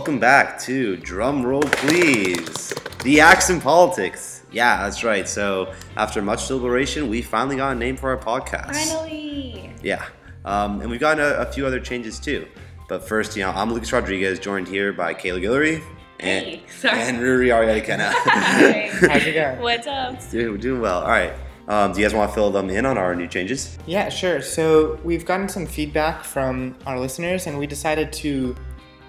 welcome 0.00 0.18
back 0.18 0.58
to 0.58 0.96
Drum 0.96 1.44
Roll 1.44 1.60
Please, 1.60 2.72
the 3.04 3.20
Axe 3.20 3.50
in 3.50 3.60
Politics. 3.60 4.46
Yeah, 4.50 4.82
that's 4.82 5.04
right. 5.04 5.28
So, 5.28 5.74
after 5.94 6.22
much 6.22 6.48
deliberation, 6.48 7.10
we 7.10 7.20
finally 7.20 7.56
got 7.56 7.76
a 7.76 7.78
name 7.78 7.98
for 7.98 8.08
our 8.08 8.16
podcast. 8.16 8.74
Finally. 8.76 9.74
Yeah, 9.82 10.02
um, 10.46 10.80
and 10.80 10.90
we've 10.90 11.00
gotten 11.00 11.22
a, 11.22 11.40
a 11.40 11.52
few 11.52 11.66
other 11.66 11.78
changes 11.78 12.18
too. 12.18 12.46
But 12.88 13.06
first, 13.06 13.36
you 13.36 13.42
know, 13.42 13.50
I'm 13.50 13.74
Lucas 13.74 13.92
Rodriguez, 13.92 14.38
joined 14.38 14.68
here 14.68 14.94
by 14.94 15.12
Kayla 15.12 15.42
Guillory 15.42 15.82
and, 16.18 16.46
Hey, 16.46 16.62
sorry. 16.80 16.98
and 16.98 17.18
Ruairí 17.18 17.48
Ariadikena. 17.52 18.10
Hi. 18.14 18.88
How's 19.06 19.26
it 19.26 19.34
going? 19.34 19.60
What's 19.60 19.86
up? 19.86 20.30
Dude, 20.30 20.50
we're 20.50 20.56
doing 20.56 20.80
well. 20.80 21.02
All 21.02 21.08
right. 21.08 21.34
Um, 21.68 21.92
do 21.92 22.00
you 22.00 22.04
guys 22.06 22.14
want 22.14 22.30
to 22.30 22.34
fill 22.34 22.50
them 22.50 22.68
in 22.68 22.84
on 22.84 22.98
our 22.98 23.14
new 23.14 23.28
changes? 23.28 23.78
Yeah, 23.86 24.08
sure. 24.08 24.40
So 24.42 24.98
we've 25.04 25.24
gotten 25.24 25.48
some 25.48 25.66
feedback 25.66 26.24
from 26.24 26.74
our 26.86 26.98
listeners, 26.98 27.46
and 27.46 27.56
we 27.58 27.66
decided 27.66 28.12
to 28.14 28.56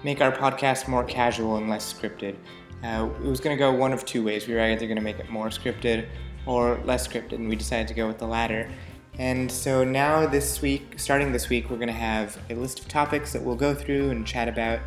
make 0.04 0.20
our 0.20 0.32
podcast 0.32 0.88
more 0.88 1.04
casual 1.04 1.56
and 1.56 1.68
less 1.68 1.92
scripted. 1.92 2.36
Uh, 2.82 3.08
it 3.22 3.28
was 3.28 3.40
going 3.40 3.56
to 3.56 3.58
go 3.58 3.72
one 3.72 3.92
of 3.92 4.04
two 4.04 4.24
ways. 4.24 4.48
We 4.48 4.54
were 4.54 4.60
either 4.60 4.86
going 4.86 4.96
to 4.96 5.02
make 5.02 5.18
it 5.18 5.30
more 5.30 5.48
scripted 5.48 6.08
or 6.46 6.80
less 6.84 7.06
scripted, 7.06 7.34
and 7.34 7.48
we 7.48 7.56
decided 7.56 7.86
to 7.88 7.94
go 7.94 8.08
with 8.08 8.18
the 8.18 8.26
latter. 8.26 8.70
And 9.18 9.50
so 9.50 9.84
now, 9.84 10.26
this 10.26 10.62
week, 10.62 10.98
starting 10.98 11.32
this 11.32 11.48
week, 11.48 11.70
we're 11.70 11.76
going 11.76 11.88
to 11.88 11.92
have 11.92 12.36
a 12.50 12.54
list 12.54 12.80
of 12.80 12.88
topics 12.88 13.32
that 13.32 13.42
we'll 13.42 13.56
go 13.56 13.74
through 13.74 14.10
and 14.10 14.26
chat 14.26 14.48
about, 14.48 14.80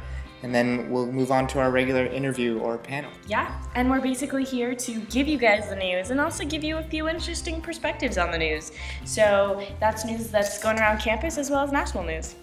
and 0.44 0.54
then 0.54 0.90
we'll 0.90 1.06
move 1.06 1.32
on 1.32 1.48
to 1.48 1.60
our 1.60 1.72
regular 1.72 2.06
interview 2.06 2.60
or 2.60 2.78
panel. 2.78 3.12
Yeah, 3.28 3.64
and 3.76 3.90
we're 3.90 4.02
basically 4.02 4.44
here 4.44 4.76
to 4.76 5.00
give 5.02 5.28
you 5.28 5.38
guys 5.38 5.70
the 5.70 5.76
news 5.76 6.10
and 6.10 6.20
also 6.20 6.44
give 6.44 6.64
you 6.64 6.78
a 6.78 6.84
few 6.84 7.08
interesting 7.08 7.62
perspectives 7.62 8.18
on 8.18 8.32
the 8.32 8.38
news. 8.38 8.72
So 9.06 9.66
that's 9.80 10.04
news 10.06 10.30
that's 10.30 10.62
going 10.62 10.80
around 10.80 11.00
campus 11.00 11.38
as 11.38 11.50
well 11.50 11.64
as 11.64 11.72
national 11.72 12.04
news. 12.04 12.36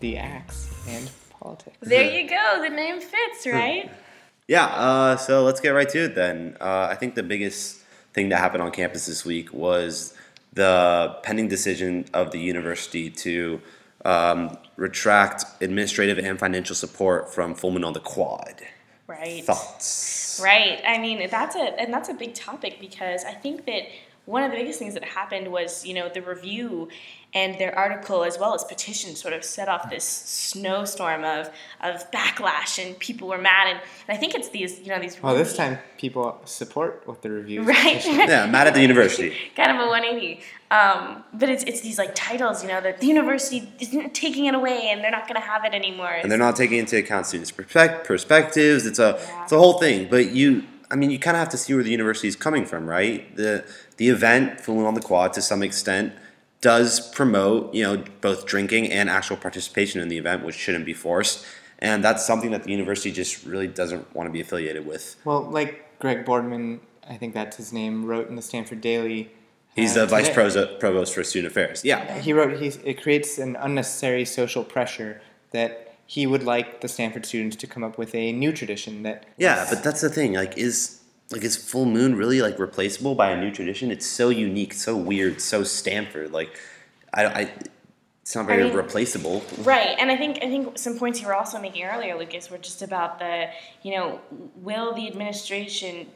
The 0.00 0.16
axe 0.16 0.72
and 0.88 1.10
politics. 1.44 1.76
There 1.80 2.10
you 2.10 2.28
go. 2.28 2.60
The 2.62 2.70
name 2.70 3.00
fits, 3.00 3.46
right? 3.46 3.90
Yeah, 4.48 4.66
uh, 4.66 5.16
so 5.16 5.44
let's 5.44 5.60
get 5.60 5.70
right 5.70 5.88
to 5.90 6.04
it 6.04 6.14
then. 6.14 6.56
Uh, 6.60 6.88
I 6.90 6.96
think 6.96 7.14
the 7.14 7.22
biggest 7.22 7.80
thing 8.12 8.30
that 8.30 8.38
happened 8.38 8.62
on 8.62 8.70
campus 8.70 9.06
this 9.06 9.24
week 9.24 9.52
was 9.52 10.14
the 10.52 11.16
pending 11.22 11.48
decision 11.48 12.06
of 12.14 12.30
the 12.30 12.38
university 12.38 13.10
to 13.10 13.60
um, 14.04 14.56
retract 14.76 15.44
administrative 15.60 16.18
and 16.18 16.38
financial 16.38 16.76
support 16.76 17.32
from 17.32 17.54
Full 17.54 17.70
Moon 17.70 17.84
on 17.84 17.92
the 17.92 18.00
Quad. 18.00 18.62
Right. 19.06 19.44
Thoughts? 19.44 20.40
Right. 20.42 20.80
I 20.86 20.98
mean, 20.98 21.28
that's 21.30 21.56
a 21.56 21.80
and 21.80 21.92
that's 21.92 22.08
a 22.08 22.14
big 22.14 22.34
topic 22.34 22.78
because 22.80 23.24
I 23.24 23.32
think 23.32 23.66
that 23.66 23.82
one 24.26 24.42
of 24.42 24.50
the 24.50 24.56
biggest 24.56 24.78
things 24.78 24.94
that 24.94 25.04
happened 25.04 25.48
was, 25.52 25.84
you 25.86 25.92
know, 25.94 26.08
the 26.08 26.22
review 26.22 26.88
and 27.34 27.58
their 27.58 27.76
article 27.76 28.22
as 28.24 28.38
well 28.38 28.54
as 28.54 28.62
petition 28.64 29.16
sort 29.16 29.34
of 29.34 29.42
set 29.44 29.68
off 29.68 29.90
this 29.90 30.04
snowstorm 30.04 31.24
of 31.24 31.50
of 31.82 32.08
backlash 32.12 32.84
and 32.84 32.96
people 32.98 33.26
were 33.28 33.38
mad 33.38 33.66
and, 33.68 33.80
and 34.08 34.16
I 34.16 34.18
think 34.20 34.34
it's 34.34 34.48
these, 34.50 34.78
you 34.80 34.88
know, 34.88 35.00
these 35.00 35.20
Well, 35.22 35.34
this 35.34 35.56
time 35.56 35.78
people 35.98 36.40
support 36.44 37.02
what 37.06 37.22
the 37.22 37.30
review 37.30 37.62
Right. 37.76 38.04
Yeah, 38.06 38.46
mad 38.46 38.66
at 38.68 38.74
the 38.74 38.80
university. 38.82 39.34
kind 39.56 39.70
of 39.72 39.78
a 39.84 39.88
180. 39.88 40.40
Um, 40.70 41.22
but 41.34 41.48
it's, 41.48 41.62
it's 41.64 41.80
these 41.82 41.98
like 41.98 42.14
titles, 42.14 42.62
you 42.62 42.68
know, 42.68 42.80
that 42.80 43.00
the 43.00 43.06
university 43.06 43.70
isn't 43.80 44.14
taking 44.14 44.46
it 44.46 44.54
away 44.54 44.88
and 44.90 45.02
they're 45.02 45.10
not 45.10 45.28
going 45.28 45.40
to 45.40 45.46
have 45.46 45.64
it 45.64 45.74
anymore. 45.74 46.10
and 46.12 46.30
they're 46.30 46.38
not 46.38 46.56
taking 46.56 46.78
into 46.78 46.96
account 46.96 47.26
students' 47.26 47.50
perspectives. 47.50 48.86
It's 48.86 48.98
a 48.98 49.18
Yeah. 49.20 49.42
it's 49.42 49.52
a 49.52 49.58
whole 49.58 49.78
thing. 49.78 50.08
But 50.08 50.30
you, 50.30 50.64
I 50.90 50.96
mean, 50.96 51.10
you 51.10 51.18
kind 51.18 51.36
of 51.36 51.40
have 51.40 51.48
to 51.50 51.56
see 51.56 51.74
where 51.74 51.82
the 51.82 51.90
university 51.90 52.28
is 52.28 52.36
coming 52.36 52.66
from, 52.66 52.86
right? 52.88 53.34
The 53.36 53.64
the 53.96 54.08
event, 54.08 54.66
Moon 54.68 54.84
on 54.84 54.94
the 54.94 55.00
Quad, 55.00 55.32
to 55.34 55.42
some 55.42 55.62
extent, 55.62 56.12
does 56.60 57.10
promote 57.10 57.74
you 57.74 57.82
know 57.82 58.04
both 58.20 58.46
drinking 58.46 58.90
and 58.90 59.08
actual 59.08 59.36
participation 59.36 60.00
in 60.00 60.08
the 60.08 60.18
event, 60.18 60.44
which 60.44 60.54
shouldn't 60.54 60.86
be 60.86 60.94
forced. 60.94 61.44
And 61.80 62.02
that's 62.02 62.24
something 62.24 62.50
that 62.52 62.64
the 62.64 62.70
university 62.70 63.10
just 63.10 63.44
really 63.44 63.66
doesn't 63.66 64.14
want 64.14 64.28
to 64.28 64.32
be 64.32 64.40
affiliated 64.40 64.86
with. 64.86 65.16
Well, 65.24 65.42
like 65.42 65.98
Greg 65.98 66.24
Boardman, 66.24 66.80
I 67.08 67.16
think 67.16 67.34
that's 67.34 67.56
his 67.56 67.72
name, 67.72 68.06
wrote 68.06 68.28
in 68.28 68.36
the 68.36 68.42
Stanford 68.42 68.80
Daily. 68.80 69.30
He's 69.74 69.96
uh, 69.96 70.00
the 70.02 70.06
vice 70.06 70.28
today. 70.28 70.34
provost 70.34 70.78
provost 70.80 71.14
for 71.14 71.24
student 71.24 71.50
affairs. 71.50 71.84
Yeah, 71.84 72.18
He 72.20 72.32
wrote, 72.32 72.58
he's, 72.60 72.76
it 72.76 73.02
creates 73.02 73.38
an 73.38 73.56
unnecessary 73.56 74.24
social 74.24 74.64
pressure 74.64 75.20
that 75.50 75.83
he 76.06 76.26
would 76.26 76.42
like 76.42 76.80
the 76.80 76.88
Stanford 76.88 77.26
students 77.26 77.56
to 77.56 77.66
come 77.66 77.82
up 77.82 77.98
with 77.98 78.14
a 78.14 78.32
new 78.32 78.52
tradition 78.52 79.02
that. 79.04 79.26
Yeah, 79.36 79.66
but 79.68 79.82
that's 79.82 80.00
the 80.00 80.10
thing. 80.10 80.34
Like, 80.34 80.56
is 80.58 81.00
like 81.30 81.42
is 81.42 81.56
full 81.56 81.86
moon 81.86 82.14
really 82.16 82.42
like 82.42 82.58
replaceable 82.58 83.14
by 83.14 83.30
a 83.30 83.40
new 83.40 83.50
tradition? 83.50 83.90
It's 83.90 84.06
so 84.06 84.28
unique, 84.28 84.74
so 84.74 84.96
weird, 84.96 85.40
so 85.40 85.64
Stanford. 85.64 86.32
Like, 86.32 86.58
I, 87.12 87.24
I 87.26 87.52
it's 88.22 88.34
not 88.34 88.46
very 88.46 88.62
I 88.62 88.66
mean- 88.66 88.76
replaceable. 88.76 89.44
Right, 89.58 89.96
and 89.98 90.10
I 90.10 90.16
think 90.16 90.38
I 90.42 90.48
think 90.48 90.78
some 90.78 90.98
points 90.98 91.20
you 91.20 91.26
were 91.26 91.34
also 91.34 91.60
making 91.60 91.84
earlier, 91.84 92.16
Lucas, 92.18 92.50
were 92.50 92.58
just 92.58 92.82
about 92.82 93.18
the 93.18 93.48
you 93.82 93.94
know, 93.96 94.20
will 94.56 94.94
the 94.94 95.06
administration 95.08 96.06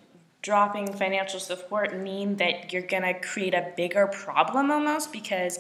dropping 0.41 0.93
financial 0.93 1.41
support 1.41 1.97
mean 1.97 2.37
that 2.37 2.73
you're 2.73 2.83
gonna 2.83 3.13
create 3.21 3.55
a 3.55 3.73
bigger 3.77 4.07
problem 4.07 4.71
almost 4.71 5.13
because 5.13 5.59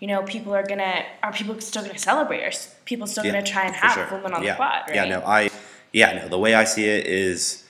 you 0.00 0.06
know 0.06 0.22
people 0.22 0.54
are 0.54 0.66
gonna 0.66 1.04
are 1.22 1.32
people 1.32 1.58
still 1.60 1.82
gonna 1.82 1.98
celebrate? 1.98 2.42
Are 2.42 2.52
people 2.86 3.06
still 3.06 3.24
Yeah, 3.24 3.32
gonna 3.32 3.46
try 3.46 3.64
and 3.66 3.74
have 3.74 3.92
sure. 3.92 4.06
full 4.06 4.20
moon 4.20 4.32
on 4.32 4.42
yeah. 4.42 4.52
the 4.52 4.56
quad? 4.56 4.82
Right? 4.88 4.96
Yeah, 4.96 5.04
no, 5.04 5.20
I 5.20 5.50
yeah, 5.92 6.12
no. 6.22 6.28
The 6.28 6.38
way 6.38 6.54
I 6.54 6.64
see 6.64 6.86
it 6.86 7.06
is, 7.06 7.64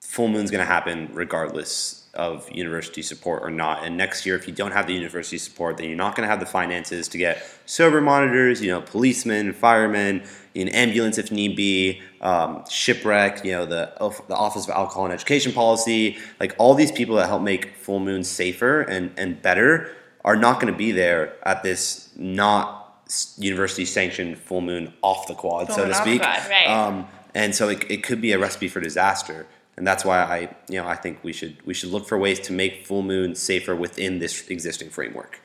full 0.00 0.28
moon's 0.28 0.50
gonna 0.50 0.64
happen 0.64 1.10
regardless 1.12 2.08
of 2.14 2.50
university 2.50 3.02
support 3.02 3.42
or 3.42 3.50
not. 3.50 3.84
And 3.84 3.96
next 3.96 4.24
year, 4.24 4.34
if 4.34 4.48
you 4.48 4.54
don't 4.54 4.72
have 4.72 4.86
the 4.86 4.94
university 4.94 5.38
support, 5.38 5.76
then 5.76 5.86
you're 5.88 5.96
not 5.96 6.16
gonna 6.16 6.28
have 6.28 6.40
the 6.40 6.46
finances 6.46 7.08
to 7.08 7.18
get 7.18 7.44
sober 7.66 8.00
monitors, 8.00 8.62
you 8.62 8.68
know, 8.68 8.80
policemen, 8.80 9.52
firemen, 9.52 10.24
an 10.54 10.68
ambulance 10.68 11.18
if 11.18 11.30
need 11.30 11.54
be, 11.54 12.02
um, 12.20 12.64
SHPRC, 12.64 13.44
you 13.44 13.52
know, 13.52 13.66
the 13.66 13.92
the 14.28 14.34
Office 14.34 14.64
of 14.64 14.70
Alcohol 14.70 15.04
and 15.04 15.12
Education 15.14 15.52
Policy, 15.52 16.18
like 16.38 16.54
all 16.58 16.74
these 16.74 16.92
people 16.92 17.16
that 17.16 17.26
help 17.26 17.42
make 17.42 17.74
full 17.76 17.98
moon 18.00 18.22
safer 18.22 18.82
and 18.82 19.12
and 19.16 19.42
better 19.42 19.92
are 20.24 20.36
not 20.36 20.60
going 20.60 20.72
to 20.72 20.76
be 20.76 20.92
there 20.92 21.36
at 21.46 21.62
this 21.62 22.10
not 22.16 23.02
university 23.36 23.84
sanctioned 23.84 24.38
full 24.38 24.60
moon 24.60 24.92
off 25.02 25.26
the 25.26 25.34
quad, 25.34 25.68
Full 25.68 25.76
so 25.76 25.88
to 25.88 25.94
speak. 25.94 26.20
quad, 26.20 26.48
right. 26.48 26.66
Um, 26.66 27.06
and 27.34 27.54
so 27.54 27.68
it, 27.68 27.90
it 27.90 28.02
could 28.02 28.20
be 28.20 28.32
a 28.32 28.38
recipe 28.38 28.68
for 28.68 28.80
disaster. 28.80 29.46
And 29.76 29.86
that's 29.86 30.04
why 30.04 30.18
I, 30.18 30.40
you 30.68 30.80
know, 30.80 30.88
I 30.88 30.96
think 30.96 31.22
we 31.22 31.32
should 31.32 31.64
we 31.64 31.72
should 31.72 31.90
look 31.90 32.06
for 32.08 32.18
ways 32.18 32.40
to 32.40 32.52
make 32.52 32.84
full 32.84 33.02
moon 33.02 33.34
safer 33.36 33.76
within 33.76 34.18
this 34.18 34.48
existing 34.48 34.90
framework. 34.90 35.40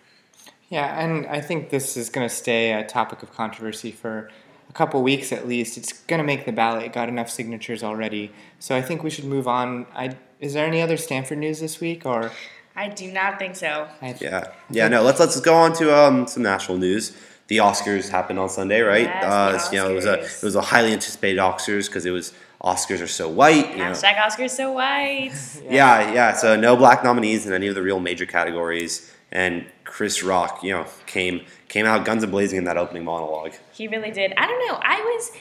Yeah, 0.69 1.00
and 1.00 1.28
I 1.28 1.40
think 1.40 1.69
this 1.69 1.95
is 1.95 2.09
going 2.09 2.28
to 2.28 2.34
stay 2.34 2.73
a 2.73 2.84
topic 2.84 3.22
of 3.22 3.31
controversy 3.31 3.91
for 3.91 4.31
a 4.69 4.73
couple 4.73 5.03
weeks 5.03 5.31
at 5.31 5.47
least. 5.47 5.78
It's 5.78 5.94
going 5.94 6.17
to 6.17 6.23
make 6.23 6.45
the 6.45 6.51
ballot. 6.51 6.84
It 6.84 6.94
got 6.94 7.09
enough 7.09 7.29
signatures 7.29 7.84
already. 7.84 8.31
So 8.57 8.75
I 8.75 8.81
think 8.81 9.03
we 9.03 9.11
should 9.11 9.25
move 9.25 9.47
on. 9.47 9.85
I, 9.94 10.16
is 10.40 10.55
there 10.55 10.66
any 10.66 10.81
other 10.81 10.97
Stanford 10.97 11.38
news 11.38 11.59
this 11.59 11.79
week? 11.79 12.07
Or 12.07 12.31
I 12.75 12.89
do 12.89 13.11
not 13.11 13.39
think 13.39 13.56
so. 13.56 13.88
I, 14.01 14.16
Yeah, 14.19 14.51
yeah. 14.69 14.88
No, 14.88 15.03
let's 15.03 15.19
let's 15.19 15.39
go 15.39 15.53
on 15.53 15.73
to 15.73 15.95
um, 15.95 16.28
some 16.28 16.44
national 16.44 16.78
news. 16.78 17.16
The 17.47 17.57
Oscars 17.57 18.09
happened 18.09 18.39
on 18.39 18.50
Sunday, 18.50 18.81
right? 18.81 19.03
Yes, 19.03 19.23
uh, 19.25 19.51
the 19.51 19.59
so, 19.59 19.72
you 19.72 19.78
know, 19.78 19.91
it 19.91 19.95
was 19.95 20.06
a 20.06 20.13
it 20.22 20.44
was 20.44 20.56
a 20.56 20.61
highly 20.61 20.94
anticipated 20.94 21.39
Oscars 21.39 21.88
because 21.88 22.06
it 22.06 22.11
was 22.11 22.34
Oscars 22.63 23.01
are 23.01 23.07
so 23.07 23.29
white. 23.29 23.72
You 23.72 23.78
know. 23.78 23.91
Hashtag 23.91 24.16
Oscars 24.16 24.51
so 24.51 24.72
white. 24.72 25.34
Yeah, 25.69 26.13
yeah. 26.13 26.34
So 26.34 26.56
no 26.56 26.75
black 26.75 27.03
nominees 27.03 27.45
in 27.45 27.53
any 27.53 27.67
of 27.67 27.75
the 27.75 27.81
real 27.81 28.00
major 28.00 28.25
categories, 28.25 29.13
and 29.31 29.66
Chris 29.84 30.23
Rock, 30.23 30.63
you 30.63 30.72
know, 30.72 30.85
came 31.05 31.41
came 31.67 31.85
out 31.85 32.05
guns 32.05 32.23
a 32.23 32.28
blazing 32.28 32.57
in 32.57 32.63
that 32.63 32.78
opening 32.78 33.03
monologue. 33.03 33.53
He 33.72 33.88
really 33.88 34.11
did. 34.11 34.34
I 34.38 34.47
don't 34.47 34.67
know. 34.67 34.79
I 34.81 35.00
was 35.00 35.31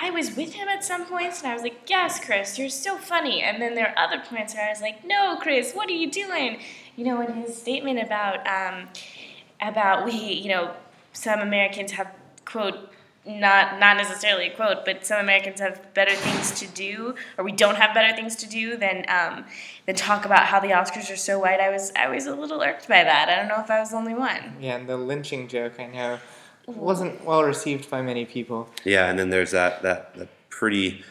I 0.00 0.10
was 0.10 0.36
with 0.36 0.54
him 0.54 0.68
at 0.68 0.84
some 0.84 1.06
points 1.06 1.42
and 1.42 1.50
I 1.50 1.54
was 1.54 1.62
like, 1.62 1.88
Yes, 1.88 2.24
Chris, 2.24 2.58
you're 2.58 2.68
so 2.68 2.96
funny. 2.96 3.42
And 3.42 3.60
then 3.60 3.74
there 3.74 3.88
are 3.88 3.98
other 3.98 4.22
points 4.22 4.54
where 4.54 4.66
I 4.66 4.70
was 4.70 4.80
like, 4.80 5.04
No, 5.04 5.36
Chris, 5.40 5.72
what 5.72 5.88
are 5.88 5.92
you 5.92 6.10
doing? 6.10 6.60
You 6.96 7.04
know, 7.04 7.20
in 7.20 7.34
his 7.34 7.56
statement 7.56 8.00
about 8.00 8.46
um, 8.46 8.88
about 9.60 10.04
we, 10.04 10.12
you 10.12 10.48
know, 10.48 10.74
some 11.12 11.40
Americans 11.40 11.92
have 11.92 12.12
quote 12.44 12.90
not 13.26 13.80
not 13.80 13.96
necessarily 13.96 14.48
a 14.48 14.54
quote, 14.54 14.84
but 14.84 15.06
some 15.06 15.18
Americans 15.20 15.60
have 15.60 15.94
better 15.94 16.14
things 16.14 16.58
to 16.60 16.66
do, 16.66 17.14
or 17.38 17.44
we 17.44 17.52
don't 17.52 17.76
have 17.76 17.94
better 17.94 18.14
things 18.14 18.36
to 18.36 18.46
do 18.46 18.76
than 18.76 19.04
um, 19.08 19.44
than 19.86 19.94
talk 19.94 20.26
about 20.26 20.46
how 20.46 20.60
the 20.60 20.68
Oscars 20.68 21.10
are 21.10 21.16
so 21.16 21.38
white. 21.38 21.60
I 21.60 21.70
was 21.70 21.90
I 21.96 22.08
was 22.08 22.26
a 22.26 22.34
little 22.34 22.60
irked 22.60 22.86
by 22.86 23.02
that. 23.02 23.28
I 23.28 23.36
don't 23.36 23.48
know 23.48 23.62
if 23.62 23.70
I 23.70 23.80
was 23.80 23.90
the 23.90 23.96
only 23.96 24.14
one. 24.14 24.56
yeah, 24.60 24.76
and 24.76 24.88
the 24.88 24.96
lynching 24.96 25.48
joke, 25.48 25.80
I 25.80 25.86
know, 25.86 26.18
wasn't 26.66 27.24
well 27.24 27.44
received 27.44 27.90
by 27.90 28.02
many 28.02 28.24
people. 28.24 28.68
Yeah, 28.84 29.08
and 29.08 29.18
then 29.18 29.30
there's 29.30 29.50
that 29.52 29.82
that, 29.82 30.14
that 30.14 30.28
pretty 30.48 31.04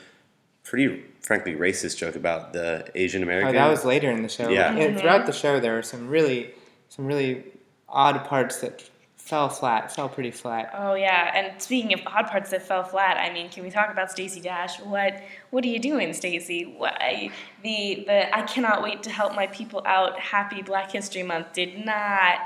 pretty 0.64 1.04
frankly 1.22 1.56
racist 1.56 1.98
joke 1.98 2.16
about 2.16 2.54
the 2.54 2.90
Asian 2.96 3.22
Oh, 3.22 3.26
American. 3.26 3.54
that 3.54 3.70
was 3.70 3.86
later 3.86 4.12
in 4.12 4.24
the 4.24 4.30
show. 4.30 4.50
Yeah. 4.50 4.70
And 4.70 4.78
mm-hmm. 4.78 5.00
throughout 5.00 5.26
the 5.26 5.32
show, 5.32 5.60
there 5.60 5.74
were 5.74 5.84
some 5.84 6.08
really, 6.08 6.52
some 6.90 7.06
really 7.06 7.44
odd 7.88 8.26
parts 8.26 8.60
that 8.62 8.84
fell 9.18 9.48
flat, 9.48 9.94
fell 9.96 10.10
pretty 10.10 10.32
flat. 10.32 10.70
Oh 10.74 10.96
yeah, 10.96 11.32
and 11.34 11.62
speaking 11.62 11.94
of 11.94 12.02
odd 12.06 12.28
parts 12.28 12.50
that 12.50 12.62
fell 12.62 12.84
flat, 12.84 13.18
I 13.18 13.32
mean, 13.34 13.50
can 13.50 13.64
we 13.64 13.70
talk 13.70 13.90
about 13.90 14.12
Stacey 14.12 14.42
Dash? 14.42 14.80
What 14.82 15.22
what 15.52 15.64
are 15.64 15.70
you 15.70 15.80
doing, 15.80 16.12
Stacey? 16.14 16.66
Why 16.78 17.32
the 17.64 18.04
the 18.06 18.36
I 18.36 18.42
cannot 18.42 18.84
wait 18.84 19.04
to 19.04 19.10
help 19.10 19.34
my 19.34 19.48
people 19.48 19.82
out. 19.86 20.20
Happy 20.20 20.62
Black 20.62 20.92
History 20.92 21.24
Month 21.24 21.54
did 21.54 21.86
not 21.86 22.40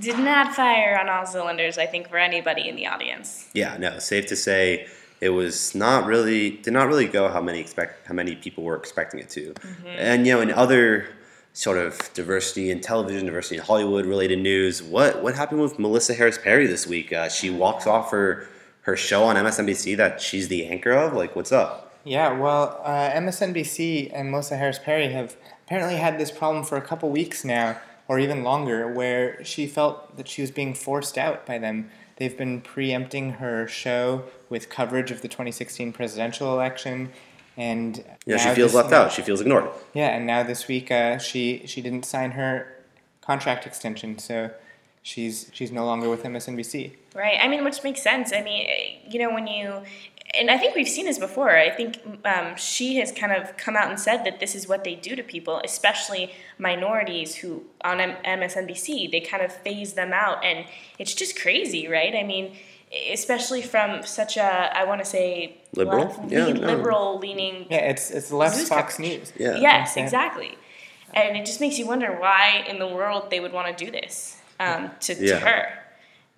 did 0.00 0.18
not 0.18 0.54
fire 0.54 0.98
on 0.98 1.08
all 1.08 1.26
cylinders. 1.26 1.78
I 1.78 1.86
think 1.86 2.08
for 2.08 2.18
anybody 2.18 2.68
in 2.68 2.76
the 2.76 2.86
audience. 2.86 3.48
Yeah, 3.52 3.76
no, 3.76 3.98
safe 3.98 4.26
to 4.26 4.36
say 4.36 4.86
it 5.20 5.30
was 5.30 5.74
not 5.74 6.06
really 6.06 6.50
did 6.50 6.72
not 6.72 6.88
really 6.88 7.06
go 7.06 7.28
how 7.28 7.40
many 7.40 7.60
expect 7.60 8.06
how 8.06 8.14
many 8.14 8.34
people 8.34 8.64
were 8.64 8.76
expecting 8.76 9.20
it 9.20 9.30
to. 9.30 9.54
And 9.86 10.26
you 10.26 10.34
know, 10.34 10.40
in 10.40 10.50
other 10.50 11.08
sort 11.52 11.78
of 11.78 12.12
diversity 12.14 12.70
in 12.70 12.80
television, 12.80 13.26
diversity 13.26 13.56
in 13.56 13.62
Hollywood 13.62 14.06
related 14.06 14.40
news, 14.40 14.82
what 14.82 15.22
what 15.22 15.34
happened 15.34 15.60
with 15.60 15.78
Melissa 15.78 16.14
Harris 16.14 16.38
Perry 16.38 16.66
this 16.66 16.86
week? 16.86 17.12
Uh, 17.12 17.28
she 17.28 17.50
walks 17.50 17.86
off 17.86 18.10
her 18.10 18.48
her 18.82 18.96
show 18.96 19.24
on 19.24 19.36
MSNBC 19.36 19.96
that 19.96 20.20
she's 20.20 20.48
the 20.48 20.66
anchor 20.66 20.92
of. 20.92 21.12
Like, 21.12 21.36
what's 21.36 21.52
up? 21.52 22.00
Yeah, 22.04 22.32
well, 22.32 22.80
uh, 22.84 23.10
MSNBC 23.10 24.10
and 24.12 24.30
Melissa 24.32 24.56
Harris 24.56 24.80
Perry 24.80 25.12
have 25.12 25.36
apparently 25.64 25.96
had 25.96 26.18
this 26.18 26.32
problem 26.32 26.64
for 26.64 26.76
a 26.76 26.82
couple 26.82 27.08
weeks 27.10 27.44
now, 27.44 27.78
or 28.08 28.18
even 28.18 28.42
longer, 28.44 28.86
where 28.92 29.42
she 29.44 29.66
felt 29.66 30.16
that 30.16 30.28
she 30.28 30.40
was 30.42 30.50
being 30.50 30.74
forced 30.74 31.16
out 31.16 31.46
by 31.46 31.58
them. 31.58 31.90
They've 32.16 32.36
been 32.36 32.60
preempting 32.60 33.32
her 33.34 33.66
show 33.66 34.24
with 34.50 34.68
coverage 34.68 35.10
of 35.10 35.22
the 35.22 35.28
2016 35.28 35.92
presidential 35.92 36.52
election, 36.52 37.10
and 37.56 38.04
Yeah, 38.26 38.36
she 38.36 38.54
feels 38.54 38.72
this- 38.72 38.74
left 38.74 38.92
out. 38.92 39.12
She 39.12 39.22
feels 39.22 39.40
ignored. 39.40 39.68
Yeah, 39.94 40.08
and 40.16 40.26
now 40.26 40.42
this 40.42 40.68
week 40.68 40.90
uh, 40.90 41.18
she 41.18 41.62
she 41.66 41.80
didn't 41.82 42.04
sign 42.04 42.32
her 42.32 42.68
contract 43.22 43.66
extension, 43.66 44.18
so 44.18 44.50
she's 45.02 45.50
she's 45.52 45.72
no 45.72 45.84
longer 45.86 46.08
with 46.08 46.22
MSNBC. 46.22 46.92
Right. 47.14 47.38
I 47.40 47.48
mean, 47.48 47.64
which 47.64 47.82
makes 47.82 48.02
sense. 48.02 48.32
I 48.32 48.42
mean, 48.42 48.66
you 49.08 49.18
know, 49.18 49.30
when 49.34 49.46
you, 49.46 49.82
and 50.38 50.50
I 50.50 50.56
think 50.58 50.74
we've 50.74 50.88
seen 50.88 51.04
this 51.06 51.18
before. 51.18 51.50
I 51.50 51.70
think 51.70 51.98
um, 52.24 52.56
she 52.56 52.96
has 52.96 53.12
kind 53.12 53.32
of 53.32 53.56
come 53.56 53.76
out 53.76 53.90
and 53.90 53.98
said 54.00 54.24
that 54.24 54.40
this 54.40 54.54
is 54.54 54.66
what 54.66 54.82
they 54.84 54.94
do 54.94 55.14
to 55.16 55.22
people, 55.22 55.60
especially 55.64 56.32
minorities 56.58 57.36
who 57.36 57.64
on 57.84 58.00
M- 58.00 58.16
MSNBC, 58.24 59.10
they 59.10 59.20
kind 59.20 59.42
of 59.42 59.52
phase 59.52 59.92
them 59.94 60.12
out. 60.12 60.44
And 60.44 60.64
it's 60.98 61.14
just 61.14 61.38
crazy, 61.40 61.86
right? 61.88 62.14
I 62.14 62.22
mean, 62.22 62.56
especially 63.12 63.62
from 63.62 64.02
such 64.04 64.36
a, 64.36 64.42
I 64.76 64.84
want 64.84 65.00
to 65.00 65.04
say, 65.04 65.58
Liberal? 65.74 66.06
left- 66.06 66.30
Yeah, 66.30 66.46
lean- 66.46 66.60
no. 66.60 66.66
liberal 66.66 67.18
leaning 67.18 67.66
Yeah, 67.70 67.78
it's 67.90 68.10
it's 68.10 68.30
left 68.32 68.56
Fox 68.68 68.96
coverage. 68.96 69.18
News. 69.18 69.32
Yeah. 69.38 69.56
Yes, 69.56 69.94
Yeah. 69.96 70.02
exactly. 70.04 70.56
And 71.14 71.36
it 71.36 71.44
just 71.44 71.60
makes 71.60 71.78
you 71.78 71.86
wonder 71.86 72.10
why 72.18 72.64
in 72.68 72.78
the 72.78 72.86
world 72.88 73.30
they 73.30 73.40
would 73.40 73.52
want 73.52 73.76
to 73.76 73.84
do 73.84 73.90
this 73.90 74.38
um, 74.58 74.90
to, 75.00 75.14
Yeah. 75.14 75.38
to 75.38 75.46
her. 75.46 75.78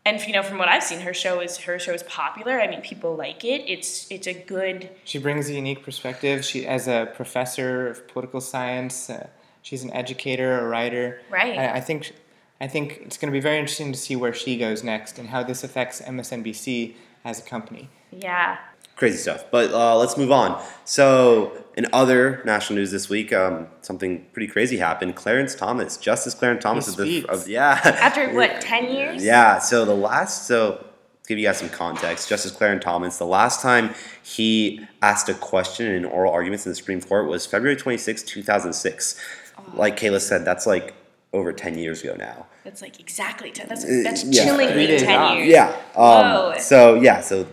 And 0.06 0.20
you 0.26 0.34
know, 0.34 0.42
from 0.42 0.58
what 0.58 0.68
I've 0.68 0.82
seen, 0.82 1.00
her 1.00 1.14
show 1.14 1.40
is 1.40 1.56
her 1.58 1.78
show 1.78 1.92
is 1.92 2.02
popular. 2.02 2.60
I 2.60 2.68
mean, 2.68 2.82
people 2.82 3.16
like 3.16 3.44
it. 3.44 3.62
It's 3.66 4.06
it's 4.10 4.26
a 4.26 4.34
good 4.34 4.90
She 5.04 5.18
brings 5.18 5.48
a 5.48 5.54
unique 5.54 5.82
perspective. 5.82 6.44
She, 6.44 6.66
as 6.66 6.86
a 6.88 7.10
professor 7.14 7.88
of 7.88 8.06
political 8.08 8.40
science, 8.42 9.08
uh, 9.08 9.28
she's 9.62 9.82
an 9.82 9.92
educator, 9.92 10.60
a 10.60 10.68
writer. 10.68 11.20
Right. 11.30 11.58
I, 11.58 11.76
I 11.76 11.80
think, 11.80 12.12
I 12.60 12.68
think 12.68 13.00
it's 13.02 13.16
going 13.16 13.32
to 13.32 13.36
be 13.36 13.40
very 13.40 13.58
interesting 13.58 13.92
to 13.92 13.98
see 13.98 14.14
where 14.14 14.34
she 14.34 14.58
goes 14.58 14.84
next 14.84 15.18
and 15.18 15.28
how 15.30 15.42
this 15.42 15.64
affects 15.64 16.02
MSNBC 16.02 16.94
as 17.24 17.38
a 17.40 17.42
company. 17.42 17.88
yeah. 18.12 18.58
crazy 18.96 19.16
stuff. 19.16 19.46
But 19.50 19.72
uh, 19.72 19.96
let's 19.96 20.18
move 20.18 20.30
on. 20.30 20.62
So, 20.84 21.63
in 21.76 21.86
other 21.92 22.40
national 22.44 22.76
news 22.78 22.90
this 22.92 23.08
week, 23.08 23.32
um, 23.32 23.66
something 23.82 24.24
pretty 24.32 24.46
crazy 24.50 24.76
happened. 24.78 25.16
Clarence 25.16 25.54
Thomas, 25.54 25.96
Justice 25.96 26.34
Clarence 26.34 26.62
Thomas, 26.62 26.86
He 26.86 26.92
of 26.92 26.96
the 26.98 27.26
of, 27.32 27.48
yeah, 27.48 27.80
After 27.84 28.32
what 28.34 28.60
ten 28.60 28.90
years? 28.94 29.24
yeah. 29.24 29.58
So 29.58 29.84
the 29.84 29.94
last, 29.94 30.46
so 30.46 30.72
to 31.22 31.28
give 31.28 31.38
you 31.38 31.46
guys 31.46 31.58
some 31.58 31.70
context, 31.70 32.28
Justice 32.28 32.52
Clarence 32.52 32.84
Thomas, 32.84 33.18
the 33.18 33.26
last 33.26 33.60
time 33.60 33.94
he 34.22 34.86
asked 35.02 35.28
a 35.28 35.34
question 35.34 35.86
in 35.90 36.04
oral 36.04 36.32
arguments 36.32 36.64
in 36.66 36.70
the 36.70 36.76
Supreme 36.76 37.00
Court 37.00 37.28
was 37.28 37.44
February 37.46 37.76
26, 37.76 38.22
2006. 38.22 39.20
Like 39.74 39.98
Kayla 39.98 40.20
said, 40.20 40.44
that's 40.44 40.66
like 40.66 40.94
over 41.32 41.52
10 41.52 41.78
years 41.78 42.02
ago 42.02 42.14
now. 42.16 42.46
That's 42.64 42.80
like 42.82 42.98
exactly 43.00 43.50
ten. 43.50 43.66
That's 43.68 43.84
Uh, 43.84 43.88
yeah. 44.30 44.44
chillingly 44.44 44.98
ten 44.98 45.36
years. 45.36 45.48
Yeah. 45.48 45.72
Whoa. 45.94 46.52
Um, 46.54 46.60
so 46.60 46.94
yeah. 46.94 47.20
So 47.20 47.46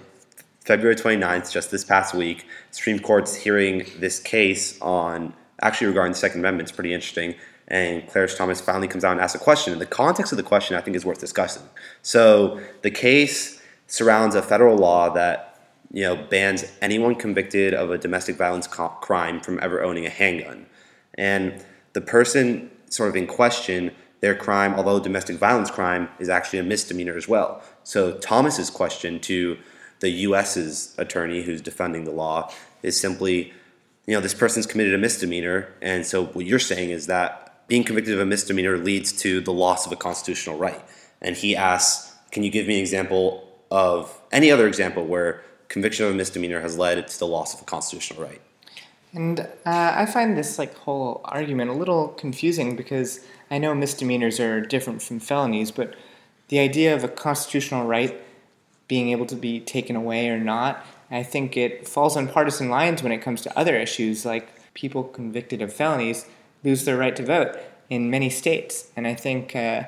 February 0.71 0.95
29th, 0.95 1.51
just 1.51 1.69
this 1.69 1.83
past 1.83 2.13
week, 2.13 2.45
Supreme 2.69 2.97
Court's 2.97 3.35
hearing 3.35 3.85
this 3.99 4.21
case 4.21 4.79
on 4.79 5.33
actually 5.61 5.87
regarding 5.87 6.13
the 6.13 6.17
Second 6.17 6.39
Amendment. 6.39 6.69
It's 6.69 6.73
pretty 6.73 6.93
interesting. 6.93 7.35
And 7.67 8.07
Clarence 8.07 8.35
Thomas 8.35 8.61
finally 8.61 8.87
comes 8.87 9.03
out 9.03 9.11
and 9.11 9.19
asks 9.19 9.35
a 9.35 9.43
question. 9.43 9.73
And 9.73 9.81
the 9.81 9.85
context 9.85 10.31
of 10.31 10.37
the 10.37 10.43
question, 10.43 10.77
I 10.77 10.79
think, 10.79 10.95
is 10.95 11.05
worth 11.05 11.19
discussing. 11.19 11.63
So 12.03 12.61
the 12.83 12.89
case 12.89 13.61
surrounds 13.87 14.33
a 14.33 14.41
federal 14.41 14.77
law 14.77 15.09
that 15.09 15.59
you 15.91 16.03
know 16.03 16.15
bans 16.15 16.63
anyone 16.81 17.15
convicted 17.15 17.73
of 17.73 17.91
a 17.91 17.97
domestic 17.97 18.37
violence 18.37 18.65
co- 18.65 18.95
crime 19.01 19.41
from 19.41 19.59
ever 19.61 19.83
owning 19.83 20.05
a 20.05 20.09
handgun. 20.09 20.67
And 21.15 21.65
the 21.91 21.99
person 21.99 22.71
sort 22.89 23.09
of 23.09 23.17
in 23.17 23.27
question, 23.27 23.91
their 24.21 24.35
crime, 24.35 24.75
although 24.75 25.01
domestic 25.01 25.35
violence 25.35 25.69
crime, 25.69 26.07
is 26.17 26.29
actually 26.29 26.59
a 26.59 26.63
misdemeanor 26.63 27.17
as 27.17 27.27
well. 27.27 27.61
So 27.83 28.17
Thomas's 28.19 28.69
question 28.69 29.19
to 29.19 29.57
the 30.01 30.09
U.S.'s 30.09 30.93
attorney 30.97 31.43
who's 31.43 31.61
defending 31.61 32.03
the 32.03 32.11
law 32.11 32.51
is 32.83 32.99
simply, 32.99 33.53
you 34.05 34.13
know, 34.13 34.19
this 34.19 34.33
person's 34.33 34.65
committed 34.65 34.93
a 34.93 34.97
misdemeanor, 34.97 35.73
and 35.81 36.05
so 36.05 36.25
what 36.25 36.45
you're 36.45 36.59
saying 36.59 36.89
is 36.89 37.07
that 37.07 37.67
being 37.67 37.83
convicted 37.85 38.13
of 38.13 38.19
a 38.19 38.25
misdemeanor 38.25 38.77
leads 38.77 39.13
to 39.13 39.39
the 39.39 39.53
loss 39.53 39.85
of 39.85 39.93
a 39.93 39.95
constitutional 39.95 40.57
right. 40.57 40.81
And 41.21 41.37
he 41.37 41.55
asks, 41.55 42.13
can 42.31 42.43
you 42.43 42.51
give 42.51 42.67
me 42.67 42.73
an 42.73 42.81
example 42.81 43.47
of 43.69 44.19
any 44.31 44.51
other 44.51 44.67
example 44.67 45.05
where 45.05 45.41
conviction 45.69 46.05
of 46.05 46.11
a 46.11 46.15
misdemeanor 46.15 46.59
has 46.59 46.77
led 46.77 47.07
to 47.07 47.19
the 47.19 47.27
loss 47.27 47.53
of 47.53 47.61
a 47.61 47.63
constitutional 47.63 48.21
right? 48.21 48.41
And 49.13 49.39
uh, 49.39 49.45
I 49.95 50.05
find 50.05 50.37
this 50.37 50.59
like 50.59 50.75
whole 50.75 51.21
argument 51.25 51.69
a 51.69 51.73
little 51.73 52.09
confusing 52.09 52.75
because 52.75 53.21
I 53.49 53.57
know 53.57 53.73
misdemeanors 53.73 54.39
are 54.39 54.59
different 54.59 55.01
from 55.01 55.19
felonies, 55.19 55.71
but 55.71 55.95
the 56.47 56.59
idea 56.59 56.93
of 56.93 57.03
a 57.03 57.07
constitutional 57.07 57.85
right 57.85 58.19
being 58.91 59.07
able 59.07 59.25
to 59.25 59.37
be 59.37 59.61
taken 59.61 59.95
away 59.95 60.27
or 60.27 60.37
not, 60.37 60.85
I 61.09 61.23
think 61.23 61.55
it 61.55 61.87
falls 61.87 62.17
on 62.17 62.27
partisan 62.27 62.69
lines 62.69 63.01
when 63.01 63.13
it 63.13 63.19
comes 63.19 63.39
to 63.43 63.57
other 63.57 63.77
issues 63.77 64.25
like 64.25 64.49
people 64.73 65.05
convicted 65.05 65.61
of 65.61 65.71
felonies 65.71 66.25
lose 66.65 66.83
their 66.83 66.97
right 66.97 67.15
to 67.15 67.23
vote 67.23 67.55
in 67.89 68.09
many 68.09 68.29
states, 68.29 68.89
and 68.97 69.07
I 69.07 69.15
think 69.15 69.55
uh, 69.55 69.83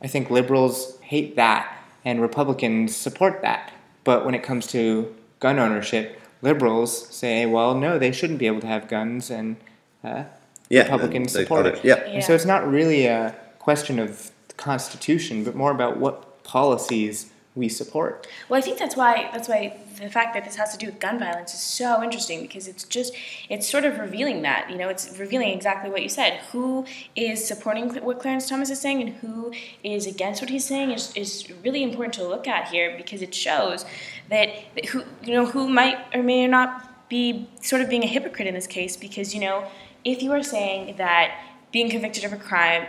I 0.00 0.06
think 0.06 0.30
liberals 0.30 1.00
hate 1.00 1.34
that 1.34 1.64
and 2.04 2.22
Republicans 2.22 2.94
support 2.94 3.42
that. 3.42 3.72
But 4.04 4.24
when 4.24 4.36
it 4.36 4.44
comes 4.44 4.68
to 4.68 5.12
gun 5.40 5.58
ownership, 5.58 6.20
liberals 6.40 7.08
say, 7.08 7.46
well, 7.46 7.74
no, 7.74 7.98
they 7.98 8.12
shouldn't 8.12 8.38
be 8.38 8.46
able 8.46 8.60
to 8.60 8.68
have 8.68 8.86
guns, 8.86 9.30
and 9.30 9.56
uh, 10.04 10.24
Yeah, 10.68 10.82
Republicans 10.82 11.32
support 11.32 11.66
it. 11.66 11.84
Yeah, 11.84 11.94
And 11.94 12.22
so 12.22 12.36
it's 12.36 12.44
not 12.44 12.70
really 12.70 13.06
a 13.06 13.34
question 13.58 13.98
of 13.98 14.30
the 14.46 14.54
Constitution, 14.54 15.42
but 15.42 15.56
more 15.56 15.72
about 15.72 15.96
what 15.96 16.44
policies 16.44 17.32
we 17.56 17.68
support. 17.68 18.26
Well, 18.48 18.58
I 18.58 18.60
think 18.60 18.78
that's 18.78 18.96
why 18.96 19.30
that's 19.32 19.48
why 19.48 19.76
the 20.00 20.10
fact 20.10 20.34
that 20.34 20.44
this 20.44 20.56
has 20.56 20.72
to 20.72 20.78
do 20.78 20.86
with 20.86 20.98
gun 20.98 21.20
violence 21.20 21.54
is 21.54 21.60
so 21.60 22.02
interesting 22.02 22.42
because 22.42 22.66
it's 22.66 22.82
just 22.84 23.14
it's 23.48 23.68
sort 23.68 23.84
of 23.84 23.98
revealing 23.98 24.42
that 24.42 24.68
you 24.70 24.76
know 24.76 24.88
it's 24.88 25.16
revealing 25.18 25.50
exactly 25.50 25.88
what 25.88 26.02
you 26.02 26.08
said. 26.08 26.40
Who 26.50 26.84
is 27.14 27.46
supporting 27.46 27.94
what 28.02 28.18
Clarence 28.18 28.48
Thomas 28.48 28.70
is 28.70 28.80
saying 28.80 29.00
and 29.02 29.10
who 29.16 29.52
is 29.84 30.06
against 30.06 30.42
what 30.42 30.50
he's 30.50 30.64
saying 30.64 30.90
is, 30.90 31.14
is 31.14 31.48
really 31.62 31.84
important 31.84 32.14
to 32.14 32.26
look 32.26 32.48
at 32.48 32.68
here 32.68 32.96
because 32.96 33.22
it 33.22 33.32
shows 33.34 33.84
that, 34.30 34.48
that 34.74 34.86
who 34.86 35.04
you 35.24 35.34
know 35.34 35.46
who 35.46 35.68
might 35.68 35.98
or 36.12 36.22
may 36.22 36.46
not 36.48 37.08
be 37.08 37.48
sort 37.60 37.82
of 37.82 37.88
being 37.88 38.02
a 38.02 38.08
hypocrite 38.08 38.48
in 38.48 38.54
this 38.54 38.66
case 38.66 38.96
because 38.96 39.32
you 39.32 39.40
know 39.40 39.64
if 40.04 40.22
you 40.22 40.32
are 40.32 40.42
saying 40.42 40.96
that 40.96 41.40
being 41.70 41.88
convicted 41.90 42.24
of 42.24 42.32
a 42.32 42.36
crime 42.36 42.86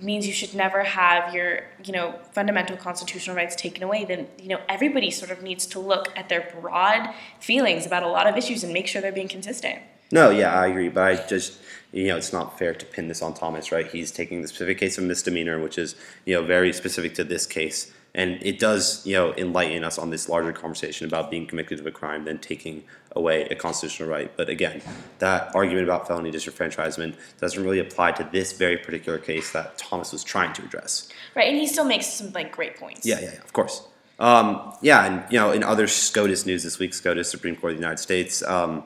means 0.00 0.26
you 0.26 0.32
should 0.32 0.54
never 0.54 0.82
have 0.84 1.34
your 1.34 1.64
you 1.84 1.92
know 1.92 2.14
fundamental 2.32 2.76
constitutional 2.76 3.34
rights 3.34 3.56
taken 3.56 3.82
away 3.82 4.04
then 4.04 4.28
you 4.40 4.48
know 4.48 4.60
everybody 4.68 5.10
sort 5.10 5.30
of 5.30 5.42
needs 5.42 5.66
to 5.66 5.78
look 5.78 6.12
at 6.16 6.28
their 6.28 6.48
broad 6.60 7.12
feelings 7.40 7.86
about 7.86 8.02
a 8.02 8.08
lot 8.08 8.26
of 8.26 8.36
issues 8.36 8.62
and 8.62 8.72
make 8.72 8.86
sure 8.86 9.00
they're 9.02 9.12
being 9.12 9.28
consistent 9.28 9.80
No, 10.10 10.30
yeah, 10.30 10.58
I 10.58 10.68
agree, 10.68 10.88
but 10.88 11.02
I 11.02 11.26
just 11.26 11.58
you 11.92 12.06
know 12.08 12.16
it's 12.16 12.32
not 12.32 12.58
fair 12.58 12.74
to 12.74 12.86
pin 12.86 13.08
this 13.08 13.22
on 13.22 13.34
Thomas, 13.34 13.70
right? 13.72 13.86
He's 13.86 14.10
taking 14.10 14.42
the 14.42 14.48
specific 14.48 14.78
case 14.78 14.98
of 14.98 15.04
misdemeanor, 15.04 15.58
which 15.60 15.78
is 15.78 15.94
you 16.24 16.34
know 16.34 16.42
very 16.42 16.72
specific 16.72 17.14
to 17.16 17.24
this 17.24 17.46
case, 17.46 17.92
and 18.14 18.38
it 18.42 18.58
does 18.58 19.04
you 19.06 19.14
know 19.14 19.34
enlighten 19.36 19.84
us 19.84 19.98
on 19.98 20.10
this 20.10 20.28
larger 20.28 20.52
conversation 20.52 21.06
about 21.06 21.30
being 21.30 21.46
convicted 21.46 21.78
of 21.80 21.86
a 21.86 21.90
crime 21.90 22.24
than 22.24 22.38
taking 22.38 22.84
away 23.18 23.42
a 23.50 23.54
constitutional 23.54 24.08
right. 24.08 24.30
But 24.36 24.48
again, 24.48 24.80
that 25.18 25.54
argument 25.54 25.84
about 25.84 26.06
felony 26.06 26.30
disenfranchisement 26.32 27.16
doesn't 27.40 27.62
really 27.62 27.80
apply 27.80 28.12
to 28.12 28.28
this 28.32 28.52
very 28.52 28.78
particular 28.78 29.18
case 29.18 29.52
that 29.52 29.76
Thomas 29.76 30.12
was 30.12 30.24
trying 30.24 30.54
to 30.54 30.62
address. 30.64 31.08
right 31.34 31.48
and 31.48 31.58
he 31.58 31.66
still 31.66 31.84
makes 31.84 32.06
some 32.06 32.32
like 32.32 32.50
great 32.52 32.76
points 32.78 33.04
Yeah, 33.04 33.20
yeah, 33.20 33.32
yeah, 33.34 33.40
of 33.40 33.52
course. 33.52 33.86
Um, 34.18 34.74
yeah, 34.82 35.04
and 35.06 35.32
you 35.32 35.38
know, 35.38 35.52
in 35.52 35.62
other 35.62 35.86
SCOTUS 35.86 36.44
news 36.46 36.64
this 36.64 36.78
week, 36.78 36.92
SCOTUS, 36.92 37.30
Supreme 37.30 37.54
Court 37.54 37.72
of 37.72 37.78
the 37.78 37.82
United 37.82 38.02
States, 38.02 38.42
um, 38.42 38.84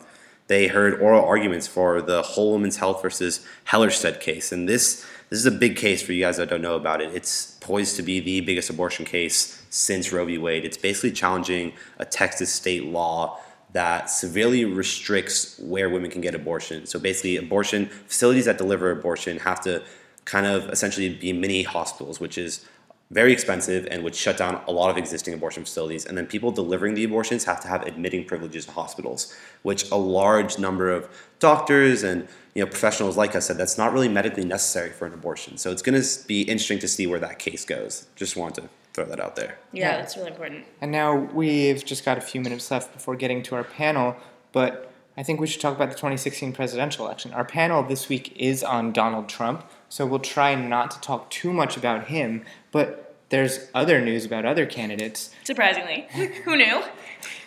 they 0.49 0.67
heard 0.67 1.01
oral 1.01 1.25
arguments 1.25 1.67
for 1.67 2.03
the 2.03 2.21
Whole 2.23 2.53
Woman's 2.53 2.77
Health 2.77 3.01
versus 3.01 3.47
Hellerstedt 3.69 4.21
case, 4.21 4.53
and 4.53 4.69
this 4.69 5.07
this 5.31 5.39
is 5.39 5.47
a 5.47 5.51
big 5.51 5.77
case 5.77 6.03
for 6.03 6.13
you 6.13 6.21
guys 6.21 6.37
that 6.37 6.51
don't 6.51 6.61
know 6.61 6.77
about 6.77 7.01
it. 7.01 7.15
It's 7.15 7.53
poised 7.61 7.97
to 7.97 8.03
be 8.03 8.21
the 8.21 8.43
biggest 8.43 8.69
abortion 8.69 9.07
case 9.07 9.63
since 9.71 10.13
Roe 10.13 10.27
v. 10.27 10.37
Wade. 10.37 10.67
It's 10.67 10.77
basically 10.77 11.13
challenging 11.13 11.73
a 11.99 12.05
Texas 12.05 12.53
state 12.53 12.85
law 12.85 13.41
that 13.73 14.11
severely 14.11 14.65
restricts 14.65 15.59
where 15.59 15.89
women 15.89 16.11
can 16.11 16.21
get 16.21 16.35
abortion. 16.35 16.87
So 16.87 16.99
basically, 16.99 17.37
abortion 17.37 17.87
facilities 18.07 18.45
that 18.45 18.59
deliver 18.59 18.91
abortion 18.91 19.39
have 19.39 19.61
to 19.63 19.83
kind 20.25 20.47
of 20.47 20.69
essentially 20.71 21.09
be 21.15 21.33
mini 21.33 21.63
hospitals, 21.63 22.21
which 22.21 22.39
is 22.39 22.65
very 23.11 23.33
expensive 23.33 23.87
and 23.91 24.03
would 24.03 24.15
shut 24.15 24.39
down 24.39 24.61
a 24.67 24.73
lot 24.73 24.91
of 24.91 24.97
existing 24.97 25.35
abortion 25.35 25.65
facilities. 25.65 26.07
And 26.07 26.17
then 26.17 26.27
people 26.27 26.51
delivering 26.51 26.95
the 26.95 27.05
abortions 27.05 27.45
have 27.45 27.61
to 27.61 27.69
have 27.69 27.83
admitting 27.83 28.25
privileges 28.25 28.67
in 28.67 28.73
hospitals, 28.73 29.35
which 29.63 29.91
a 29.91 29.97
large 29.97 30.59
number 30.59 30.91
of 30.91 31.09
doctors 31.39 32.03
and 32.03 32.27
you 32.55 32.65
know 32.65 32.67
professionals 32.67 33.17
like 33.17 33.37
us 33.37 33.47
said 33.47 33.59
that's 33.59 33.77
not 33.77 33.93
really 33.93 34.09
medically 34.09 34.45
necessary 34.45 34.91
for 34.91 35.07
an 35.07 35.13
abortion. 35.13 35.59
So 35.59 35.71
it's 35.71 35.83
going 35.83 36.01
to 36.01 36.27
be 36.27 36.43
interesting 36.43 36.79
to 36.81 36.89
see 36.89 37.07
where 37.07 37.21
that 37.21 37.39
case 37.39 37.65
goes. 37.65 38.07
Just 38.17 38.37
wanted 38.37 38.63
to 38.63 38.69
throw 38.95 39.05
that 39.07 39.21
out 39.21 39.37
there. 39.37 39.59
Yeah, 39.73 39.91
Yeah. 39.93 39.97
that's 39.99 40.17
really 40.17 40.31
important. 40.31 40.65
And 40.81 40.93
now 40.93 41.15
we've 41.17 41.85
just 41.85 42.05
got 42.05 42.19
a 42.19 42.21
few 42.21 42.41
minutes 42.41 42.71
left 42.71 42.93
before 42.93 43.17
getting 43.17 43.43
to 43.45 43.55
our 43.55 43.65
panel, 43.65 44.17
but 44.53 44.93
I 45.17 45.23
think 45.23 45.41
we 45.41 45.47
should 45.47 45.61
talk 45.61 45.77
about 45.77 45.91
the 45.91 45.95
2016 45.97 46.53
presidential 46.53 47.05
election. 47.05 47.33
Our 47.33 47.45
panel 47.45 47.83
this 47.83 48.09
week 48.09 48.35
is 48.37 48.63
on 48.63 48.93
Donald 48.93 49.29
Trump, 49.29 49.65
so 49.89 50.07
we'll 50.07 50.19
try 50.21 50.55
not 50.55 50.91
to 50.93 51.01
talk 51.01 51.31
too 51.31 51.53
much 51.53 51.77
about 51.77 52.07
him, 52.09 52.45
but 52.71 53.15
there's 53.29 53.69
other 53.75 54.01
news 54.01 54.25
about 54.25 54.45
other 54.45 54.67
candidates. 54.67 55.31
Surprisingly, 55.45 56.07
who 56.45 56.57
knew? 56.57 56.83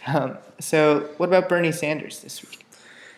Um, 0.07 0.37
so, 0.59 1.09
what 1.17 1.27
about 1.29 1.49
Bernie 1.49 1.71
Sanders 1.71 2.19
this 2.21 2.43
week? 2.43 2.65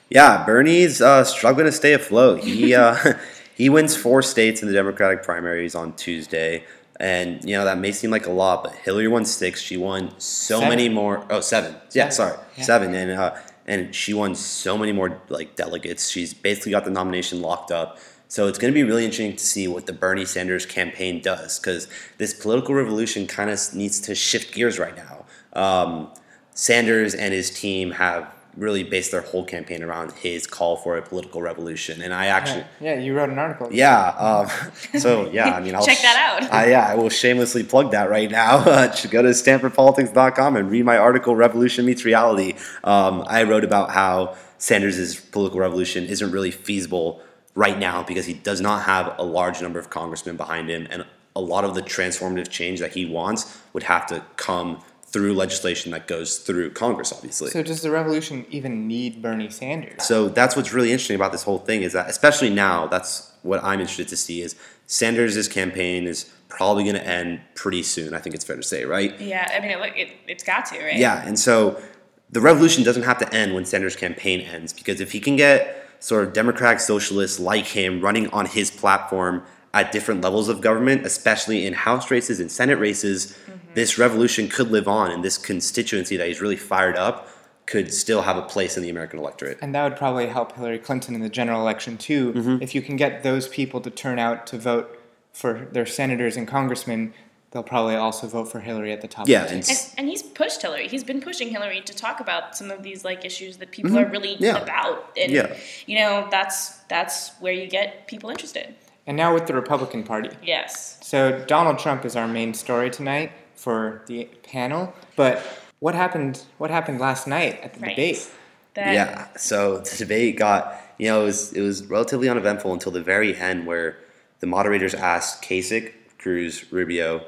Yeah, 0.09 0.45
Bernie's 0.45 1.01
uh, 1.01 1.25
struggling 1.25 1.65
to 1.65 1.71
stay 1.71 1.91
afloat. 1.93 2.39
He 2.43 2.73
uh, 2.73 2.95
he 3.55 3.67
wins 3.69 3.95
four 3.97 4.21
states 4.21 4.61
in 4.61 4.69
the 4.69 4.73
Democratic 4.73 5.23
primaries 5.23 5.75
on 5.75 5.93
Tuesday, 5.93 6.63
and 6.99 7.43
you 7.43 7.55
know 7.55 7.65
that 7.65 7.77
may 7.77 7.91
seem 7.91 8.11
like 8.11 8.25
a 8.25 8.31
lot, 8.31 8.63
but 8.63 8.73
Hillary 8.73 9.07
won 9.07 9.25
six. 9.25 9.61
She 9.61 9.77
won 9.77 10.11
so 10.19 10.59
Seven. 10.59 10.69
many 10.69 10.89
more. 10.89 11.25
Oh, 11.29 11.41
seven. 11.41 11.75
Yeah, 11.91 12.09
Seven. 12.09 12.11
sorry, 12.11 12.37
Yeah. 12.57 12.63
seven, 12.63 12.95
and 12.95 13.11
uh, 13.11 13.35
and 13.67 13.93
she 13.93 14.13
won 14.13 14.35
so 14.35 14.77
many 14.77 14.91
more 14.91 15.21
like 15.29 15.55
delegates. 15.55 16.09
She's 16.09 16.33
basically 16.33 16.71
got 16.71 16.85
the 16.85 16.91
nomination 16.91 17.41
locked 17.41 17.71
up. 17.71 17.99
So 18.29 18.47
it's 18.47 18.57
going 18.57 18.73
to 18.73 18.75
be 18.75 18.83
really 18.83 19.05
interesting 19.05 19.37
to 19.37 19.43
see 19.45 19.69
what 19.69 19.85
the 19.85 19.93
Bernie 19.93 20.25
Sanders 20.25 20.65
campaign 20.65 21.21
does 21.21 21.59
because 21.59 21.87
this 22.17 22.33
political 22.33 22.75
revolution 22.75 23.25
kind 23.25 23.49
of 23.49 23.59
needs 23.73 24.01
to 24.01 24.15
shift 24.15 24.53
gears 24.53 24.77
right 24.79 24.95
now. 24.97 25.25
Um, 25.53 26.09
Sanders 26.53 27.13
and 27.15 27.33
his 27.33 27.49
team 27.51 27.91
have 27.91 28.27
really 28.57 28.83
based 28.83 29.11
their 29.11 29.21
whole 29.21 29.45
campaign 29.45 29.83
around 29.83 30.11
his 30.13 30.47
call 30.47 30.75
for 30.75 30.97
a 30.97 31.01
political 31.01 31.41
revolution, 31.41 32.01
and 32.01 32.13
I 32.13 32.27
actually. 32.27 32.65
Yeah, 32.81 32.95
yeah, 32.95 32.99
you 32.99 33.15
wrote 33.15 33.29
an 33.29 33.37
article. 33.37 33.69
Yeah. 33.71 34.09
Um, 34.09 34.49
so 34.99 35.29
yeah, 35.29 35.55
I 35.55 35.61
mean, 35.61 35.75
I'll 35.75 35.85
Check 35.85 36.01
that 36.01 36.41
out. 36.41 36.51
I, 36.51 36.71
yeah, 36.71 36.87
I 36.87 36.95
will 36.95 37.09
shamelessly 37.09 37.63
plug 37.63 37.91
that 37.91 38.09
right 38.09 38.29
now. 38.29 38.65
Uh, 38.77 38.91
should 38.91 39.11
go 39.11 39.21
to 39.21 39.29
StanfordPolitics.com 39.29 40.55
and 40.55 40.69
read 40.69 40.85
my 40.85 40.97
article 40.97 41.35
"Revolution 41.35 41.85
Meets 41.85 42.05
Reality." 42.05 42.53
Um, 42.83 43.23
I 43.25 43.43
wrote 43.43 43.63
about 43.63 43.91
how 43.91 44.35
Sanders's 44.57 45.19
political 45.19 45.59
revolution 45.59 46.05
isn't 46.05 46.31
really 46.31 46.51
feasible 46.51 47.21
right 47.55 47.79
now 47.79 48.03
because 48.03 48.25
he 48.25 48.33
does 48.33 48.61
not 48.61 48.83
have 48.83 49.15
a 49.17 49.23
large 49.23 49.61
number 49.61 49.79
of 49.79 49.89
congressmen 49.89 50.37
behind 50.37 50.69
him, 50.69 50.85
and 50.91 51.05
a 51.35 51.41
lot 51.41 51.63
of 51.63 51.75
the 51.75 51.81
transformative 51.81 52.49
change 52.49 52.79
that 52.79 52.91
he 52.91 53.05
wants 53.05 53.59
would 53.73 53.83
have 53.83 54.05
to 54.07 54.23
come 54.35 54.81
through 55.09 55.33
legislation 55.33 55.91
that 55.91 56.07
goes 56.07 56.39
through 56.39 56.71
Congress, 56.71 57.13
obviously. 57.13 57.49
So, 57.49 57.63
does 57.63 57.81
the 57.81 57.91
revolution 57.91 58.45
even 58.49 58.87
need 58.87 59.21
Bernie 59.21 59.49
Sanders? 59.49 60.03
So 60.03 60.27
that's 60.27 60.55
what's 60.55 60.73
really 60.73 60.91
interesting 60.91 61.15
about 61.15 61.31
this 61.31 61.43
whole 61.43 61.59
thing 61.59 61.81
is 61.81 61.93
that, 61.93 62.09
especially 62.09 62.49
now, 62.49 62.87
that's 62.87 63.31
what 63.41 63.63
I'm 63.63 63.79
interested 63.79 64.09
to 64.09 64.17
see 64.17 64.41
is 64.41 64.55
Sanders' 64.85 65.47
campaign 65.47 66.07
is 66.07 66.31
probably 66.49 66.83
going 66.83 66.95
to 66.95 67.07
end 67.07 67.41
pretty 67.55 67.83
soon. 67.83 68.13
I 68.13 68.19
think 68.19 68.35
it's 68.35 68.43
fair 68.43 68.57
to 68.57 68.63
say, 68.63 68.83
right? 68.83 69.19
Yeah, 69.19 69.49
I 69.53 69.59
mean, 69.59 69.71
it, 69.71 69.97
it, 69.97 70.13
it's 70.27 70.43
got 70.43 70.65
to, 70.67 70.83
right? 70.83 70.97
Yeah, 70.97 71.25
and 71.25 71.39
so 71.39 71.81
the 72.29 72.41
revolution 72.41 72.83
doesn't 72.83 73.03
have 73.03 73.17
to 73.19 73.33
end 73.33 73.53
when 73.53 73.65
Sanders' 73.65 73.95
campaign 73.95 74.41
ends 74.41 74.73
because 74.73 74.99
if 74.99 75.11
he 75.11 75.19
can 75.19 75.35
get 75.35 75.85
sort 75.99 76.27
of 76.27 76.33
Democratic 76.33 76.79
socialists 76.79 77.39
like 77.39 77.65
him 77.65 78.01
running 78.01 78.27
on 78.29 78.45
his 78.45 78.69
platform 78.69 79.43
at 79.73 79.91
different 79.91 80.21
levels 80.21 80.49
of 80.49 80.61
government, 80.61 81.05
especially 81.05 81.65
in 81.65 81.73
House 81.73 82.09
races 82.11 82.39
and 82.39 82.51
Senate 82.51 82.79
races, 82.79 83.37
mm-hmm. 83.45 83.56
This 83.73 83.97
revolution 83.97 84.47
could 84.49 84.71
live 84.71 84.87
on, 84.87 85.11
and 85.11 85.23
this 85.23 85.37
constituency 85.37 86.17
that 86.17 86.27
he's 86.27 86.41
really 86.41 86.55
fired 86.57 86.95
up 86.95 87.27
could 87.65 87.93
still 87.93 88.21
have 88.21 88.37
a 88.37 88.41
place 88.41 88.77
in 88.77 88.83
the 88.83 88.89
American 88.89 89.19
electorate. 89.19 89.57
And 89.61 89.75
that 89.75 89.83
would 89.83 89.97
probably 89.97 90.27
help 90.27 90.53
Hillary 90.55 90.79
Clinton 90.79 91.15
in 91.15 91.21
the 91.21 91.29
general 91.29 91.59
election 91.61 91.97
too. 91.97 92.31
Mm-hmm. 92.33 92.57
If 92.61 92.73
you 92.73 92.81
can 92.81 92.95
get 92.95 93.23
those 93.23 93.47
people 93.49 93.81
to 93.81 93.89
turn 93.89 94.19
out 94.19 94.47
to 94.47 94.57
vote 94.57 94.97
for 95.33 95.67
their 95.73 95.85
senators 95.85 96.37
and 96.37 96.47
congressmen, 96.47 97.13
they'll 97.51 97.63
probably 97.63 97.95
also 97.95 98.25
vote 98.27 98.45
for 98.45 98.61
Hillary 98.61 98.93
at 98.93 99.01
the 99.01 99.07
top. 99.09 99.27
Yeah, 99.27 99.43
of 99.43 99.49
the 99.49 99.55
and. 99.55 99.69
And, 99.69 99.77
and 99.97 100.07
he's 100.07 100.23
pushed 100.23 100.61
Hillary. 100.61 100.87
He's 100.87 101.03
been 101.03 101.19
pushing 101.19 101.49
Hillary 101.49 101.81
to 101.81 101.93
talk 101.93 102.21
about 102.21 102.55
some 102.55 102.71
of 102.71 102.83
these 102.83 103.03
like 103.03 103.25
issues 103.25 103.57
that 103.57 103.71
people 103.71 103.97
are 103.99 104.05
really 104.05 104.35
Mm-hmm. 104.35 104.43
Yeah. 104.45 104.63
about, 104.63 105.11
and 105.17 105.31
Yeah. 105.31 105.55
you 105.85 105.97
know 105.99 106.27
that's 106.31 106.69
that's 106.87 107.31
where 107.41 107.53
you 107.53 107.67
get 107.67 108.07
people 108.07 108.29
interested. 108.29 108.75
and 109.05 109.15
now 109.17 109.33
with 109.33 109.45
the 109.47 109.53
Republican 109.53 110.03
Party. 110.03 110.29
Yes. 110.41 110.97
So 111.01 111.43
Donald 111.47 111.79
Trump 111.79 112.05
is 112.05 112.15
our 112.15 112.27
main 112.29 112.53
story 112.53 112.89
tonight 112.89 113.31
for 113.57 114.03
the 114.07 114.25
panel. 114.43 114.93
But 115.17 115.41
what 115.79 115.95
happened? 115.95 116.43
What 116.57 116.71
happened 116.71 116.99
last 116.99 117.27
night 117.27 117.59
at 117.61 117.73
the 117.73 117.79
Right. 117.81 117.89
debate? 117.95 118.29
That, 118.75 118.93
Yeah. 118.93 119.27
So 119.37 119.79
the 119.79 119.95
debate 119.97 120.37
got 120.37 120.79
you 120.97 121.07
know 121.09 121.21
it 121.23 121.25
was 121.25 121.53
it 121.53 121.61
was 121.61 121.83
relatively 121.85 122.29
uneventful 122.29 122.71
until 122.73 122.91
the 122.91 123.01
very 123.01 123.35
end 123.35 123.65
where 123.67 123.97
the 124.39 124.47
moderators 124.47 124.93
asked 124.93 125.43
Kasich, 125.43 125.91
Cruz, 126.19 126.71
Rubio, 126.71 127.21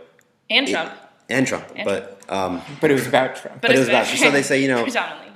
And 0.50 0.68
Trump. 0.68 0.92
and 1.30 1.46
Trump, 1.48 1.66
And 1.76 1.86
but 1.86 2.22
um, 2.30 2.62
But 2.82 2.92
it 2.92 2.94
was 2.94 3.08
about 3.08 3.36
Trump. 3.36 3.62
but 3.62 3.72
it 3.72 3.80
was 3.80 3.88
about 3.90 4.06
very- 4.06 4.18
so 4.18 4.30
they 4.32 4.44
say 4.44 4.62
you 4.62 4.68
know 4.68 4.86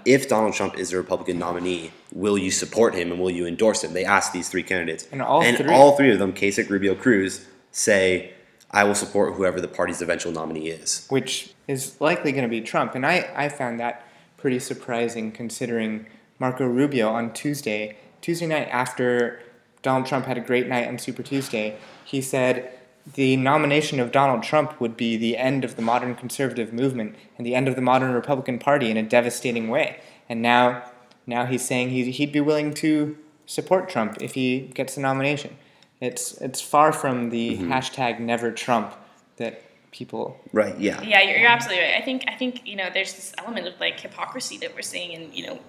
if 0.05 0.27
Donald 0.27 0.53
Trump 0.53 0.77
is 0.77 0.91
a 0.93 0.97
Republican 0.97 1.39
nominee, 1.39 1.91
will 2.13 2.37
you 2.37 2.51
support 2.51 2.93
him 2.93 3.09
and 3.11 3.19
will 3.21 3.31
you 3.31 3.47
endorse 3.47 3.83
him? 3.83 3.93
They 3.93 4.03
asked 4.05 4.33
these 4.33 4.49
three 4.49 4.61
candidates, 4.63 5.07
And 5.13 5.21
all 5.21 5.41
and 5.41 5.55
three- 5.57 5.73
all 5.73 5.95
three 5.95 6.11
of 6.11 6.19
them, 6.19 6.33
Kasich, 6.33 6.69
Rubio, 6.69 6.93
Cruz, 6.93 7.45
say. 7.71 8.33
I 8.73 8.83
will 8.83 8.95
support 8.95 9.35
whoever 9.35 9.61
the 9.61 9.67
party's 9.67 10.01
eventual 10.01 10.31
nominee 10.31 10.67
is. 10.69 11.05
which 11.09 11.53
is 11.67 12.01
likely 12.01 12.31
going 12.31 12.43
to 12.43 12.49
be 12.49 12.59
Trump. 12.59 12.95
And 12.95 13.05
I, 13.05 13.29
I 13.35 13.49
found 13.49 13.79
that 13.79 14.05
pretty 14.35 14.59
surprising 14.59 15.31
considering 15.31 16.07
Marco 16.39 16.65
Rubio 16.65 17.09
on 17.09 17.31
Tuesday, 17.33 17.95
Tuesday 18.21 18.47
night 18.47 18.67
after 18.71 19.41
Donald 19.83 20.07
Trump 20.07 20.25
had 20.25 20.37
a 20.37 20.41
great 20.41 20.67
night 20.67 20.87
on 20.87 20.97
Super 20.97 21.23
Tuesday, 21.23 21.77
he 22.03 22.21
said 22.21 22.73
the 23.13 23.35
nomination 23.35 23.99
of 23.99 24.11
Donald 24.11 24.43
Trump 24.43 24.79
would 24.81 24.97
be 24.97 25.17
the 25.17 25.37
end 25.37 25.63
of 25.63 25.75
the 25.75 25.81
modern 25.81 26.15
conservative 26.15 26.73
movement 26.73 27.15
and 27.37 27.45
the 27.45 27.53
end 27.53 27.67
of 27.67 27.75
the 27.75 27.81
modern 27.81 28.11
Republican 28.11 28.59
Party 28.59 28.89
in 28.89 28.97
a 28.97 29.03
devastating 29.03 29.67
way. 29.67 29.99
And 30.27 30.41
now, 30.41 30.83
now 31.27 31.45
he's 31.45 31.65
saying 31.65 31.89
he, 31.89 32.11
he'd 32.11 32.31
be 32.31 32.39
willing 32.39 32.73
to 32.75 33.17
support 33.45 33.89
Trump 33.89 34.17
if 34.21 34.33
he 34.33 34.71
gets 34.73 34.95
the 34.95 35.01
nomination. 35.01 35.57
It's, 36.03 36.33
it's 36.41 36.61
far 36.61 36.91
from 36.91 37.29
the 37.29 37.57
hashtag 37.57 38.19
never 38.19 38.51
Trump 38.51 38.93
that 39.37 39.63
people 39.93 40.37
Right? 40.51 40.77
Yeah. 40.77 41.01
Yeah, 41.01 41.21
you're, 41.21 41.37
you're 41.37 41.49
absolutely 41.49 41.83
right. 41.83 41.95
I 41.95 42.01
think 42.01 42.25
I 42.27 42.35
think 42.35 42.67
you 42.67 42.75
know 42.75 42.89
there's 42.93 43.13
this 43.13 43.33
element 43.37 43.67
of 43.67 43.79
like 43.79 43.99
hypocrisy 43.99 44.57
that 44.57 44.75
we're 44.75 44.81
seeing, 44.81 45.15
and 45.15 45.33
you 45.33 45.47
know 45.47 45.59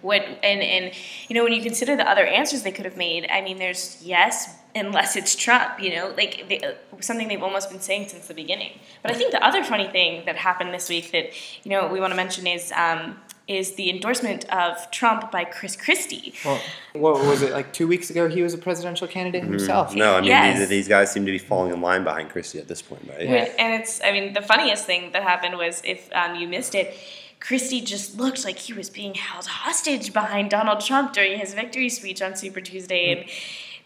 what, 0.00 0.22
and 0.22 0.62
and 0.62 0.94
you 1.28 1.34
know 1.34 1.44
when 1.44 1.52
you 1.52 1.62
consider 1.62 1.96
the 1.96 2.08
other 2.08 2.24
answers 2.24 2.62
they 2.62 2.72
could 2.72 2.86
have 2.86 2.96
made. 2.96 3.26
I 3.30 3.42
mean, 3.42 3.58
there's 3.58 4.00
yes, 4.02 4.56
unless 4.74 5.16
it's 5.16 5.36
Trump. 5.36 5.80
You 5.80 5.96
know, 5.96 6.14
like 6.16 6.48
they, 6.48 6.60
uh, 6.60 6.72
something 7.00 7.28
they've 7.28 7.42
almost 7.42 7.70
been 7.70 7.80
saying 7.80 8.08
since 8.08 8.28
the 8.28 8.34
beginning. 8.34 8.78
But 9.02 9.10
I 9.10 9.14
think 9.14 9.32
the 9.32 9.44
other 9.44 9.62
funny 9.62 9.88
thing 9.88 10.24
that 10.26 10.36
happened 10.36 10.72
this 10.72 10.88
week 10.88 11.12
that 11.12 11.32
you 11.64 11.70
know 11.70 11.88
we 11.88 12.00
want 12.00 12.12
to 12.12 12.16
mention 12.16 12.46
is. 12.46 12.72
Um, 12.72 13.16
is 13.48 13.74
the 13.74 13.90
endorsement 13.90 14.44
of 14.52 14.90
Trump 14.90 15.30
by 15.32 15.44
Chris 15.44 15.74
Christie. 15.76 16.32
Well, 16.44 16.60
what 16.94 17.14
was 17.26 17.42
it 17.42 17.52
like 17.52 17.72
two 17.72 17.86
weeks 17.88 18.08
ago? 18.08 18.28
He 18.28 18.40
was 18.42 18.54
a 18.54 18.58
presidential 18.58 19.08
candidate 19.08 19.42
himself. 19.44 19.90
Mm-hmm. 19.90 19.98
No, 19.98 20.14
I 20.14 20.20
mean 20.20 20.28
Yes. 20.28 20.58
these, 20.60 20.68
these 20.68 20.88
guys 20.88 21.10
seem 21.10 21.26
to 21.26 21.32
be 21.32 21.38
falling 21.38 21.72
in 21.72 21.80
line 21.80 22.04
behind 22.04 22.30
Christie 22.30 22.58
at 22.60 22.68
this 22.68 22.80
point, 22.82 23.02
right? 23.08 23.22
Yeah. 23.28 23.48
And 23.58 23.80
it's, 23.82 24.00
I 24.02 24.12
mean, 24.12 24.32
the 24.32 24.42
funniest 24.42 24.84
thing 24.86 25.10
that 25.12 25.22
happened 25.24 25.56
was 25.58 25.82
if 25.84 26.08
um, 26.12 26.36
you 26.36 26.46
missed 26.46 26.74
it, 26.74 26.94
Christie 27.40 27.80
just 27.80 28.16
looked 28.16 28.44
like 28.44 28.58
he 28.58 28.72
was 28.72 28.88
being 28.88 29.14
held 29.14 29.46
hostage 29.46 30.12
behind 30.12 30.50
Donald 30.50 30.80
Trump 30.80 31.12
during 31.12 31.38
his 31.38 31.54
victory 31.54 31.88
speech 31.88 32.22
on 32.22 32.36
Super 32.36 32.60
Tuesday. 32.60 33.12
And 33.12 33.28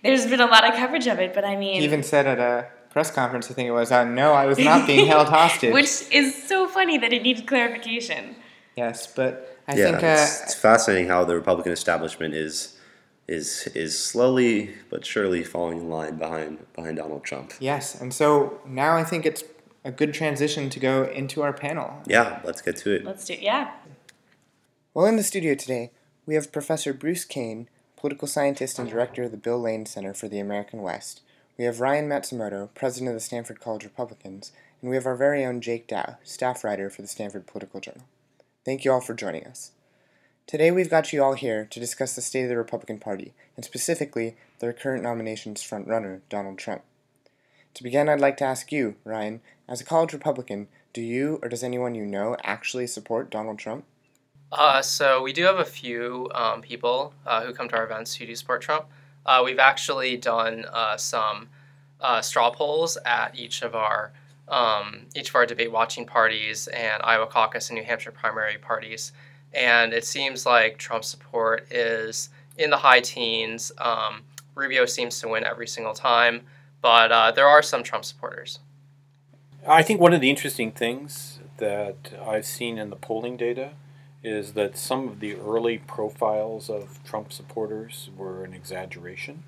there's 0.02 0.26
been 0.26 0.40
a 0.40 0.46
lot 0.46 0.68
of 0.68 0.74
coverage 0.74 1.06
of 1.06 1.18
it, 1.18 1.32
but 1.32 1.44
I 1.44 1.56
mean, 1.56 1.78
He 1.80 1.84
even 1.84 2.02
said 2.02 2.26
at 2.26 2.38
a 2.38 2.68
press 2.90 3.10
conference, 3.10 3.50
I 3.50 3.54
think 3.54 3.68
it 3.68 3.72
was, 3.72 3.90
uh, 3.90 4.04
"No, 4.04 4.32
I 4.34 4.44
was 4.44 4.58
not 4.58 4.86
being 4.86 5.06
held 5.06 5.28
hostage." 5.38 5.72
which 5.72 6.02
is 6.12 6.34
so 6.46 6.68
funny 6.68 6.98
that 6.98 7.12
it 7.14 7.22
needed 7.22 7.46
clarification. 7.46 8.36
Yes, 8.76 9.06
but 9.06 9.58
I 9.66 9.74
yeah, 9.74 9.84
think 9.84 10.04
uh, 10.04 10.06
it's, 10.06 10.42
it's 10.42 10.54
fascinating 10.54 11.08
how 11.08 11.24
the 11.24 11.34
Republican 11.34 11.72
establishment 11.72 12.34
is 12.34 12.78
is 13.26 13.66
is 13.68 13.98
slowly 13.98 14.74
but 14.90 15.04
surely 15.04 15.42
falling 15.42 15.78
in 15.78 15.88
line 15.88 16.16
behind 16.16 16.58
behind 16.74 16.98
Donald 16.98 17.24
Trump. 17.24 17.54
yes, 17.58 18.00
and 18.00 18.12
so 18.12 18.60
now 18.66 18.96
I 18.96 19.02
think 19.02 19.26
it's 19.26 19.42
a 19.84 19.90
good 19.90 20.12
transition 20.12 20.68
to 20.70 20.80
go 20.80 21.04
into 21.04 21.42
our 21.42 21.52
panel. 21.52 22.02
Yeah, 22.06 22.40
let's 22.44 22.60
get 22.60 22.76
to 22.78 22.92
it. 22.92 23.04
Let's 23.04 23.24
do, 23.24 23.34
yeah. 23.40 23.72
Well, 24.92 25.06
in 25.06 25.16
the 25.16 25.22
studio 25.22 25.54
today, 25.54 25.92
we 26.26 26.34
have 26.34 26.52
Professor 26.52 26.92
Bruce 26.92 27.24
Cain, 27.24 27.68
political 27.96 28.26
scientist 28.26 28.78
and 28.78 28.90
director 28.90 29.24
of 29.24 29.30
the 29.30 29.36
Bill 29.36 29.60
Lane 29.60 29.86
Center 29.86 30.12
for 30.12 30.28
the 30.28 30.40
American 30.40 30.82
West. 30.82 31.22
We 31.56 31.64
have 31.64 31.80
Ryan 31.80 32.08
Matsumoto, 32.08 32.68
president 32.74 33.10
of 33.10 33.14
the 33.14 33.20
Stanford 33.20 33.60
College 33.60 33.84
Republicans, 33.84 34.52
and 34.80 34.90
we 34.90 34.96
have 34.96 35.06
our 35.06 35.16
very 35.16 35.44
own 35.44 35.60
Jake 35.60 35.86
Dow, 35.86 36.16
staff 36.22 36.64
writer 36.64 36.90
for 36.90 37.02
the 37.02 37.08
Stanford 37.08 37.46
Political 37.46 37.80
Journal. 37.80 38.04
Thank 38.66 38.84
you 38.84 38.90
all 38.90 39.00
for 39.00 39.14
joining 39.14 39.46
us. 39.46 39.70
Today 40.48 40.72
we've 40.72 40.90
got 40.90 41.12
you 41.12 41.22
all 41.22 41.34
here 41.34 41.68
to 41.70 41.78
discuss 41.78 42.16
the 42.16 42.20
state 42.20 42.42
of 42.42 42.48
the 42.48 42.56
Republican 42.56 42.98
Party, 42.98 43.32
and 43.54 43.64
specifically 43.64 44.36
their 44.58 44.72
current 44.72 45.04
nomination's 45.04 45.62
frontrunner, 45.62 46.22
Donald 46.28 46.58
Trump. 46.58 46.82
To 47.74 47.84
begin, 47.84 48.08
I'd 48.08 48.20
like 48.20 48.36
to 48.38 48.44
ask 48.44 48.72
you, 48.72 48.96
Ryan, 49.04 49.40
as 49.68 49.80
a 49.80 49.84
college 49.84 50.12
Republican, 50.12 50.66
do 50.92 51.00
you 51.00 51.38
or 51.44 51.48
does 51.48 51.62
anyone 51.62 51.94
you 51.94 52.04
know 52.04 52.36
actually 52.42 52.88
support 52.88 53.30
Donald 53.30 53.60
Trump? 53.60 53.84
Uh, 54.50 54.82
so 54.82 55.22
we 55.22 55.32
do 55.32 55.44
have 55.44 55.60
a 55.60 55.64
few 55.64 56.28
um, 56.34 56.60
people 56.60 57.14
uh, 57.24 57.44
who 57.44 57.54
come 57.54 57.68
to 57.68 57.76
our 57.76 57.84
events 57.84 58.16
who 58.16 58.26
do 58.26 58.34
support 58.34 58.62
Trump. 58.62 58.86
Uh, 59.24 59.42
we've 59.44 59.60
actually 59.60 60.16
done 60.16 60.64
uh, 60.72 60.96
some 60.96 61.50
uh, 62.00 62.20
straw 62.20 62.50
polls 62.50 62.98
at 63.06 63.38
each 63.38 63.62
of 63.62 63.76
our 63.76 64.12
um, 64.48 65.06
each 65.14 65.30
of 65.30 65.34
our 65.34 65.46
debate 65.46 65.72
watching 65.72 66.06
parties 66.06 66.68
and 66.68 67.02
Iowa 67.02 67.26
caucus 67.26 67.68
and 67.70 67.78
New 67.78 67.84
Hampshire 67.84 68.12
primary 68.12 68.58
parties, 68.58 69.12
and 69.52 69.92
it 69.92 70.04
seems 70.04 70.46
like 70.46 70.78
Trump's 70.78 71.08
support 71.08 71.66
is 71.70 72.30
in 72.58 72.70
the 72.70 72.76
high 72.76 73.00
teens. 73.00 73.72
Um, 73.78 74.22
Rubio 74.54 74.86
seems 74.86 75.20
to 75.20 75.28
win 75.28 75.44
every 75.44 75.66
single 75.66 75.94
time, 75.94 76.42
but 76.80 77.12
uh, 77.12 77.30
there 77.32 77.46
are 77.46 77.62
some 77.62 77.82
Trump 77.82 78.04
supporters. 78.04 78.58
I 79.66 79.82
think 79.82 80.00
one 80.00 80.12
of 80.12 80.20
the 80.20 80.30
interesting 80.30 80.70
things 80.70 81.40
that 81.58 82.12
I've 82.24 82.46
seen 82.46 82.78
in 82.78 82.90
the 82.90 82.96
polling 82.96 83.36
data 83.36 83.72
is 84.22 84.52
that 84.52 84.76
some 84.76 85.08
of 85.08 85.20
the 85.20 85.34
early 85.36 85.78
profiles 85.78 86.68
of 86.68 86.98
Trump 87.04 87.32
supporters 87.32 88.10
were 88.16 88.44
an 88.44 88.54
exaggeration. 88.54 89.44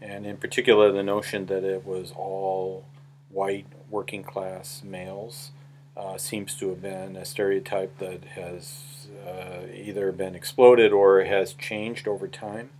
And 0.00 0.26
in 0.26 0.36
particular, 0.36 0.92
the 0.92 1.02
notion 1.02 1.46
that 1.46 1.64
it 1.64 1.86
was 1.86 2.12
all 2.12 2.84
white 3.30 3.66
working 3.94 4.24
class 4.24 4.82
males 4.84 5.52
uh, 5.96 6.18
seems 6.18 6.54
to 6.56 6.68
have 6.70 6.82
been 6.82 7.16
a 7.16 7.24
stereotype 7.24 7.96
that 7.98 8.24
has 8.34 9.06
uh, 9.24 9.60
either 9.72 10.10
been 10.10 10.34
exploded 10.34 10.92
or 10.92 11.22
has 11.24 11.52
changed 11.54 12.08
over 12.08 12.26
time. 12.26 12.70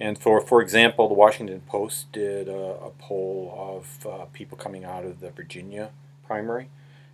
And 0.00 0.18
for, 0.18 0.40
for 0.40 0.60
example, 0.60 1.06
the 1.08 1.14
Washington 1.14 1.60
Post 1.60 2.10
did 2.10 2.48
a, 2.48 2.64
a 2.88 2.90
poll 2.98 3.54
of 3.56 4.06
uh, 4.06 4.24
people 4.32 4.58
coming 4.58 4.84
out 4.84 5.04
of 5.04 5.20
the 5.20 5.30
Virginia 5.30 5.90
primary. 6.26 6.68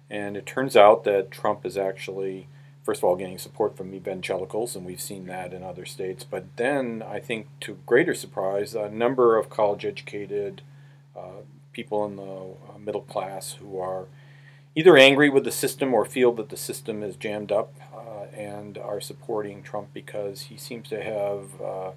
And 0.09 0.37
it 0.37 0.47
turns 0.47 0.77
out 0.77 1.05
that 1.05 1.31
Trump 1.31 1.67
is 1.67 1.77
actually, 1.77 2.47
first 2.85 3.01
of 3.01 3.05
all, 3.05 3.17
getting 3.17 3.39
support 3.39 3.77
from 3.77 3.93
evangelicals, 3.93 4.77
and 4.77 4.87
we've 4.87 5.01
seen 5.01 5.27
that 5.27 5.53
in 5.53 5.63
other 5.65 5.85
states. 5.85 6.25
But 6.25 6.45
then, 6.57 7.03
I 7.03 7.19
think 7.19 7.49
to 7.63 7.79
greater 7.87 8.15
surprise, 8.15 8.75
a 8.75 8.89
number 8.89 9.37
of 9.37 9.51
college 9.51 9.85
educated 9.85 10.63
uh, 11.17 11.43
people 11.77 12.07
in 12.07 12.17
the 12.17 12.23
uh, 12.73 12.79
middle 12.79 13.03
class 13.03 13.53
who 13.61 13.79
are 13.79 14.07
either 14.75 14.97
angry 14.97 15.29
with 15.29 15.45
the 15.45 15.53
system 15.53 15.93
or 15.93 16.07
feel 16.07 16.33
that 16.33 16.49
the 16.49 16.57
system 16.57 17.03
is 17.03 17.17
jammed 17.17 17.53
up 17.53 17.75
uh, 17.95 18.25
and 18.35 18.79
are 18.79 19.01
supporting 19.01 19.63
Trump 19.63 19.89
because 19.93 20.43
he 20.43 20.57
seems 20.57 20.89
to 20.89 21.03
have 21.03 21.61
uh, 21.61 21.91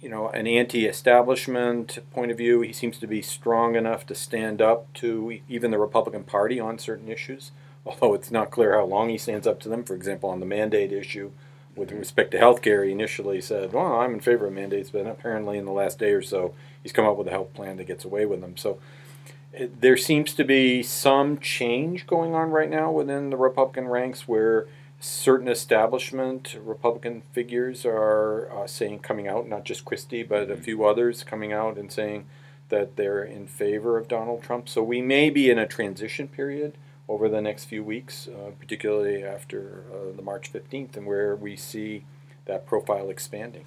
you 0.00 0.10
know, 0.10 0.28
an 0.28 0.46
anti-establishment 0.46 1.98
point 2.12 2.30
of 2.30 2.36
view. 2.36 2.60
He 2.60 2.72
seems 2.72 2.98
to 2.98 3.06
be 3.06 3.22
strong 3.22 3.76
enough 3.76 4.06
to 4.06 4.14
stand 4.14 4.60
up 4.60 4.92
to 4.94 5.40
even 5.48 5.70
the 5.70 5.78
Republican 5.78 6.22
Party 6.22 6.60
on 6.60 6.78
certain 6.78 7.08
issues, 7.08 7.50
although 7.86 8.12
it's 8.12 8.30
not 8.30 8.50
clear 8.50 8.74
how 8.74 8.84
long 8.84 9.08
he 9.08 9.18
stands 9.18 9.46
up 9.46 9.58
to 9.60 9.70
them. 9.70 9.84
For 9.84 9.94
example, 9.94 10.28
on 10.28 10.40
the 10.40 10.46
mandate 10.46 10.92
issue, 10.92 11.30
with 11.74 11.92
respect 11.92 12.30
to 12.32 12.38
health 12.38 12.62
care, 12.62 12.84
he 12.84 12.92
initially 12.92 13.40
said, 13.40 13.72
"Well, 13.72 14.00
I'm 14.00 14.14
in 14.14 14.20
favor 14.20 14.46
of 14.46 14.52
mandates," 14.52 14.90
but 14.90 15.06
apparently, 15.06 15.58
in 15.58 15.66
the 15.66 15.72
last 15.72 15.98
day 15.98 16.12
or 16.12 16.22
so, 16.22 16.54
he's 16.86 16.92
come 16.92 17.04
up 17.04 17.16
with 17.16 17.26
a 17.26 17.32
health 17.32 17.52
plan 17.52 17.76
that 17.78 17.88
gets 17.88 18.04
away 18.04 18.24
with 18.24 18.40
them. 18.40 18.56
So. 18.56 18.78
It, 19.52 19.80
there 19.80 19.96
seems 19.96 20.34
to 20.34 20.44
be 20.44 20.82
some 20.82 21.38
change 21.38 22.06
going 22.06 22.34
on 22.34 22.50
right 22.50 22.68
now 22.68 22.90
within 22.90 23.30
the 23.30 23.38
Republican 23.38 23.88
ranks 23.88 24.28
where 24.28 24.66
certain 25.00 25.48
establishment 25.48 26.56
Republican 26.60 27.22
figures 27.32 27.86
are 27.86 28.50
uh, 28.52 28.66
saying, 28.66 28.98
coming 28.98 29.28
out, 29.28 29.48
not 29.48 29.64
just 29.64 29.86
Christie, 29.86 30.22
but 30.22 30.50
a 30.50 30.56
few 30.56 30.84
others 30.84 31.24
coming 31.24 31.54
out 31.54 31.78
and 31.78 31.90
saying 31.90 32.26
that 32.68 32.96
they're 32.96 33.24
in 33.24 33.46
favor 33.46 33.96
of 33.96 34.08
Donald 34.08 34.42
Trump. 34.42 34.68
So 34.68 34.82
we 34.82 35.00
may 35.00 35.30
be 35.30 35.50
in 35.50 35.58
a 35.58 35.66
transition 35.66 36.28
period 36.28 36.74
over 37.08 37.28
the 37.28 37.40
next 37.40 37.64
few 37.64 37.84
weeks, 37.84 38.28
uh, 38.28 38.50
particularly 38.58 39.22
after 39.22 39.84
uh, 39.92 40.14
the 40.14 40.22
March 40.22 40.52
15th, 40.52 40.96
and 40.96 41.06
where 41.06 41.36
we 41.36 41.56
see 41.56 42.04
that 42.46 42.66
profile 42.66 43.10
expanding. 43.10 43.64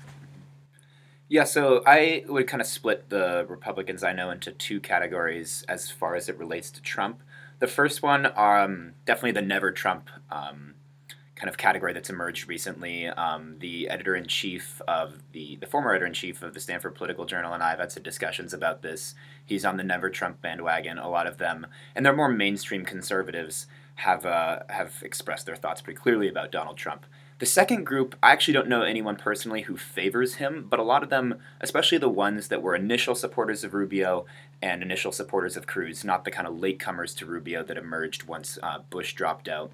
Yeah, 1.29 1.43
so 1.43 1.83
I 1.85 2.23
would 2.27 2.47
kind 2.47 2.59
of 2.59 2.65
split 2.65 3.09
the 3.09 3.45
Republicans 3.47 4.03
I 4.03 4.13
know 4.13 4.31
into 4.31 4.51
two 4.51 4.79
categories 4.79 5.63
as 5.69 5.91
far 5.91 6.15
as 6.15 6.27
it 6.27 6.39
relates 6.39 6.71
to 6.71 6.81
Trump. 6.81 7.21
The 7.59 7.67
first 7.67 8.01
one, 8.01 8.31
um, 8.35 8.93
definitely 9.05 9.33
the 9.33 9.43
never 9.43 9.71
Trump 9.71 10.09
um, 10.31 10.73
kind 11.35 11.47
of 11.47 11.57
category 11.57 11.93
that's 11.93 12.09
emerged 12.09 12.47
recently. 12.47 13.07
Um, 13.07 13.57
the 13.59 13.89
editor 13.89 14.15
in 14.15 14.25
chief 14.25 14.81
of 14.87 15.21
the 15.31 15.57
the 15.57 15.67
former 15.67 15.91
editor 15.91 16.07
in 16.07 16.13
chief 16.13 16.41
of 16.41 16.55
the 16.55 16.59
Stanford 16.59 16.95
Political 16.95 17.25
Journal 17.25 17.53
and 17.53 17.61
I 17.61 17.69
have 17.69 17.79
had 17.79 17.91
some 17.91 18.01
discussions 18.01 18.51
about 18.51 18.81
this. 18.81 19.13
He's 19.45 19.65
on 19.65 19.77
the 19.77 19.83
Never 19.83 20.09
Trump 20.09 20.41
bandwagon. 20.41 20.97
A 20.97 21.09
lot 21.09 21.27
of 21.27 21.37
them, 21.37 21.67
and 21.95 22.03
they're 22.03 22.15
more 22.15 22.29
mainstream 22.29 22.85
conservatives, 22.85 23.67
have 23.95 24.25
uh, 24.25 24.61
have 24.69 24.95
expressed 25.03 25.45
their 25.45 25.55
thoughts 25.55 25.81
pretty 25.81 25.99
clearly 25.99 26.27
about 26.27 26.51
Donald 26.51 26.77
Trump. 26.77 27.05
The 27.39 27.45
second 27.45 27.86
group, 27.86 28.17
I 28.21 28.34
actually 28.34 28.54
don't 28.54 28.67
know 28.67 28.82
anyone 28.82 29.15
personally 29.15 29.62
who 29.62 29.78
favors 29.78 30.36
him, 30.36 30.67
but 30.69 30.80
a 30.80 30.84
lot 30.84 31.04
of 31.04 31.10
them, 31.10 31.39
especially 31.62 31.97
the 31.97 32.10
ones 32.10 32.49
that 32.49 32.62
were 32.62 32.75
initial 32.75 33.15
supporters 33.15 33.63
of 33.63 33.73
Rubio 33.73 34.25
and 34.62 34.84
initial 34.84 35.13
supporters 35.13 35.56
of 35.56 35.65
Cruz, 35.65 36.04
not 36.04 36.25
the 36.25 36.32
kind 36.32 36.45
of 36.45 36.56
latecomers 36.56 37.15
to 37.15 37.25
Rubio 37.25 37.63
that 37.63 37.78
emerged 37.78 38.25
once 38.25 38.60
uh, 38.62 38.80
Bush 38.89 39.13
dropped 39.13 39.47
out, 39.47 39.71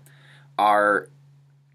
are 0.59 1.09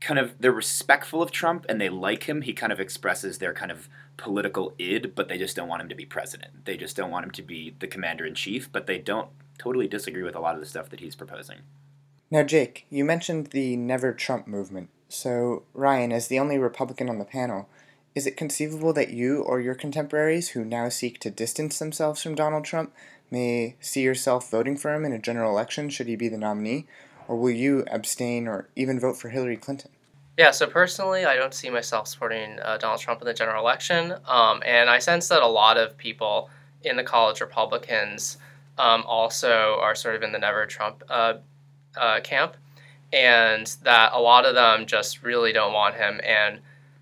kind 0.00 0.20
of 0.20 0.36
they're 0.38 0.52
respectful 0.52 1.22
of 1.22 1.32
Trump 1.32 1.66
and 1.68 1.80
they 1.80 1.88
like 1.88 2.22
him. 2.22 2.42
He 2.42 2.52
kind 2.52 2.72
of 2.72 2.78
expresses 2.78 3.38
their 3.38 3.52
kind 3.52 3.72
of 3.72 3.88
political 4.16 4.72
id, 4.78 5.16
but 5.16 5.28
they 5.28 5.38
just 5.38 5.56
don't 5.56 5.68
want 5.68 5.82
him 5.82 5.88
to 5.88 5.96
be 5.96 6.06
president. 6.06 6.66
They 6.66 6.76
just 6.76 6.96
don't 6.96 7.10
want 7.10 7.24
him 7.24 7.32
to 7.32 7.42
be 7.42 7.74
the 7.80 7.88
commander 7.88 8.24
in 8.24 8.36
chief, 8.36 8.70
but 8.70 8.86
they 8.86 8.98
don't 8.98 9.28
totally 9.58 9.88
disagree 9.88 10.22
with 10.22 10.36
a 10.36 10.40
lot 10.40 10.54
of 10.54 10.60
the 10.60 10.66
stuff 10.66 10.88
that 10.90 11.00
he's 11.00 11.16
proposing. 11.16 11.58
Now, 12.30 12.44
Jake, 12.44 12.86
you 12.90 13.04
mentioned 13.04 13.48
the 13.48 13.76
Never 13.76 14.12
Trump 14.12 14.46
movement. 14.46 14.90
So, 15.10 15.64
Ryan, 15.74 16.12
as 16.12 16.28
the 16.28 16.38
only 16.38 16.56
Republican 16.56 17.10
on 17.10 17.18
the 17.18 17.24
panel, 17.26 17.68
is 18.14 18.26
it 18.26 18.36
conceivable 18.36 18.94
that 18.94 19.10
you 19.10 19.42
or 19.42 19.60
your 19.60 19.74
contemporaries 19.74 20.50
who 20.50 20.64
now 20.64 20.88
seek 20.88 21.20
to 21.20 21.30
distance 21.30 21.78
themselves 21.78 22.22
from 22.22 22.34
Donald 22.34 22.64
Trump 22.64 22.94
may 23.30 23.76
see 23.80 24.00
yourself 24.00 24.50
voting 24.50 24.76
for 24.76 24.94
him 24.94 25.04
in 25.04 25.12
a 25.12 25.18
general 25.18 25.50
election 25.50 25.90
should 25.90 26.08
he 26.08 26.16
be 26.16 26.28
the 26.28 26.38
nominee? 26.38 26.86
or 27.30 27.36
will 27.36 27.50
you 27.50 27.84
abstain 27.88 28.48
or 28.48 28.68
even 28.74 28.98
vote 28.98 29.16
for 29.16 29.28
Hillary 29.28 29.56
Clinton? 29.56 29.92
Yeah, 30.36 30.50
so 30.50 30.66
personally, 30.66 31.24
I 31.24 31.36
don't 31.36 31.54
see 31.54 31.70
myself 31.70 32.08
supporting 32.08 32.58
uh, 32.58 32.76
Donald 32.78 33.00
Trump 33.00 33.20
in 33.20 33.26
the 33.28 33.32
general 33.34 33.62
election. 33.62 34.14
Um, 34.26 34.64
and 34.66 34.90
I 34.90 34.98
sense 34.98 35.28
that 35.28 35.40
a 35.40 35.46
lot 35.46 35.76
of 35.76 35.96
people 35.96 36.50
in 36.82 36.96
the 36.96 37.04
college 37.04 37.40
Republicans 37.40 38.36
um, 38.78 39.04
also 39.06 39.78
are 39.80 39.94
sort 39.94 40.16
of 40.16 40.24
in 40.24 40.32
the 40.32 40.40
never 40.40 40.66
Trump 40.66 41.04
uh, 41.08 41.34
uh, 41.96 42.18
camp. 42.18 42.56
And 43.12 43.66
that 43.82 44.12
a 44.12 44.20
lot 44.20 44.46
of 44.46 44.54
them 44.54 44.86
just 44.86 45.22
really 45.22 45.52
don't 45.52 45.72
want 45.72 45.96
him 45.96 46.20
and 46.24 46.60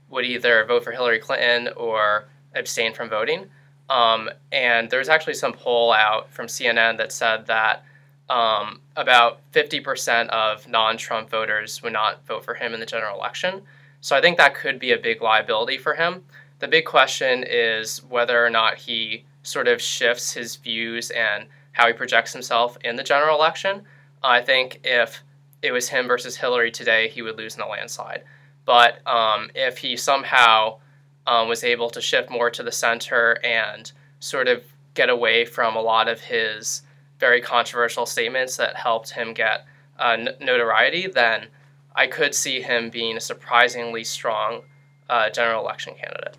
would 0.08 0.24
either 0.24 0.64
vote 0.64 0.84
for 0.84 0.92
Hillary 0.92 1.18
Clinton 1.18 1.68
or 1.76 2.28
abstain 2.54 2.94
from 2.94 3.10
voting. 3.10 3.46
Um, 3.90 4.30
and 4.52 4.90
there's 4.90 5.08
actually 5.08 5.34
some 5.34 5.52
poll 5.52 5.92
out 5.92 6.30
from 6.32 6.46
CNN 6.46 6.98
that 6.98 7.12
said 7.12 7.46
that 7.46 7.84
um, 8.28 8.80
about 8.96 9.40
50% 9.52 10.28
of 10.28 10.68
non 10.68 10.96
Trump 10.96 11.30
voters 11.30 11.82
would 11.82 11.92
not 11.92 12.26
vote 12.26 12.44
for 12.44 12.54
him 12.54 12.74
in 12.74 12.80
the 12.80 12.86
general 12.86 13.16
election. 13.16 13.62
So 14.00 14.16
I 14.16 14.20
think 14.20 14.36
that 14.38 14.54
could 14.54 14.78
be 14.78 14.92
a 14.92 14.98
big 14.98 15.22
liability 15.22 15.78
for 15.78 15.94
him. 15.94 16.24
The 16.58 16.68
big 16.68 16.84
question 16.84 17.44
is 17.46 18.02
whether 18.04 18.44
or 18.44 18.50
not 18.50 18.76
he 18.76 19.24
sort 19.42 19.68
of 19.68 19.80
shifts 19.80 20.32
his 20.32 20.56
views 20.56 21.10
and 21.10 21.46
how 21.72 21.86
he 21.86 21.92
projects 21.92 22.32
himself 22.32 22.76
in 22.84 22.96
the 22.96 23.02
general 23.02 23.36
election. 23.36 23.82
I 24.22 24.42
think 24.42 24.80
if 24.84 25.22
it 25.62 25.72
was 25.72 25.88
him 25.88 26.06
versus 26.06 26.36
Hillary 26.36 26.70
today, 26.70 27.08
he 27.08 27.22
would 27.22 27.36
lose 27.36 27.56
in 27.56 27.62
a 27.62 27.68
landslide. 27.68 28.24
But 28.64 29.06
um, 29.06 29.50
if 29.54 29.78
he 29.78 29.96
somehow 29.96 30.78
um, 31.26 31.48
was 31.48 31.64
able 31.64 31.90
to 31.90 32.00
shift 32.00 32.30
more 32.30 32.50
to 32.50 32.62
the 32.62 32.72
center 32.72 33.38
and 33.44 33.90
sort 34.20 34.48
of 34.48 34.62
get 34.94 35.08
away 35.08 35.44
from 35.44 35.76
a 35.76 35.80
lot 35.80 36.08
of 36.08 36.20
his 36.20 36.82
very 37.18 37.40
controversial 37.40 38.06
statements 38.06 38.56
that 38.56 38.76
helped 38.76 39.10
him 39.10 39.34
get 39.34 39.64
uh, 39.98 40.16
notoriety, 40.40 41.06
then 41.06 41.46
I 41.94 42.06
could 42.06 42.34
see 42.34 42.60
him 42.60 42.90
being 42.90 43.16
a 43.16 43.20
surprisingly 43.20 44.04
strong 44.04 44.62
uh, 45.08 45.30
general 45.30 45.62
election 45.62 45.94
candidate. 45.94 46.36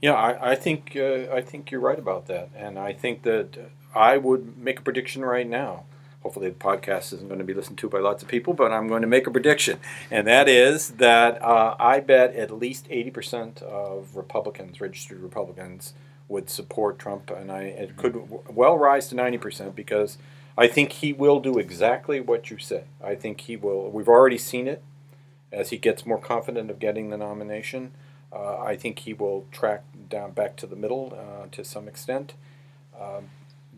Yeah, 0.00 0.14
I, 0.14 0.52
I 0.52 0.54
think 0.54 0.96
uh, 0.96 1.32
I 1.32 1.40
think 1.40 1.70
you're 1.70 1.80
right 1.80 1.98
about 1.98 2.26
that, 2.26 2.50
and 2.54 2.78
I 2.78 2.92
think 2.92 3.22
that 3.22 3.70
I 3.94 4.18
would 4.18 4.58
make 4.58 4.80
a 4.80 4.82
prediction 4.82 5.24
right 5.24 5.48
now. 5.48 5.84
Hopefully, 6.24 6.48
the 6.48 6.54
podcast 6.54 7.12
isn't 7.12 7.28
going 7.28 7.38
to 7.38 7.44
be 7.44 7.54
listened 7.54 7.76
to 7.78 7.88
by 7.88 7.98
lots 7.98 8.22
of 8.22 8.28
people, 8.28 8.54
but 8.54 8.72
I'm 8.72 8.88
going 8.88 9.02
to 9.02 9.06
make 9.06 9.26
a 9.26 9.30
prediction, 9.30 9.78
and 10.10 10.26
that 10.26 10.48
is 10.48 10.92
that 10.92 11.40
uh, 11.42 11.76
I 11.78 12.00
bet 12.00 12.34
at 12.34 12.50
least 12.50 12.88
80% 12.88 13.62
of 13.62 14.16
Republicans, 14.16 14.80
registered 14.80 15.20
Republicans, 15.20 15.92
would 16.26 16.48
support 16.48 16.98
Trump, 16.98 17.30
and 17.30 17.52
I 17.52 17.64
it 17.64 17.96
could 17.96 18.28
well 18.48 18.78
rise 18.78 19.08
to 19.08 19.14
ninety 19.14 19.36
percent 19.36 19.76
because 19.76 20.16
I 20.56 20.66
think 20.66 20.92
he 20.92 21.12
will 21.12 21.40
do 21.40 21.58
exactly 21.58 22.20
what 22.20 22.50
you 22.50 22.58
say. 22.58 22.84
I 23.02 23.14
think 23.14 23.42
he 23.42 23.56
will. 23.56 23.90
We've 23.90 24.08
already 24.08 24.38
seen 24.38 24.66
it 24.66 24.82
as 25.52 25.70
he 25.70 25.76
gets 25.76 26.06
more 26.06 26.18
confident 26.18 26.70
of 26.70 26.78
getting 26.78 27.10
the 27.10 27.18
nomination. 27.18 27.92
Uh, 28.32 28.58
I 28.58 28.76
think 28.76 29.00
he 29.00 29.12
will 29.12 29.46
track 29.52 29.84
down 30.08 30.32
back 30.32 30.56
to 30.56 30.66
the 30.66 30.76
middle 30.76 31.16
uh, 31.16 31.46
to 31.52 31.64
some 31.64 31.86
extent. 31.86 32.32
Um, 32.98 33.28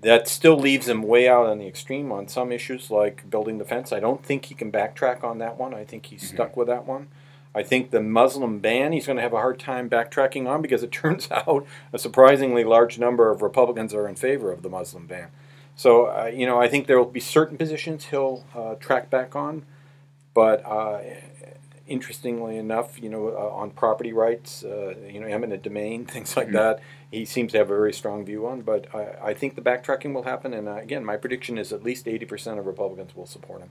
that 0.06 0.28
still 0.28 0.56
leaves 0.56 0.88
him 0.88 1.02
way 1.02 1.28
out 1.28 1.46
on 1.46 1.58
the 1.58 1.66
extreme 1.66 2.12
on 2.12 2.28
some 2.28 2.52
issues 2.52 2.90
like 2.90 3.28
building 3.28 3.58
the 3.58 3.64
fence. 3.64 3.92
I 3.92 4.00
don't 4.00 4.24
think 4.24 4.46
he 4.46 4.54
can 4.54 4.70
backtrack 4.70 5.24
on 5.24 5.38
that 5.38 5.58
one. 5.58 5.74
I 5.74 5.84
think 5.84 6.06
he's 6.06 6.22
Mm-hmm. 6.22 6.36
stuck 6.36 6.56
with 6.56 6.68
that 6.68 6.86
one. 6.86 7.08
I 7.54 7.62
think 7.62 7.90
the 7.90 8.00
Muslim 8.02 8.58
ban 8.60 8.92
he's 8.92 9.06
going 9.06 9.16
to 9.16 9.22
have 9.22 9.32
a 9.32 9.38
hard 9.38 9.58
time 9.58 9.88
backtracking 9.90 10.46
on 10.46 10.62
because 10.62 10.82
it 10.82 10.92
turns 11.02 11.28
out 11.30 11.66
a 11.92 11.98
surprisingly 11.98 12.64
large 12.64 12.98
number 12.98 13.30
of 13.30 13.42
Republicans 13.42 13.92
are 13.94 14.06
in 14.08 14.14
favor 14.14 14.52
of 14.52 14.62
the 14.62 14.68
Muslim 14.68 15.06
ban. 15.06 15.28
So, 15.74 16.06
uh, 16.06 16.30
you 16.32 16.46
know, 16.46 16.60
I 16.60 16.68
think 16.68 16.86
there 16.86 16.98
will 16.98 17.04
be 17.06 17.20
certain 17.20 17.58
positions 17.58 18.06
he'll 18.06 18.44
uh, 18.54 18.74
track 18.76 19.10
back 19.10 19.34
on, 19.36 19.64
but 20.34 20.64
uh, 20.64 21.00
interestingly 21.86 22.56
enough, 22.56 23.00
you 23.00 23.08
know, 23.08 23.28
uh, 23.28 23.54
on 23.54 23.70
property 23.70 24.12
rights, 24.12 24.64
uh, 24.64 24.94
you 25.08 25.20
know, 25.20 25.26
eminent 25.26 25.62
domain, 25.62 26.04
things 26.14 26.36
like 26.36 26.48
Mhm. 26.48 26.52
that, 26.52 26.80
he 27.10 27.24
seems 27.24 27.52
to 27.52 27.58
have 27.58 27.70
a 27.70 27.76
very 27.76 27.92
strong 27.92 28.24
view 28.24 28.46
on. 28.46 28.62
But 28.62 28.94
I, 28.94 29.30
I 29.30 29.34
think 29.34 29.54
the 29.54 29.62
backtracking 29.62 30.12
will 30.12 30.24
happen, 30.24 30.52
and 30.52 30.68
uh, 30.68 30.76
again, 30.76 31.04
my 31.04 31.16
prediction 31.16 31.58
is 31.58 31.72
at 31.72 31.82
least 31.82 32.06
eighty 32.08 32.26
percent 32.26 32.58
of 32.58 32.66
Republicans 32.66 33.14
will 33.16 33.26
support 33.26 33.60
him. 33.62 33.70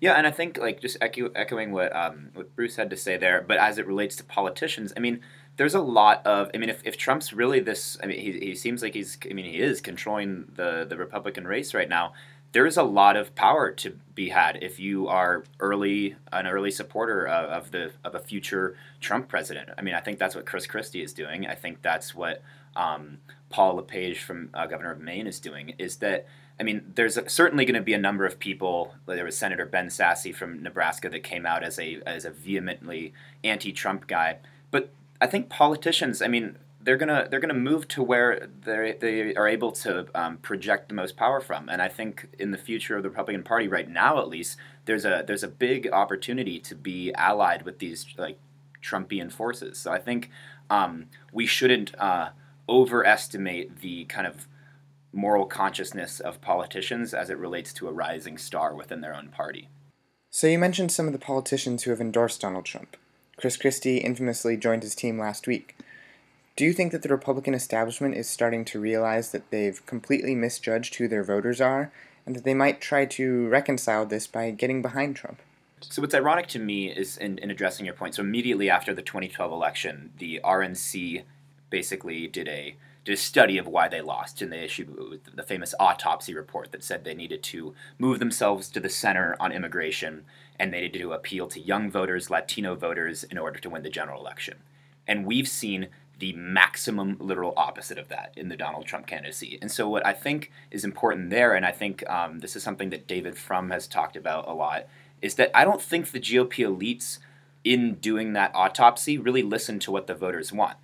Yeah, 0.00 0.14
and 0.14 0.26
I 0.26 0.32
think 0.32 0.58
like 0.58 0.80
just 0.80 0.96
echo, 1.00 1.30
echoing 1.34 1.70
what 1.70 1.94
um, 1.94 2.30
what 2.34 2.54
Bruce 2.56 2.76
had 2.76 2.90
to 2.90 2.96
say 2.96 3.16
there, 3.16 3.44
but 3.46 3.58
as 3.58 3.78
it 3.78 3.86
relates 3.86 4.16
to 4.16 4.24
politicians, 4.24 4.92
I 4.96 5.00
mean, 5.00 5.20
there's 5.58 5.74
a 5.76 5.80
lot 5.80 6.26
of 6.26 6.50
I 6.52 6.58
mean, 6.58 6.70
if, 6.70 6.82
if 6.84 6.96
Trump's 6.96 7.32
really 7.32 7.60
this, 7.60 7.96
I 8.02 8.06
mean, 8.06 8.18
he, 8.18 8.32
he 8.46 8.54
seems 8.56 8.82
like 8.82 8.94
he's 8.94 9.16
I 9.30 9.32
mean, 9.32 9.44
he 9.44 9.60
is 9.60 9.80
controlling 9.80 10.46
the 10.56 10.84
the 10.88 10.96
Republican 10.96 11.46
race 11.46 11.72
right 11.72 11.88
now. 11.88 12.14
There's 12.52 12.76
a 12.76 12.82
lot 12.82 13.16
of 13.16 13.34
power 13.34 13.70
to 13.72 13.98
be 14.14 14.28
had 14.28 14.62
if 14.62 14.78
you 14.78 15.08
are 15.08 15.44
early 15.58 16.16
an 16.32 16.46
early 16.46 16.70
supporter 16.70 17.26
of, 17.26 17.50
of 17.50 17.70
the 17.70 17.92
of 18.04 18.14
a 18.14 18.20
future 18.20 18.76
Trump 19.00 19.28
president. 19.28 19.70
I 19.76 19.82
mean, 19.82 19.94
I 19.94 20.00
think 20.00 20.18
that's 20.18 20.34
what 20.34 20.46
Chris 20.46 20.66
Christie 20.66 21.02
is 21.02 21.12
doing. 21.12 21.46
I 21.46 21.54
think 21.54 21.82
that's 21.82 22.14
what 22.14 22.42
um, 22.76 23.18
Paul 23.48 23.76
LePage 23.76 24.20
from 24.20 24.50
uh, 24.52 24.66
governor 24.66 24.92
of 24.92 25.00
Maine 25.00 25.26
is 25.26 25.40
doing. 25.40 25.74
Is 25.78 25.96
that 25.96 26.26
I 26.60 26.64
mean, 26.64 26.92
there's 26.94 27.18
certainly 27.26 27.64
going 27.64 27.74
to 27.74 27.82
be 27.82 27.94
a 27.94 27.98
number 27.98 28.26
of 28.26 28.38
people. 28.38 28.94
There 29.06 29.24
was 29.24 29.36
Senator 29.36 29.66
Ben 29.66 29.88
Sasse 29.88 30.34
from 30.34 30.62
Nebraska 30.62 31.08
that 31.08 31.22
came 31.22 31.46
out 31.46 31.64
as 31.64 31.78
a 31.78 32.00
as 32.06 32.24
a 32.24 32.30
vehemently 32.30 33.12
anti-Trump 33.42 34.06
guy. 34.06 34.38
But 34.70 34.90
I 35.20 35.26
think 35.26 35.48
politicians, 35.48 36.20
I 36.20 36.28
mean, 36.28 36.56
they're 36.82 36.96
gonna 36.96 37.28
they're 37.30 37.40
gonna 37.40 37.54
move 37.54 37.88
to 37.88 38.02
where 38.02 38.48
they 38.64 38.96
they 39.00 39.34
are 39.34 39.48
able 39.48 39.72
to 39.72 40.06
um, 40.14 40.38
project 40.38 40.88
the 40.88 40.94
most 40.94 41.16
power 41.16 41.40
from. 41.40 41.68
And 41.68 41.80
I 41.80 41.88
think 41.88 42.28
in 42.38 42.50
the 42.50 42.58
future 42.58 42.96
of 42.96 43.02
the 43.02 43.08
Republican 43.08 43.42
Party, 43.42 43.68
right 43.68 43.88
now 43.88 44.18
at 44.18 44.28
least, 44.28 44.56
there's 44.84 45.04
a 45.04 45.24
there's 45.26 45.42
a 45.42 45.48
big 45.48 45.88
opportunity 45.92 46.58
to 46.60 46.74
be 46.74 47.12
allied 47.14 47.62
with 47.62 47.78
these 47.78 48.06
like 48.18 48.38
Trumpian 48.82 49.32
forces. 49.32 49.78
So 49.78 49.92
I 49.92 49.98
think 49.98 50.30
um, 50.70 51.06
we 51.32 51.46
shouldn't 51.46 51.94
uh, 51.98 52.30
overestimate 52.68 53.80
the 53.80 54.04
kind 54.06 54.26
of 54.26 54.48
moral 55.12 55.44
consciousness 55.44 56.20
of 56.20 56.40
politicians 56.40 57.12
as 57.12 57.30
it 57.30 57.38
relates 57.38 57.72
to 57.74 57.86
a 57.86 57.92
rising 57.92 58.38
star 58.38 58.74
within 58.74 59.02
their 59.02 59.14
own 59.14 59.28
party. 59.28 59.68
So 60.30 60.46
you 60.46 60.58
mentioned 60.58 60.90
some 60.90 61.06
of 61.06 61.12
the 61.12 61.18
politicians 61.18 61.82
who 61.82 61.90
have 61.90 62.00
endorsed 62.00 62.40
Donald 62.40 62.64
Trump. 62.64 62.96
Chris 63.36 63.56
Christie 63.58 63.98
infamously 63.98 64.56
joined 64.56 64.82
his 64.82 64.94
team 64.94 65.18
last 65.18 65.46
week. 65.46 65.76
Do 66.54 66.64
you 66.64 66.74
think 66.74 66.92
that 66.92 67.02
the 67.02 67.08
Republican 67.08 67.54
establishment 67.54 68.14
is 68.14 68.28
starting 68.28 68.64
to 68.66 68.80
realize 68.80 69.32
that 69.32 69.50
they've 69.50 69.84
completely 69.86 70.34
misjudged 70.34 70.94
who 70.96 71.08
their 71.08 71.24
voters 71.24 71.62
are, 71.62 71.90
and 72.26 72.36
that 72.36 72.44
they 72.44 72.52
might 72.52 72.80
try 72.80 73.06
to 73.06 73.48
reconcile 73.48 74.04
this 74.04 74.26
by 74.26 74.50
getting 74.50 74.82
behind 74.82 75.16
Trump? 75.16 75.40
So 75.80 76.02
what's 76.02 76.14
ironic 76.14 76.46
to 76.48 76.58
me 76.58 76.90
is 76.90 77.16
in, 77.16 77.38
in 77.38 77.50
addressing 77.50 77.86
your 77.86 77.94
point. 77.94 78.14
So 78.14 78.22
immediately 78.22 78.68
after 78.68 78.94
the 78.94 79.02
2012 79.02 79.50
election, 79.50 80.12
the 80.18 80.40
RNC 80.44 81.22
basically 81.70 82.28
did 82.28 82.48
a 82.48 82.76
did 83.04 83.14
a 83.14 83.16
study 83.16 83.58
of 83.58 83.66
why 83.66 83.88
they 83.88 84.00
lost, 84.00 84.42
and 84.42 84.52
they 84.52 84.60
issued 84.60 85.20
the 85.34 85.42
famous 85.42 85.74
autopsy 85.80 86.34
report 86.34 86.70
that 86.70 86.84
said 86.84 87.02
they 87.02 87.14
needed 87.14 87.42
to 87.42 87.74
move 87.98 88.20
themselves 88.20 88.68
to 88.68 88.78
the 88.78 88.88
center 88.88 89.34
on 89.40 89.50
immigration, 89.50 90.24
and 90.56 90.72
they 90.72 90.82
needed 90.82 91.00
to 91.00 91.12
appeal 91.12 91.48
to 91.48 91.58
young 91.58 91.90
voters, 91.90 92.30
Latino 92.30 92.76
voters, 92.76 93.24
in 93.24 93.38
order 93.38 93.58
to 93.58 93.68
win 93.68 93.82
the 93.82 93.90
general 93.90 94.20
election. 94.20 94.58
And 95.08 95.26
we've 95.26 95.48
seen 95.48 95.88
the 96.22 96.32
maximum 96.34 97.16
literal 97.18 97.52
opposite 97.56 97.98
of 97.98 98.06
that 98.06 98.32
in 98.36 98.48
the 98.48 98.56
Donald 98.56 98.86
Trump 98.86 99.08
candidacy. 99.08 99.58
And 99.60 99.68
so, 99.68 99.88
what 99.88 100.06
I 100.06 100.12
think 100.12 100.52
is 100.70 100.84
important 100.84 101.30
there, 101.30 101.52
and 101.52 101.66
I 101.66 101.72
think 101.72 102.08
um, 102.08 102.38
this 102.38 102.54
is 102.54 102.62
something 102.62 102.90
that 102.90 103.08
David 103.08 103.36
Frum 103.36 103.70
has 103.70 103.88
talked 103.88 104.14
about 104.14 104.46
a 104.46 104.54
lot, 104.54 104.86
is 105.20 105.34
that 105.34 105.50
I 105.52 105.64
don't 105.64 105.82
think 105.82 106.12
the 106.12 106.20
GOP 106.20 106.64
elites, 106.64 107.18
in 107.64 107.94
doing 107.94 108.34
that 108.34 108.54
autopsy, 108.54 109.18
really 109.18 109.42
listened 109.42 109.82
to 109.82 109.90
what 109.90 110.06
the 110.06 110.14
voters 110.14 110.52
want. 110.52 110.76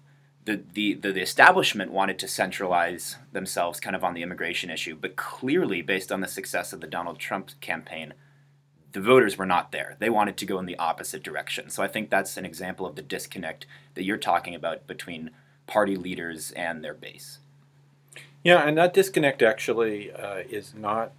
The, 0.45 0.61
the, 0.73 0.95
the, 0.95 1.13
the 1.13 1.23
establishment 1.23 1.93
wanted 1.93 2.19
to 2.19 2.27
centralize 2.27 3.15
themselves 3.31 3.79
kind 3.79 3.95
of 3.95 4.03
on 4.03 4.15
the 4.15 4.25
immigration 4.25 4.71
issue, 4.71 4.97
but 5.01 5.15
clearly, 5.15 5.83
based 5.83 6.11
on 6.11 6.21
the 6.21 6.27
success 6.27 6.73
of 6.73 6.81
the 6.81 6.89
Donald 6.89 7.21
Trump 7.21 7.53
campaign, 7.61 8.13
the 8.93 9.01
voters 9.01 9.37
were 9.37 9.47
not 9.47 9.71
there. 9.73 9.97
They 9.99 10.11
wanted 10.11 10.37
to 10.39 10.47
go 10.47 10.59
in 10.59 10.67
the 10.67 10.77
opposite 10.79 11.23
direction. 11.23 11.69
So 11.71 11.83
I 11.83 11.89
think 11.89 12.09
that's 12.11 12.37
an 12.37 12.47
example 12.47 12.87
of 12.87 12.97
the 12.97 13.03
disconnect 13.03 13.67
that 13.95 14.05
you're 14.05 14.17
talking 14.17 14.55
about 14.55 14.87
between 14.87 15.31
party 15.67 15.97
leaders 15.97 16.53
and 16.53 16.83
their 16.83 16.95
base. 16.95 17.39
Yeah, 18.43 18.67
and 18.67 18.79
that 18.79 18.95
disconnect 18.95 19.43
actually 19.43 20.11
uh, 20.13 20.43
is 20.49 20.75
not 20.75 21.13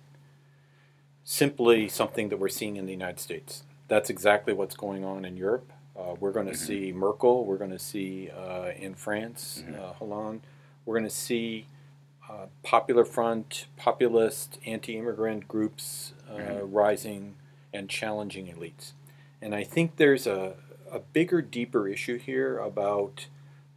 simply 1.24 1.88
something 1.88 2.30
that 2.30 2.38
we're 2.38 2.50
seeing 2.50 2.76
in 2.76 2.86
the 2.86 2.92
United 2.92 3.20
States. 3.20 3.64
That's 3.88 4.10
exactly 4.10 4.54
what's 4.54 4.76
going 4.76 5.04
on 5.04 5.26
in 5.26 5.38
Europe. 5.38 5.72
Uh, 5.98 6.16
we're 6.20 6.32
going 6.32 6.46
to 6.48 6.54
Mhm. 6.54 6.68
see 6.68 6.92
Merkel. 6.92 7.46
We're 7.46 7.58
going 7.58 7.72
to 7.72 7.80
see 7.80 8.30
uh, 8.32 8.72
in 8.78 8.96
France, 8.96 9.64
uh, 9.78 9.94
Hollande. 9.94 10.42
We're 10.86 10.96
going 10.96 11.10
to 11.10 11.16
see 11.16 11.68
uh, 12.30 12.46
Popular 12.62 13.06
Front, 13.06 13.66
populist, 13.76 14.60
anti-immigrant 14.64 15.48
groups 15.48 16.14
uh, 16.30 16.34
Mhm. 16.38 16.70
rising 16.72 17.36
and 17.74 17.90
challenging 17.90 18.48
elites. 18.48 18.92
And 19.42 19.54
I 19.56 19.64
think 19.64 19.96
there's 19.98 20.28
a, 20.28 20.56
a 20.92 21.00
bigger, 21.00 21.42
deeper 21.42 21.88
issue 21.88 22.18
here 22.18 22.58
about 22.58 23.28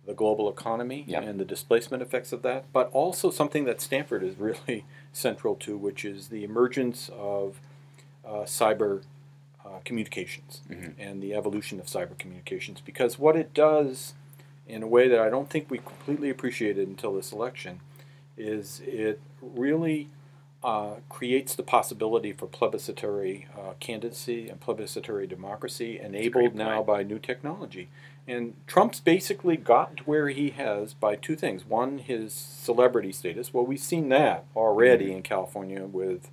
the 0.05 0.15
global 0.15 0.49
economy 0.51 1.05
and 1.23 1.39
the 1.39 1.45
displacement 1.45 2.03
effects 2.03 2.33
of 2.33 2.43
that, 2.43 2.65
but 2.73 2.91
also 2.93 3.31
something 3.31 3.65
that 3.67 3.81
Stanford 3.81 4.23
is 4.25 4.37
really 4.39 4.85
central 5.13 5.55
to, 5.57 5.77
which 5.77 6.05
is 6.05 6.29
the 6.29 6.43
emergence 6.43 7.09
of 7.17 7.61
uh, 8.27 8.43
cyber 8.45 9.03
uh, 9.65 9.79
communications 9.85 10.61
Mhm. 10.69 10.95
and 10.99 11.23
the 11.23 11.35
evolution 11.35 11.79
of 11.79 11.87
cyber 11.87 12.19
communications. 12.19 12.81
Because 12.81 13.17
what 13.19 13.37
it 13.37 13.55
does, 13.55 14.15
in 14.67 14.83
a 14.83 14.89
way 14.89 15.07
that 15.07 15.21
I 15.21 15.29
don't 15.31 15.49
think 15.49 15.71
we 15.71 15.79
completely 15.79 16.31
appreciated 16.31 16.89
until 16.89 17.15
this 17.15 17.31
election, 17.33 17.81
is 18.37 18.81
it 18.85 19.21
really 19.41 20.09
uh, 20.65 20.95
creates 21.09 21.55
the 21.55 21.63
possibility 21.63 22.33
for 22.33 22.47
plebiscitary 22.47 23.47
uh, 23.59 23.73
candidacy 23.81 24.49
and 24.49 24.61
plebiscitary 24.61 25.27
democracy 25.27 25.99
enabled 25.99 26.55
now 26.55 26.77
point. 26.77 26.87
by 26.87 27.03
new 27.03 27.19
technology. 27.19 27.89
And 28.29 28.55
Trump's 28.69 29.01
basically 29.01 29.57
gotten 29.57 29.97
to 29.97 30.03
where 30.05 30.29
he 30.29 30.51
has 30.51 30.95
by 30.95 31.17
two 31.17 31.35
things. 31.35 31.65
One, 31.65 31.99
his 31.99 32.33
celebrity 32.33 33.11
status. 33.11 33.53
Well, 33.53 33.67
we've 33.67 33.81
seen 33.81 34.09
that 34.11 34.45
already 34.55 35.13
in 35.13 35.23
California 35.23 35.85
with 35.87 36.31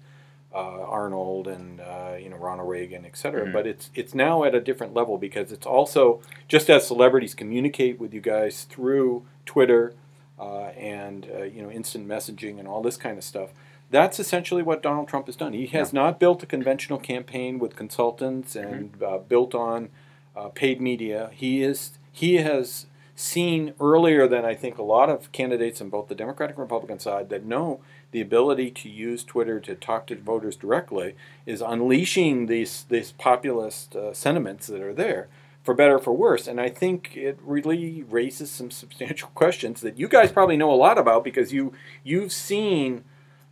uh, 0.54 0.58
Arnold 0.84 1.48
and 1.48 1.80
uh, 1.80 2.16
you 2.20 2.30
know 2.30 2.38
Ronald 2.38 2.70
Reagan, 2.70 3.06
et 3.06 3.18
cetera. 3.18 3.48
Mhm. 3.48 3.54
But 3.54 3.68
it's 3.68 3.90
it's 3.96 4.14
now 4.14 4.44
at 4.44 4.54
a 4.56 4.62
different 4.62 4.94
level 4.94 5.18
because 5.18 5.52
it's 5.52 5.66
also 5.66 6.22
just 6.48 6.70
as 6.70 6.88
celebrities 6.88 7.34
communicate 7.34 8.00
with 8.00 8.14
you 8.14 8.22
guys 8.22 8.64
through 8.64 9.26
Twitter 9.46 9.94
uh, 10.40 10.68
and 10.78 11.28
uh, 11.36 11.44
you 11.44 11.62
know 11.62 11.70
instant 11.72 12.08
messaging 12.08 12.60
and 12.60 12.68
all 12.68 12.82
this 12.82 12.98
kind 12.98 13.18
of 13.18 13.24
stuff. 13.24 13.50
That's 13.92 14.20
essentially 14.20 14.62
what 14.62 14.84
Donald 14.84 15.08
Trump 15.08 15.26
has 15.26 15.36
done. 15.36 15.54
He 15.54 15.68
has 15.68 15.92
not 15.92 16.20
built 16.20 16.44
a 16.44 16.46
conventional 16.46 17.00
campaign 17.00 17.58
with 17.58 17.76
consultants 17.76 18.56
and 18.56 19.02
uh, 19.02 19.18
built 19.18 19.56
on 19.56 19.90
uh, 20.36 20.50
paid 20.50 20.80
media. 20.80 21.32
He 21.34 21.64
is 21.64 21.98
he 22.12 22.36
has 22.36 22.86
seen 23.16 23.74
earlier 23.82 24.28
than 24.28 24.46
I 24.46 24.56
think 24.56 24.78
a 24.78 24.84
lot 24.84 25.10
of 25.10 25.32
candidates 25.32 25.82
on 25.82 25.90
both 25.90 26.08
the 26.08 26.16
Democratic 26.16 26.56
and 26.56 26.62
Republican 26.62 27.00
side 27.00 27.30
that 27.30 27.46
know 27.46 27.82
the 28.12 28.22
ability 28.22 28.72
to 28.72 28.90
use 28.90 29.24
Twitter 29.24 29.60
to 29.60 29.76
talk 29.76 30.08
to 30.08 30.16
voters 30.16 30.56
directly 30.56 31.16
is 31.46 31.62
unleashing 31.62 32.46
these 32.46 32.86
these 32.90 33.12
populist 33.12 33.96
uh, 33.96 34.14
sentiments 34.14 34.68
that 34.68 34.82
are 34.82 34.94
there 34.94 35.28
for 35.64 35.74
better 35.74 35.96
or 35.96 36.00
for 36.00 36.14
worse. 36.14 36.48
And 36.48 36.62
I 36.62 36.70
think 36.70 37.18
it 37.18 37.38
really 37.44 38.04
raises 38.04 38.50
some 38.52 38.72
substantial 38.72 39.30
questions 39.36 39.82
that 39.82 40.00
you 40.00 40.08
guys 40.08 40.32
probably 40.32 40.58
know 40.58 40.72
a 40.72 40.76
lot 40.76 40.98
about 40.98 41.24
because 41.24 41.52
you 41.52 41.74
you've 42.04 42.32
seen 42.32 43.04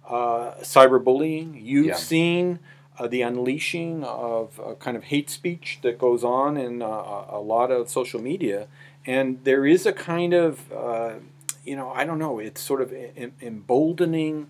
uh, 0.09 0.53
cyberbullying, 0.61 1.61
you've 1.61 1.85
Yeah. 1.87 1.95
seen 1.95 2.59
uh, 2.99 3.07
the 3.07 3.21
unleashing 3.21 4.03
of 4.03 4.59
uh, 4.59 4.73
kind 4.75 4.97
of 4.97 5.03
hate 5.05 5.29
speech 5.29 5.79
that 5.83 5.99
goes 5.99 6.23
on 6.23 6.57
in 6.57 6.81
uh, 6.81 6.87
a 7.29 7.39
lot 7.39 7.69
of 7.71 7.89
social 7.89 8.21
media, 8.21 8.67
and 9.05 9.43
there 9.43 9.65
is 9.65 9.85
a 9.85 9.93
kind 9.93 10.33
of 10.33 10.71
uh, 10.71 11.13
you 11.63 11.75
know 11.75 11.89
I 11.91 12.05
don't 12.05 12.19
know 12.19 12.39
it's 12.39 12.61
sort 12.61 12.81
of 12.81 12.91
em- 13.15 13.33
emboldening. 13.41 14.47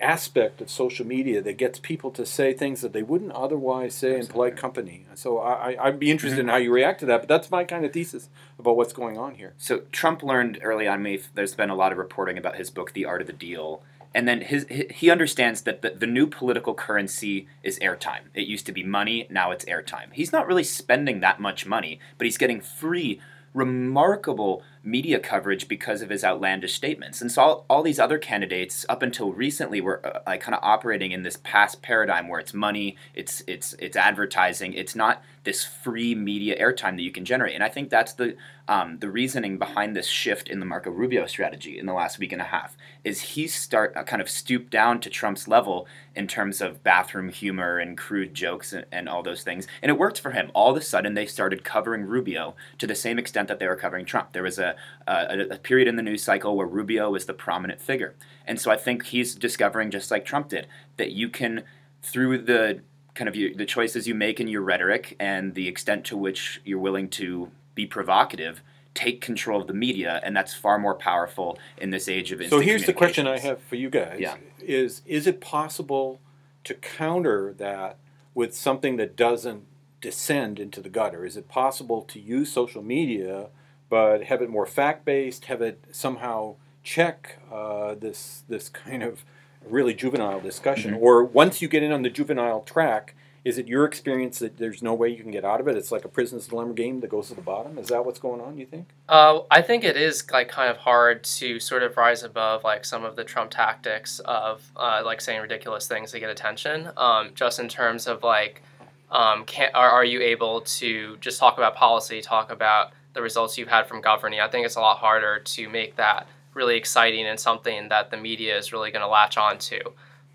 Aspect 0.00 0.60
of 0.60 0.70
social 0.70 1.06
media 1.06 1.42
that 1.42 1.58
gets 1.58 1.78
people 1.78 2.10
to 2.12 2.24
say 2.24 2.54
things 2.54 2.80
that 2.80 2.92
they 2.92 3.02
wouldn't 3.02 3.32
otherwise 3.32 3.94
say 3.94 4.18
in 4.18 4.26
polite 4.26 4.56
company. 4.56 5.04
So 5.14 5.38
I, 5.38 5.72
I, 5.72 5.86
I'd 5.86 5.98
be 5.98 6.10
interested 6.10 6.38
in 6.38 6.46
mm-hmm. 6.46 6.52
how 6.52 6.56
you 6.56 6.72
react 6.72 7.00
to 7.00 7.06
that, 7.06 7.20
but 7.20 7.28
that's 7.28 7.50
my 7.50 7.64
kind 7.64 7.84
of 7.84 7.92
thesis 7.92 8.28
about 8.58 8.76
what's 8.76 8.94
going 8.94 9.18
on 9.18 9.34
here. 9.34 9.52
So 9.58 9.82
Trump 9.92 10.22
learned 10.22 10.58
early 10.62 10.88
on. 10.88 11.02
May 11.02 11.20
there's 11.34 11.54
been 11.54 11.70
a 11.70 11.74
lot 11.74 11.92
of 11.92 11.98
reporting 11.98 12.38
about 12.38 12.56
his 12.56 12.70
book, 12.70 12.92
The 12.92 13.04
Art 13.04 13.20
of 13.20 13.26
the 13.26 13.32
Deal, 13.34 13.82
And 14.14 14.26
then 14.26 14.40
his, 14.40 14.66
he 14.90 15.10
understands 15.10 15.62
that 15.62 15.82
the, 15.82 15.90
the 15.90 16.06
new 16.06 16.26
political 16.26 16.74
currency 16.74 17.46
is 17.62 17.78
airtime. 17.78 18.22
It 18.34 18.46
used 18.46 18.66
to 18.66 18.72
be 18.72 18.82
money, 18.82 19.26
now 19.30 19.50
it's 19.52 19.64
airtime. 19.66 20.12
He's 20.12 20.32
not 20.32 20.46
really 20.46 20.64
spending 20.64 21.20
that 21.20 21.40
much 21.40 21.66
money, 21.66 22.00
but 22.18 22.24
he's 22.24 22.38
getting 22.38 22.60
free, 22.60 23.20
remarkable 23.54 24.62
media 24.82 25.18
coverage 25.18 25.68
because 25.68 26.02
of 26.02 26.10
his 26.10 26.24
outlandish 26.24 26.74
statements. 26.74 27.20
And 27.20 27.30
so 27.30 27.42
all, 27.42 27.64
all 27.68 27.82
these 27.82 27.98
other 27.98 28.18
candidates, 28.18 28.86
up 28.88 29.02
until 29.02 29.32
recently, 29.32 29.80
were 29.80 30.04
uh, 30.06 30.20
like 30.26 30.40
kind 30.40 30.54
of 30.54 30.60
operating 30.62 31.12
in 31.12 31.22
this 31.22 31.36
past 31.42 31.82
paradigm 31.82 32.28
where 32.28 32.40
it's 32.40 32.54
money, 32.54 32.96
it's 33.14 33.42
it's 33.46 33.74
it's 33.78 33.96
advertising, 33.96 34.72
it's 34.72 34.94
not 34.94 35.22
this 35.44 35.64
free 35.64 36.14
media 36.14 36.60
airtime 36.60 36.96
that 36.96 37.02
you 37.02 37.10
can 37.10 37.24
generate. 37.24 37.54
And 37.54 37.64
I 37.64 37.68
think 37.68 37.90
that's 37.90 38.12
the 38.12 38.36
um, 38.68 38.98
the 39.00 39.10
reasoning 39.10 39.58
behind 39.58 39.96
this 39.96 40.06
shift 40.06 40.48
in 40.48 40.60
the 40.60 40.66
Marco 40.66 40.90
Rubio 40.90 41.26
strategy 41.26 41.78
in 41.78 41.86
the 41.86 41.92
last 41.92 42.18
week 42.18 42.30
and 42.30 42.40
a 42.40 42.44
half 42.44 42.76
is 43.02 43.20
he 43.20 43.48
start 43.48 43.92
uh, 43.96 44.04
kind 44.04 44.22
of 44.22 44.30
stooped 44.30 44.70
down 44.70 45.00
to 45.00 45.10
Trump's 45.10 45.48
level 45.48 45.88
in 46.14 46.28
terms 46.28 46.60
of 46.60 46.84
bathroom 46.84 47.30
humor 47.30 47.78
and 47.78 47.98
crude 47.98 48.32
jokes 48.34 48.72
and, 48.72 48.84
and 48.92 49.08
all 49.08 49.22
those 49.22 49.42
things, 49.42 49.66
and 49.82 49.90
it 49.90 49.98
worked 49.98 50.20
for 50.20 50.30
him. 50.30 50.50
All 50.54 50.70
of 50.70 50.76
a 50.76 50.82
sudden, 50.82 51.14
they 51.14 51.26
started 51.26 51.64
covering 51.64 52.04
Rubio 52.04 52.54
to 52.78 52.86
the 52.86 52.94
same 52.94 53.18
extent 53.18 53.48
that 53.48 53.58
they 53.58 53.66
were 53.66 53.76
covering 53.76 54.04
Trump. 54.04 54.32
There 54.32 54.42
was 54.42 54.58
a 54.58 54.69
a, 55.06 55.46
a 55.50 55.58
period 55.58 55.88
in 55.88 55.96
the 55.96 56.02
news 56.02 56.22
cycle 56.22 56.56
where 56.56 56.66
Rubio 56.66 57.10
was 57.10 57.26
the 57.26 57.34
prominent 57.34 57.80
figure, 57.80 58.14
and 58.46 58.60
so 58.60 58.70
I 58.70 58.76
think 58.76 59.06
he's 59.06 59.34
discovering, 59.34 59.90
just 59.90 60.10
like 60.10 60.24
Trump 60.24 60.48
did, 60.48 60.66
that 60.96 61.12
you 61.12 61.28
can 61.28 61.64
through 62.02 62.38
the 62.38 62.80
kind 63.14 63.28
of 63.28 63.36
you, 63.36 63.54
the 63.54 63.66
choices 63.66 64.06
you 64.06 64.14
make 64.14 64.40
in 64.40 64.48
your 64.48 64.62
rhetoric 64.62 65.16
and 65.20 65.54
the 65.54 65.68
extent 65.68 66.04
to 66.06 66.16
which 66.16 66.60
you're 66.64 66.78
willing 66.78 67.08
to 67.08 67.50
be 67.74 67.86
provocative 67.86 68.62
take 68.94 69.20
control 69.20 69.60
of 69.60 69.66
the 69.66 69.74
media 69.74 70.20
and 70.24 70.36
that's 70.36 70.52
far 70.52 70.78
more 70.78 70.94
powerful 70.94 71.58
in 71.78 71.90
this 71.90 72.08
age 72.08 72.32
of 72.32 72.44
So 72.48 72.60
here's 72.60 72.86
the 72.86 72.92
question 72.92 73.26
I 73.26 73.38
have 73.38 73.60
for 73.62 73.76
you 73.76 73.88
guys: 73.90 74.18
Yeah. 74.18 74.36
is 74.60 75.02
is 75.06 75.26
it 75.26 75.40
possible 75.40 76.20
to 76.64 76.74
counter 76.74 77.54
that 77.54 77.98
with 78.34 78.54
something 78.54 78.96
that 78.96 79.16
doesn't 79.16 79.64
descend 80.00 80.58
into 80.58 80.80
the 80.80 80.88
gutter? 80.88 81.24
Is 81.24 81.36
it 81.36 81.48
possible 81.48 82.02
to 82.02 82.18
use 82.18 82.52
social 82.52 82.82
media, 82.82 83.48
but 83.90 84.24
have 84.24 84.40
it 84.40 84.48
more 84.48 84.64
fact 84.64 85.04
based? 85.04 85.44
Have 85.46 85.60
it 85.60 85.84
somehow 85.90 86.56
check 86.82 87.38
uh, 87.52 87.94
this 87.94 88.44
this 88.48 88.70
kind 88.70 89.02
of 89.02 89.24
really 89.66 89.92
juvenile 89.92 90.40
discussion? 90.40 90.94
Mm-hmm. 90.94 91.02
Or 91.02 91.24
once 91.24 91.60
you 91.60 91.68
get 91.68 91.82
in 91.82 91.92
on 91.92 92.02
the 92.02 92.08
juvenile 92.08 92.62
track, 92.62 93.14
is 93.44 93.58
it 93.58 93.66
your 93.66 93.84
experience 93.84 94.38
that 94.38 94.58
there's 94.58 94.82
no 94.82 94.94
way 94.94 95.08
you 95.08 95.22
can 95.22 95.30
get 95.30 95.44
out 95.44 95.60
of 95.60 95.68
it? 95.68 95.76
It's 95.76 95.90
like 95.90 96.04
a 96.04 96.08
prisoner's 96.08 96.46
dilemma 96.46 96.74
game 96.74 97.00
that 97.00 97.08
goes 97.08 97.28
to 97.28 97.34
the 97.34 97.40
bottom. 97.40 97.78
Is 97.78 97.88
that 97.88 98.04
what's 98.04 98.18
going 98.18 98.40
on? 98.40 98.58
You 98.58 98.66
think? 98.66 98.88
Uh, 99.08 99.40
I 99.50 99.62
think 99.62 99.82
it 99.82 99.96
is 99.96 100.30
like 100.30 100.48
kind 100.48 100.70
of 100.70 100.76
hard 100.76 101.24
to 101.24 101.58
sort 101.58 101.82
of 101.82 101.96
rise 101.96 102.22
above 102.22 102.64
like 102.64 102.84
some 102.84 103.04
of 103.04 103.16
the 103.16 103.24
Trump 103.24 103.50
tactics 103.50 104.20
of 104.20 104.70
uh, 104.76 105.02
like 105.04 105.20
saying 105.20 105.40
ridiculous 105.40 105.88
things 105.88 106.12
to 106.12 106.20
get 106.20 106.30
attention. 106.30 106.90
Um, 106.96 107.30
just 107.34 107.58
in 107.58 107.68
terms 107.68 108.06
of 108.06 108.22
like, 108.22 108.62
um, 109.10 109.44
can 109.46 109.70
are, 109.74 109.90
are 109.90 110.04
you 110.04 110.20
able 110.20 110.60
to 110.60 111.16
just 111.16 111.40
talk 111.40 111.56
about 111.56 111.74
policy, 111.74 112.20
talk 112.20 112.50
about 112.52 112.92
the 113.12 113.22
results 113.22 113.58
you've 113.58 113.68
had 113.68 113.86
from 113.86 114.00
governing? 114.00 114.40
I 114.40 114.48
think 114.48 114.66
it's 114.66 114.76
a 114.76 114.80
lot 114.80 114.98
harder 114.98 115.38
to 115.38 115.68
make 115.68 115.96
that 115.96 116.26
really 116.54 116.76
exciting 116.76 117.26
and 117.26 117.38
something 117.38 117.88
that 117.88 118.10
the 118.10 118.16
media 118.16 118.56
is 118.56 118.72
really 118.72 118.90
going 118.90 119.02
to 119.02 119.08
latch 119.08 119.36
on 119.36 119.58
to. 119.58 119.86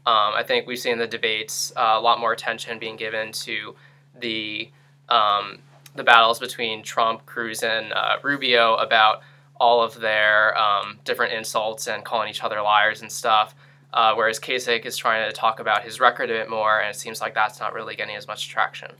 Um, 0.07 0.33
I 0.35 0.43
think 0.43 0.67
we've 0.67 0.79
seen 0.79 0.97
the 0.97 1.07
debates 1.07 1.73
uh, 1.75 1.95
a 1.97 1.99
lot 1.99 2.19
more 2.19 2.31
attention 2.31 2.77
being 2.79 2.95
given 2.95 3.31
to 3.31 3.75
the 4.19 4.69
um, 5.09 5.59
the 5.95 6.03
battles 6.03 6.39
between 6.39 6.83
Trump, 6.83 7.25
Cruz, 7.25 7.63
and 7.63 7.93
uh, 7.93 8.17
Rubio 8.21 8.75
about 8.75 9.21
all 9.57 9.81
of 9.81 9.99
their 9.99 10.57
um, 10.57 10.99
different 11.05 11.33
insults 11.33 11.88
and 11.88 12.03
calling 12.03 12.29
each 12.29 12.43
other 12.43 12.61
liars 12.61 13.01
and 13.01 13.11
stuff. 13.11 13.55
Uh, 13.93 14.13
whereas 14.13 14.39
Kasich 14.39 14.85
is 14.85 14.97
trying 14.97 15.27
to 15.27 15.33
talk 15.33 15.59
about 15.59 15.83
his 15.83 16.01
record 16.01 16.29
a 16.29 16.33
bit 16.33 16.49
more, 16.49 16.81
and 16.81 16.89
it 16.89 16.99
seems 16.99 17.21
like 17.21 17.33
that's 17.33 17.59
not 17.61 17.73
really 17.73 17.95
getting 17.95 18.15
as 18.15 18.27
much 18.27 18.49
traction. 18.49 18.91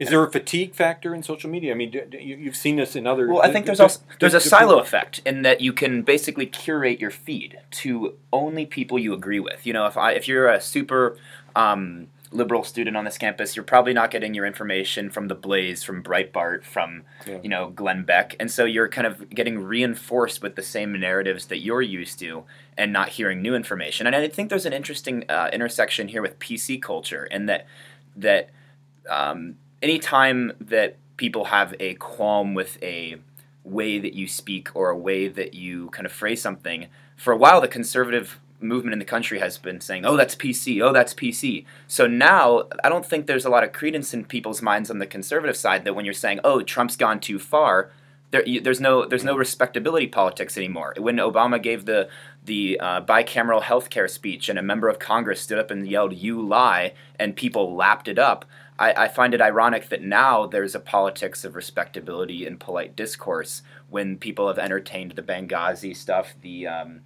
Is 0.00 0.10
there 0.10 0.22
a 0.24 0.30
fatigue 0.30 0.74
factor 0.74 1.14
in 1.14 1.22
social 1.22 1.48
media? 1.48 1.70
I 1.70 1.74
mean, 1.74 1.90
do, 1.92 2.04
do, 2.04 2.18
you, 2.18 2.36
you've 2.36 2.56
seen 2.56 2.76
this 2.76 2.96
in 2.96 3.06
other. 3.06 3.28
Well, 3.28 3.42
I 3.42 3.52
think 3.52 3.64
there's 3.66 3.78
also 3.78 4.00
there's 4.18 4.34
a 4.34 4.40
silo 4.40 4.78
effect 4.80 5.20
in 5.24 5.42
that 5.42 5.60
you 5.60 5.72
can 5.72 6.02
basically 6.02 6.46
curate 6.46 7.00
your 7.00 7.12
feed 7.12 7.60
to 7.82 8.14
only 8.32 8.66
people 8.66 8.98
you 8.98 9.14
agree 9.14 9.38
with. 9.40 9.64
You 9.64 9.72
know, 9.72 9.86
if 9.86 9.96
I 9.96 10.12
if 10.12 10.26
you're 10.26 10.48
a 10.48 10.60
super 10.60 11.16
um, 11.54 12.08
liberal 12.32 12.64
student 12.64 12.96
on 12.96 13.04
this 13.04 13.16
campus, 13.16 13.54
you're 13.54 13.64
probably 13.64 13.92
not 13.92 14.10
getting 14.10 14.34
your 14.34 14.44
information 14.44 15.10
from 15.10 15.28
the 15.28 15.36
Blaze, 15.36 15.84
from 15.84 16.02
Breitbart, 16.02 16.64
from 16.64 17.04
Yeah. 17.24 17.38
you 17.44 17.48
know 17.48 17.70
Glenn 17.70 18.02
Beck, 18.02 18.34
and 18.40 18.50
so 18.50 18.64
you're 18.64 18.88
kind 18.88 19.06
of 19.06 19.30
getting 19.30 19.60
reinforced 19.60 20.42
with 20.42 20.56
the 20.56 20.62
same 20.62 20.98
narratives 20.98 21.46
that 21.46 21.58
you're 21.58 21.82
used 21.82 22.18
to, 22.18 22.42
and 22.76 22.92
not 22.92 23.10
hearing 23.10 23.40
new 23.40 23.54
information. 23.54 24.08
And 24.08 24.16
I 24.16 24.26
think 24.26 24.50
there's 24.50 24.66
an 24.66 24.72
interesting 24.72 25.24
uh, 25.28 25.50
intersection 25.52 26.08
here 26.08 26.20
with 26.20 26.40
PC 26.40 26.82
culture, 26.82 27.28
and 27.30 27.48
that 27.48 27.66
that 28.16 28.50
um, 29.08 29.56
anytime 29.84 30.52
that 30.60 30.96
people 31.16 31.44
have 31.44 31.74
a 31.78 31.94
qualm 31.94 32.54
with 32.54 32.82
a 32.82 33.16
way 33.62 33.98
that 33.98 34.14
you 34.14 34.26
speak 34.26 34.74
or 34.74 34.90
a 34.90 34.96
way 34.96 35.28
that 35.28 35.54
you 35.54 35.90
kind 35.90 36.06
of 36.06 36.12
phrase 36.12 36.40
something, 36.42 36.88
for 37.16 37.32
a 37.32 37.36
while 37.36 37.60
the 37.60 37.68
conservative 37.68 38.40
movement 38.60 38.94
in 38.94 38.98
the 38.98 39.04
country 39.04 39.38
has 39.38 39.58
been 39.58 39.80
saying, 39.80 40.06
"Oh, 40.06 40.16
that's 40.16 40.34
PC. 40.34 40.82
Oh, 40.82 40.92
that's 40.92 41.14
PC." 41.14 41.66
So 41.86 42.06
now 42.06 42.64
I 42.82 42.88
don't 42.88 43.06
think 43.06 43.26
there's 43.26 43.44
a 43.44 43.50
lot 43.50 43.62
of 43.62 43.72
credence 43.72 44.14
in 44.14 44.24
people's 44.24 44.62
minds 44.62 44.90
on 44.90 44.98
the 44.98 45.06
conservative 45.06 45.56
side 45.56 45.84
that 45.84 45.94
when 45.94 46.04
you're 46.04 46.14
saying, 46.14 46.40
"Oh, 46.42 46.62
Trump's 46.62 46.96
gone 46.96 47.20
too 47.20 47.38
far," 47.38 47.90
there, 48.34 48.44
you, 48.46 48.60
there's 48.60 48.80
no 48.80 49.04
there's 49.04 49.22
no 49.22 49.36
respectability 49.36 50.08
politics 50.08 50.56
anymore. 50.56 50.94
When 50.98 51.16
Obama 51.18 51.62
gave 51.62 51.84
the 51.84 52.08
the 52.44 52.80
uh, 52.80 53.00
bicameral 53.02 53.62
health 53.62 53.90
care 53.90 54.08
speech 54.08 54.48
and 54.48 54.58
a 54.58 54.62
member 54.62 54.88
of 54.88 54.98
Congress 54.98 55.40
stood 55.40 55.58
up 55.58 55.70
and 55.70 55.86
yelled 55.86 56.14
"You 56.14 56.40
lie," 56.44 56.94
and 57.18 57.36
people 57.36 57.76
lapped 57.76 58.08
it 58.08 58.18
up. 58.18 58.44
I, 58.78 59.04
I 59.04 59.08
find 59.08 59.34
it 59.34 59.40
ironic 59.40 59.88
that 59.88 60.02
now 60.02 60.46
there's 60.46 60.74
a 60.74 60.80
politics 60.80 61.44
of 61.44 61.54
respectability 61.54 62.46
and 62.46 62.58
polite 62.58 62.96
discourse 62.96 63.62
when 63.88 64.16
people 64.18 64.48
have 64.48 64.58
entertained 64.58 65.12
the 65.12 65.22
Benghazi 65.22 65.96
stuff, 65.96 66.34
the 66.40 66.66
um, 66.66 67.00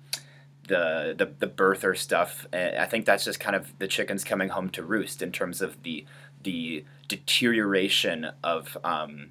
the, 0.66 1.14
the 1.16 1.32
the 1.38 1.46
birther 1.46 1.96
stuff. 1.96 2.46
I 2.52 2.86
think 2.86 3.04
that's 3.04 3.24
just 3.24 3.40
kind 3.40 3.56
of 3.56 3.78
the 3.78 3.86
chickens 3.86 4.24
coming 4.24 4.50
home 4.50 4.70
to 4.70 4.82
roost 4.82 5.20
in 5.22 5.32
terms 5.32 5.60
of 5.60 5.82
the 5.82 6.06
the 6.42 6.84
deterioration 7.08 8.30
of 8.42 8.78
um, 8.84 9.30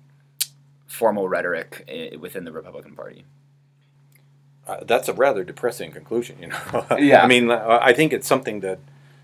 formal 0.85 1.29
rhetoric 1.29 1.89
within 2.19 2.43
the 2.43 2.51
Republican 2.51 2.95
Party. 2.95 3.25
Uh, 4.67 4.83
that's 4.83 5.07
a 5.07 5.13
rather 5.13 5.43
depressing 5.43 5.91
conclusion, 5.91 6.37
you 6.41 6.47
know. 6.47 6.85
Yeah. 6.99 7.23
I 7.23 7.27
mean, 7.27 7.49
I 7.49 7.93
think 7.93 8.11
it's 8.11 8.27
something 8.27 8.59
that 8.59 8.79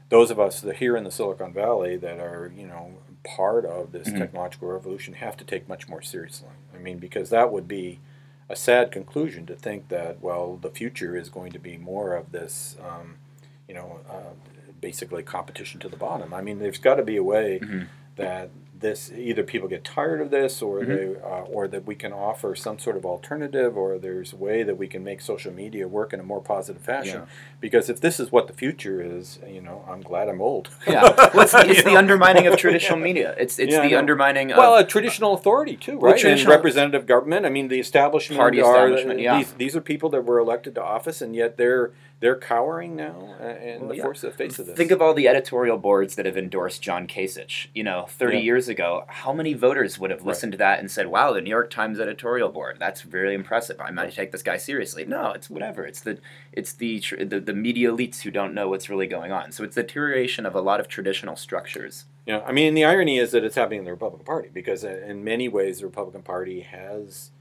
those 0.10 0.32
of 0.32 0.40
us 0.40 0.62
that 0.62 0.78
here 0.78 0.96
in 0.96 1.04
the 1.04 1.12
Silicon 1.12 1.52
Valley 1.52 1.98
that 1.98 2.20
are, 2.20 2.52
you 2.56 2.66
know, 2.66 2.94
part 3.24 3.66
of 3.66 3.92
this 3.92 4.10
Mhm. 4.10 4.18
technological 4.20 4.68
revolution 4.68 5.14
have 5.16 5.38
to 5.38 5.46
take 5.46 5.68
much 5.70 5.88
more 5.88 6.02
seriously. 6.02 6.50
I 6.74 6.78
mean, 6.78 6.98
because 6.98 7.30
that 7.30 7.52
would 7.52 7.68
be 7.68 8.00
a 8.50 8.56
sad 8.56 8.92
conclusion 8.92 9.46
to 9.46 9.56
think 9.56 9.88
that, 9.88 10.22
well, 10.22 10.58
the 10.58 10.70
future 10.70 11.16
is 11.16 11.30
going 11.30 11.52
to 11.54 11.60
be 11.60 11.78
more 11.78 12.16
of 12.16 12.32
this, 12.32 12.76
um, 12.84 13.16
you 13.68 13.74
know, 13.74 14.02
uh, 14.10 14.34
basically 14.82 15.24
competition 15.24 15.80
to 15.80 15.88
the 15.88 15.96
bottom. 15.96 16.34
I 16.34 16.42
mean, 16.42 16.60
there's 16.60 16.78
got 16.78 16.96
to 16.96 17.04
be 17.04 17.16
a 17.16 17.24
way 17.24 17.60
Mhm. 17.60 17.88
that 18.18 18.50
this 18.84 19.12
either 19.12 19.42
people 19.44 19.68
get 19.68 19.84
tired 19.84 20.22
of 20.22 20.30
this 20.30 20.62
or 20.62 20.82
Mhm. 20.82 20.88
they 20.88 21.06
uh, 21.22 21.42
or 21.56 21.68
that 21.68 21.86
we 21.88 21.96
can 21.96 22.14
offer 22.14 22.54
some 22.56 22.78
sort 22.78 22.96
of 22.96 23.06
alternative 23.06 23.76
or 23.76 23.98
there's 23.98 24.34
a 24.34 24.36
way 24.36 24.62
that 24.62 24.78
we 24.78 24.88
can 24.88 25.04
make 25.04 25.20
social 25.22 25.52
media 25.52 25.88
work 25.88 26.14
in 26.14 26.20
a 26.20 26.24
more 26.24 26.42
positive 26.42 26.82
fashion 26.84 27.22
Yeah. 27.22 27.26
because 27.60 27.90
if 27.90 28.00
this 28.00 28.20
is 28.20 28.32
what 28.32 28.46
the 28.48 28.54
future 28.54 29.02
is 29.02 29.40
you 29.48 29.62
know 29.62 29.84
i'm 29.90 30.02
glad 30.02 30.30
i'm 30.30 30.42
old 30.42 30.70
Yeah, 30.88 31.02
well, 31.34 31.42
it's, 31.46 31.54
the, 31.54 31.66
it's 31.72 31.84
the 31.84 31.92
know? 31.94 31.98
undermining 32.04 32.46
of 32.48 32.58
traditional 32.58 33.00
media. 33.10 33.34
It's 33.44 33.58
it's 33.58 33.74
Yeah, 33.74 33.88
the 33.88 33.96
undermining 33.96 34.52
of 34.52 34.58
well, 34.58 34.76
a 34.78 34.84
traditional 34.96 35.34
authority 35.34 35.76
too, 35.86 35.98
right? 36.00 36.18
traditional- 36.18 36.52
and 36.54 36.58
representative 36.58 37.06
government. 37.14 37.46
I 37.46 37.50
mean, 37.58 37.68
the 37.70 37.80
establishment 37.80 38.40
Party 38.40 38.62
are 38.62 38.76
establishment, 38.76 39.20
yeah. 39.20 39.38
these. 39.38 39.52
These 39.64 39.76
are 39.78 39.82
people 39.94 40.10
that 40.10 40.24
were 40.30 40.40
elected 40.46 40.72
to 40.76 40.84
office, 40.84 41.22
and 41.26 41.32
yet 41.36 41.52
they're 41.58 41.86
they're 42.22 42.42
cowering 42.54 42.96
now 42.96 43.18
uh, 43.42 43.48
in 43.72 43.80
Well, 43.82 43.90
the 43.90 43.96
yeah. 43.98 44.04
face 44.42 44.58
of 44.60 44.66
this. 44.68 44.78
Think 44.78 44.92
of 44.92 45.02
all 45.04 45.14
the 45.22 45.28
editorial 45.34 45.78
boards 45.78 46.12
that 46.16 46.26
have 46.26 46.38
endorsed 46.46 46.82
John 46.88 47.04
Kasich. 47.14 47.68
You 47.74 47.84
know, 47.84 48.06
30 48.08 48.38
Yeah. 48.38 48.44
years 48.50 48.66
ago, 48.70 48.73
how 48.80 49.34
many 49.34 49.54
voters 49.54 50.00
would 50.00 50.12
have 50.12 50.26
listened 50.26 50.52
to 50.54 50.58
that 50.60 50.80
and 50.80 50.90
said, 50.90 51.08
wow, 51.08 51.34
the 51.34 51.42
New 51.42 51.50
York 51.50 51.70
Times 51.70 52.00
editorial 52.00 52.50
board, 52.50 52.78
that's 52.80 53.06
really 53.06 53.34
impressive. 53.34 53.80
I 53.80 53.92
might 53.92 54.14
take 54.14 54.32
this 54.32 54.44
guy 54.44 54.58
seriously. 54.58 55.06
No, 55.06 55.32
it's 55.32 55.50
whatever. 55.50 55.86
It's 55.86 56.02
the 56.02 56.20
it's 56.52 56.74
the, 56.74 57.00
tr- 57.00 57.24
the 57.24 57.40
the 57.40 57.54
media 57.54 57.92
elites 57.92 58.22
who 58.22 58.32
don't 58.32 58.54
know 58.54 58.70
what's 58.70 58.90
really 58.90 59.08
going 59.08 59.32
on. 59.32 59.52
So 59.52 59.64
it's 59.64 59.76
the 59.76 59.84
deterioration 59.84 60.46
of 60.46 60.56
a 60.56 60.62
lot 60.62 60.80
of 60.80 60.88
traditional 60.88 61.36
structures. 61.36 62.06
Yeah, 62.26 62.42
I 62.46 62.52
mean, 62.54 62.74
the 62.74 62.86
irony 62.86 63.18
is 63.20 63.32
that 63.32 63.44
it's 63.44 63.56
happening 63.56 63.80
in 63.80 63.86
the 63.86 63.92
Republican 63.92 64.26
Party 64.26 64.50
because, 64.54 64.86
uh, 64.86 65.02
in 65.06 65.24
many 65.24 65.50
ways, 65.50 65.80
the 65.80 65.86
Republican 65.86 66.22
Party 66.22 66.62
has, 66.62 67.32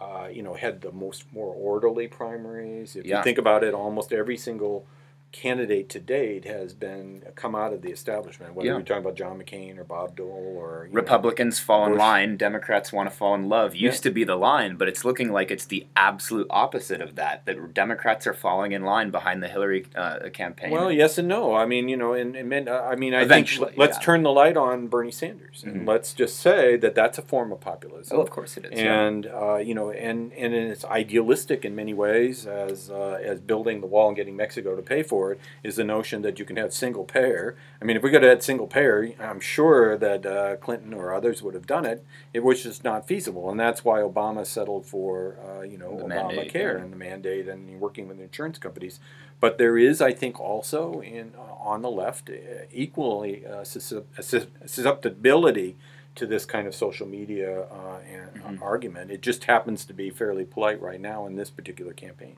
uh, 0.00 0.28
you 0.32 0.42
know, 0.42 0.54
had 0.54 0.80
the 0.80 0.92
most 0.92 1.24
more 1.32 1.52
orderly 1.52 2.08
primaries. 2.08 2.96
If 2.96 3.04
Yeah. 3.04 3.18
you 3.18 3.24
think 3.24 3.36
about 3.38 3.62
it, 3.64 3.74
almost 3.74 4.12
every 4.14 4.38
single 4.38 4.86
candidate 5.32 5.88
to 5.88 6.00
date 6.00 6.44
has 6.44 6.74
been 6.74 7.22
come 7.36 7.54
out 7.54 7.72
of 7.72 7.82
the 7.82 7.90
establishment. 7.90 8.54
Whether 8.54 8.66
Yeah. 8.68 8.72
you're 8.74 8.82
talking 8.82 9.02
about 9.04 9.14
John 9.14 9.40
McCain 9.40 9.78
or 9.78 9.84
Bob 9.84 10.16
Dole 10.16 10.54
or 10.58 10.86
you 10.88 10.92
know, 10.92 10.96
Republicans 11.00 11.60
fall 11.60 11.86
in 11.86 11.96
line, 11.96 12.36
Democrats 12.36 12.92
want 12.92 13.08
to 13.08 13.14
fall 13.16 13.34
in 13.36 13.48
love. 13.48 13.74
Used 13.76 14.04
Yeah. 14.04 14.10
to 14.10 14.14
be 14.14 14.24
the 14.24 14.34
line, 14.36 14.74
but 14.76 14.88
it's 14.88 15.04
looking 15.04 15.30
like 15.32 15.50
it's 15.52 15.64
the 15.66 15.86
absolute 15.96 16.48
opposite 16.50 17.00
of 17.00 17.14
that. 17.14 17.46
That 17.46 17.72
Democrats 17.74 18.26
are 18.26 18.34
falling 18.34 18.72
in 18.72 18.84
line 18.84 19.10
behind 19.10 19.40
the 19.42 19.48
Hillary 19.48 19.86
uh, 19.94 20.28
campaign. 20.32 20.70
Well, 20.72 20.90
yes 20.90 21.16
and 21.16 21.28
no. 21.28 21.54
I 21.54 21.64
mean, 21.64 21.88
you 21.88 21.96
know, 21.96 22.12
and, 22.12 22.34
and 22.34 22.68
uh, 22.68 22.82
I 22.90 22.96
mean, 22.96 23.14
I 23.14 23.22
Eventually, 23.22 23.66
think 23.68 23.78
let's 23.78 23.98
yeah. 23.98 24.02
turn 24.04 24.22
the 24.24 24.32
light 24.32 24.56
on 24.56 24.88
Bernie 24.88 25.12
Sanders 25.12 25.62
and 25.64 25.82
Mhm. 25.82 25.86
let's 25.86 26.12
just 26.12 26.40
say 26.40 26.76
that 26.76 26.94
that's 26.96 27.18
a 27.18 27.22
form 27.22 27.52
of 27.52 27.60
populism. 27.60 28.18
oh, 28.18 28.20
of 28.20 28.30
course 28.30 28.56
it 28.56 28.64
is. 28.66 28.72
and 28.80 29.26
uh, 29.26 29.56
you 29.56 29.74
know, 29.74 29.90
and 29.90 30.32
and 30.32 30.52
it's 30.54 30.84
idealistic 30.84 31.64
in 31.64 31.76
many 31.76 31.94
ways, 31.94 32.46
as 32.46 32.90
uh, 32.90 33.20
as 33.22 33.40
building 33.40 33.80
the 33.80 33.86
wall 33.86 34.08
and 34.08 34.16
getting 34.16 34.34
Mexico 34.36 34.74
to 34.74 34.82
pay 34.82 35.02
for 35.04 35.19
it 35.32 35.40
is 35.62 35.76
the 35.76 35.84
notion 35.84 36.22
that 36.22 36.38
you 36.38 36.44
can 36.44 36.56
have 36.56 36.72
single 36.72 37.04
payer. 37.04 37.56
I 37.80 37.84
mean, 37.84 37.96
if 37.96 38.02
we 38.02 38.10
could 38.10 38.22
have 38.22 38.30
had 38.30 38.42
single 38.42 38.66
payer, 38.66 39.12
I'm 39.20 39.40
sure 39.40 39.96
that 39.96 40.26
uh, 40.26 40.56
Clinton 40.56 40.94
or 40.94 41.12
others 41.12 41.42
would 41.42 41.54
have 41.54 41.66
done 41.66 41.84
it. 41.84 42.04
It 42.32 42.42
was 42.42 42.62
just 42.62 42.84
not 42.84 43.06
feasible, 43.06 43.50
and 43.50 43.58
that's 43.58 43.84
why 43.84 44.00
Obama 44.00 44.46
settled 44.46 44.86
for 44.86 45.36
uh, 45.46 45.62
you 45.62 45.78
know 45.78 45.96
The 45.98 46.04
Obamacare 46.04 46.08
mandate, 46.08 46.54
yeah. 46.54 46.70
and 46.82 46.92
the 46.92 46.96
mandate 46.96 47.48
and 47.48 47.80
working 47.80 48.08
with 48.08 48.20
insurance 48.20 48.58
companies. 48.58 49.00
But 49.40 49.56
there 49.56 49.78
is, 49.78 50.02
I 50.02 50.12
think, 50.12 50.38
also 50.38 51.00
in 51.00 51.32
uh, 51.36 51.54
on 51.70 51.82
the 51.82 51.90
left 51.90 52.28
uh, 52.30 52.34
equally 52.72 53.44
uh, 53.46 53.64
susceptibility 53.64 55.76
to 56.16 56.26
this 56.26 56.44
kind 56.44 56.66
of 56.66 56.74
social 56.74 57.06
media 57.06 57.62
uh, 57.62 57.98
and, 58.10 58.58
Mhm. 58.58 58.62
argument. 58.62 59.10
It 59.10 59.22
just 59.22 59.44
happens 59.44 59.84
to 59.86 59.94
be 59.94 60.10
fairly 60.10 60.44
polite 60.44 60.80
right 60.80 61.00
now 61.00 61.26
in 61.26 61.36
this 61.36 61.50
particular 61.50 61.92
campaign. 61.92 62.36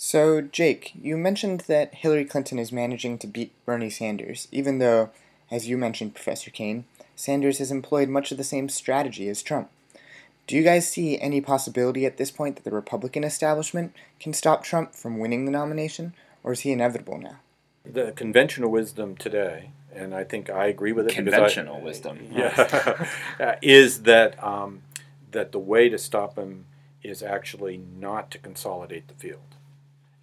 So, 0.00 0.40
Jake, 0.40 0.92
you 1.00 1.16
mentioned 1.16 1.62
that 1.66 1.92
Hillary 1.92 2.24
Clinton 2.24 2.60
is 2.60 2.70
managing 2.70 3.18
to 3.18 3.26
beat 3.26 3.52
Bernie 3.66 3.90
Sanders, 3.90 4.46
even 4.52 4.78
though, 4.78 5.10
as 5.50 5.66
you 5.68 5.76
mentioned, 5.76 6.14
Professor 6.14 6.52
Cain, 6.52 6.84
Sanders 7.16 7.58
has 7.58 7.72
employed 7.72 8.08
much 8.08 8.30
of 8.30 8.38
the 8.38 8.44
same 8.44 8.68
strategy 8.68 9.28
as 9.28 9.42
Trump. 9.42 9.70
Do 10.46 10.54
you 10.56 10.62
guys 10.62 10.88
see 10.88 11.20
any 11.20 11.40
possibility 11.40 12.06
at 12.06 12.16
this 12.16 12.30
point 12.30 12.54
that 12.54 12.62
the 12.64 12.70
Republican 12.70 13.24
establishment 13.24 13.92
can 14.20 14.32
stop 14.32 14.62
Trump 14.62 14.94
from 14.94 15.18
winning 15.18 15.44
the 15.46 15.50
nomination, 15.50 16.14
or 16.44 16.52
is 16.52 16.60
he 16.60 16.70
inevitable 16.70 17.18
now? 17.18 17.40
The 17.84 18.12
conventional 18.12 18.70
wisdom 18.70 19.16
today, 19.16 19.70
and 19.92 20.14
I 20.14 20.22
think 20.22 20.48
I 20.48 20.66
agree 20.66 20.92
with 20.92 21.06
it. 21.06 21.16
because 21.16 21.34
I- 21.34 21.36
Conventional 21.38 21.80
wisdom. 21.80 22.28
yeah, 22.32 23.56
is 23.62 24.02
that 24.04 24.40
um, 24.42 24.82
that 25.32 25.50
the 25.50 25.58
way 25.58 25.88
to 25.88 25.98
stop 25.98 26.38
him 26.38 26.66
is 27.02 27.20
actually 27.20 27.78
not 27.98 28.30
to 28.30 28.38
consolidate 28.38 29.08
the 29.08 29.14
field. 29.14 29.56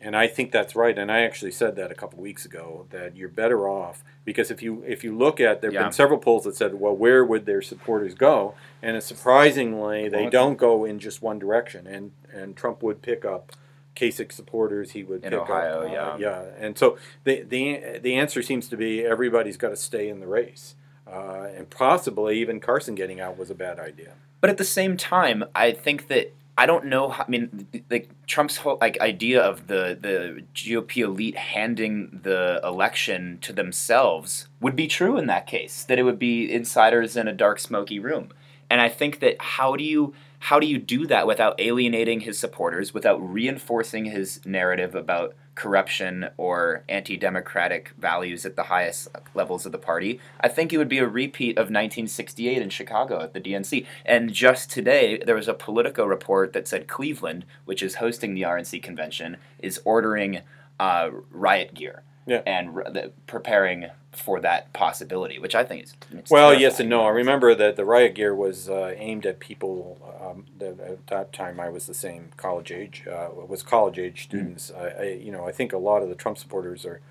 And 0.06 0.15
I 0.15 0.28
think 0.28 0.52
that's 0.52 0.76
right. 0.76 0.96
And 0.98 1.12
I 1.12 1.22
actually 1.22 1.52
said 1.52 1.76
that 1.78 1.91
a 1.91 1.96
couple 1.96 2.20
weeks 2.20 2.46
ago 2.46 2.86
that 2.91 3.15
you're 3.18 3.28
better 3.44 3.68
off 3.68 4.04
because 4.24 4.52
if 4.52 4.62
you 4.62 4.84
if 4.86 5.04
you 5.04 5.18
look 5.18 5.39
at 5.39 5.62
there 5.62 5.70
have 5.72 5.74
Yeah. 5.74 5.84
been 5.84 5.91
several 5.94 6.20
polls 6.20 6.44
that 6.44 6.56
said, 6.56 6.76
well, 6.76 6.96
where 6.96 7.26
would 7.26 7.46
their 7.48 7.62
supporters 7.62 8.13
go? 8.13 8.54
And 8.84 9.02
surprisingly, 9.02 10.08
they 10.08 10.30
don't 10.30 10.58
go 10.58 10.86
in 10.86 11.00
just 11.00 11.22
one 11.22 11.39
direction. 11.39 11.88
And 11.88 12.12
and 12.32 12.56
Trump 12.56 12.84
would 12.84 13.02
pick 13.02 13.26
up 13.26 13.52
Kasich 13.96 14.32
supporters. 14.32 14.91
He 14.91 15.04
would 15.04 15.24
In 15.24 15.32
pick 15.32 15.39
Ohio, 15.39 15.86
up, 15.88 15.89
uh, 15.89 15.94
yeah. 15.94 16.18
yeah. 16.18 16.44
And 16.60 16.78
so 16.78 16.98
the 17.24 17.41
the 17.41 18.00
the 18.00 18.15
answer 18.15 18.41
seems 18.44 18.68
to 18.70 18.78
be 18.78 19.04
everybody's 19.04 19.58
got 19.58 19.70
to 19.70 19.76
stay 19.78 20.08
in 20.08 20.20
the 20.20 20.28
race. 20.28 20.76
Uh, 21.08 21.48
and 21.56 21.70
possibly 21.70 22.39
even 22.39 22.60
Carson 22.60 22.96
getting 22.96 23.20
out 23.20 23.38
was 23.38 23.50
a 23.50 23.56
bad 23.56 23.80
idea. 23.80 24.13
But 24.41 24.50
at 24.50 24.58
the 24.58 24.63
same 24.63 24.98
time, 24.98 25.44
I 25.56 25.72
think 25.72 26.08
that 26.10 26.32
I 26.58 26.65
don't 26.65 26.86
know. 26.86 27.10
How, 27.10 27.26
I 27.28 27.30
mean, 27.30 27.68
like 27.89 28.10
Trump's 28.28 28.58
whole 28.58 28.78
like 28.80 29.00
idea 29.02 29.41
of 29.41 29.68
the 29.68 29.98
the 30.00 30.44
GOP 30.54 31.04
elite 31.04 31.36
handing 31.38 32.22
the 32.24 32.62
election 32.63 33.39
to 33.41 33.52
themselves 33.52 34.48
would 34.62 34.76
be 34.76 34.88
true 34.88 35.18
in 35.18 35.28
that 35.28 35.48
case. 35.48 35.84
That 35.84 36.00
it 36.00 36.04
would 36.04 36.20
be 36.20 36.52
insiders 36.52 37.18
in 37.18 37.28
a 37.28 37.34
dark, 37.34 37.60
smoky 37.60 38.00
room. 38.00 38.30
And 38.70 38.80
I 38.80 38.89
think 38.89 39.20
that 39.20 39.36
how 39.39 39.76
do 39.76 39.84
you 39.84 40.13
how 40.45 40.60
do 40.60 40.67
you 40.67 40.77
do 40.77 41.08
that 41.08 41.25
without 41.25 41.60
alienating 41.60 42.19
his 42.19 42.38
supporters, 42.38 42.93
without 42.93 43.17
reinforcing 43.17 44.05
his 44.05 44.39
narrative 44.45 44.93
about 44.93 45.34
corruption 45.55 46.27
or 46.38 46.84
anti-democratic 46.88 47.93
values 47.97 48.45
at 48.45 48.55
the 48.55 48.63
highest 48.63 49.08
levels 49.34 49.65
of 49.65 49.71
the 49.71 49.79
party? 49.79 50.19
I 50.39 50.47
think 50.47 50.71
it 50.71 50.77
would 50.77 50.88
be 50.88 50.99
a 50.99 51.08
repeat 51.08 51.58
of 51.58 51.71
1968 51.71 52.62
in 52.62 52.69
Chicago 52.69 53.21
at 53.21 53.34
the 53.34 53.41
DNC. 53.41 53.88
And 54.05 54.31
just 54.31 54.69
today, 54.69 55.17
there 55.25 55.34
was 55.36 55.47
a 55.47 55.55
Politico 55.55 56.05
report 56.05 56.53
that 56.53 56.67
said 56.67 56.88
Cleveland, 56.88 57.45
which 57.65 57.81
is 57.81 57.95
hosting 57.95 58.36
the 58.36 58.43
RNC 58.43 58.84
convention, 58.84 59.38
is 59.58 59.81
ordering 59.84 60.41
uh, 60.79 61.10
riot 61.31 61.73
gear 61.73 62.03
Yeah. 62.27 62.43
and 62.45 62.69
r- 62.75 62.91
the, 62.91 63.13
preparing 63.25 63.88
for 64.17 64.39
that 64.41 64.71
possibility, 64.73 65.38
which 65.39 65.56
I 65.56 65.63
think 65.63 65.84
is 65.84 65.95
Well, 66.30 66.49
terrifying. 66.49 66.60
yes 66.62 66.80
and 66.80 66.89
no. 66.89 67.04
I 67.06 67.10
remember 67.10 67.54
that 67.56 67.75
the 67.75 67.86
riot 67.86 68.15
gear 68.15 68.34
was 68.36 68.69
uh, 68.69 68.93
aimed 68.97 69.25
at 69.25 69.39
people. 69.39 69.99
Um, 70.21 70.45
that 70.58 70.80
at 70.80 71.08
that 71.08 71.34
time, 71.34 71.60
I 71.60 71.69
was 71.69 71.86
the 71.88 71.93
same 71.93 72.30
college 72.38 72.71
age. 72.71 73.04
Uh, 73.08 73.28
was 73.47 73.62
college 73.63 73.99
age 73.99 74.23
students. 74.23 74.71
I, 74.75 74.88
I, 74.88 75.04
you 75.21 75.32
know, 75.32 75.45
I 75.47 75.51
think 75.51 75.73
a 75.73 75.78
lot 75.78 76.01
of 76.01 76.10
the 76.10 76.15
Trump 76.15 76.38
supporters 76.38 76.86
are. 76.86 77.01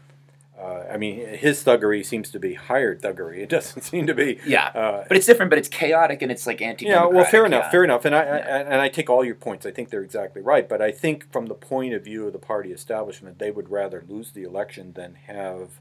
Uh, 0.57 0.85
I 0.93 0.97
mean, 0.99 1.27
his 1.37 1.65
thuggery 1.65 2.07
seems 2.07 2.31
to 2.31 2.39
be 2.39 2.55
hired 2.55 3.03
thuggery. 3.03 3.39
It 3.39 3.49
doesn't 3.57 3.83
seem 3.83 4.07
to 4.07 4.15
be. 4.15 4.39
Yeah, 4.47 4.69
Uh, 4.69 5.05
but 5.09 5.17
it's 5.17 5.27
different. 5.27 5.51
But 5.51 5.59
it's 5.59 5.69
chaotic 5.69 6.23
and 6.23 6.31
it's 6.31 6.47
like 6.47 6.63
anti. 6.63 6.87
yeah, 6.87 7.07
well, 7.07 7.25
fair 7.25 7.45
enough, 7.45 7.73
fair 7.73 7.83
enough, 7.83 8.05
and 8.05 8.15
I, 8.15 8.21
I 8.21 8.39
and 8.61 8.81
I 8.81 8.89
take 8.89 9.11
all 9.11 9.25
your 9.25 9.35
points. 9.35 9.67
I 9.67 9.73
think 9.73 9.91
they're 9.91 10.03
exactly 10.05 10.41
right, 10.43 10.69
but 10.69 10.81
I 10.81 10.93
think 10.93 11.31
from 11.33 11.47
the 11.47 11.55
point 11.55 11.93
of 11.93 12.05
view 12.05 12.27
of 12.29 12.33
the 12.33 12.39
party 12.39 12.71
establishment, 12.71 13.41
they 13.41 13.51
would 13.51 13.69
rather 13.69 14.05
lose 14.09 14.31
the 14.31 14.45
election 14.45 14.93
than 14.95 15.17
have 15.27 15.81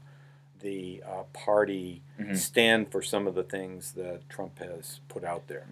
the 0.64 1.02
uh, 1.06 1.22
party 1.34 2.00
Mhm. 2.18 2.36
stand 2.36 2.90
for 2.90 3.02
some 3.02 3.26
of 3.26 3.34
the 3.34 3.42
things 3.42 3.92
that 3.92 4.28
Trump 4.30 4.58
has 4.58 5.00
put 5.08 5.22
out 5.22 5.46
there. 5.46 5.66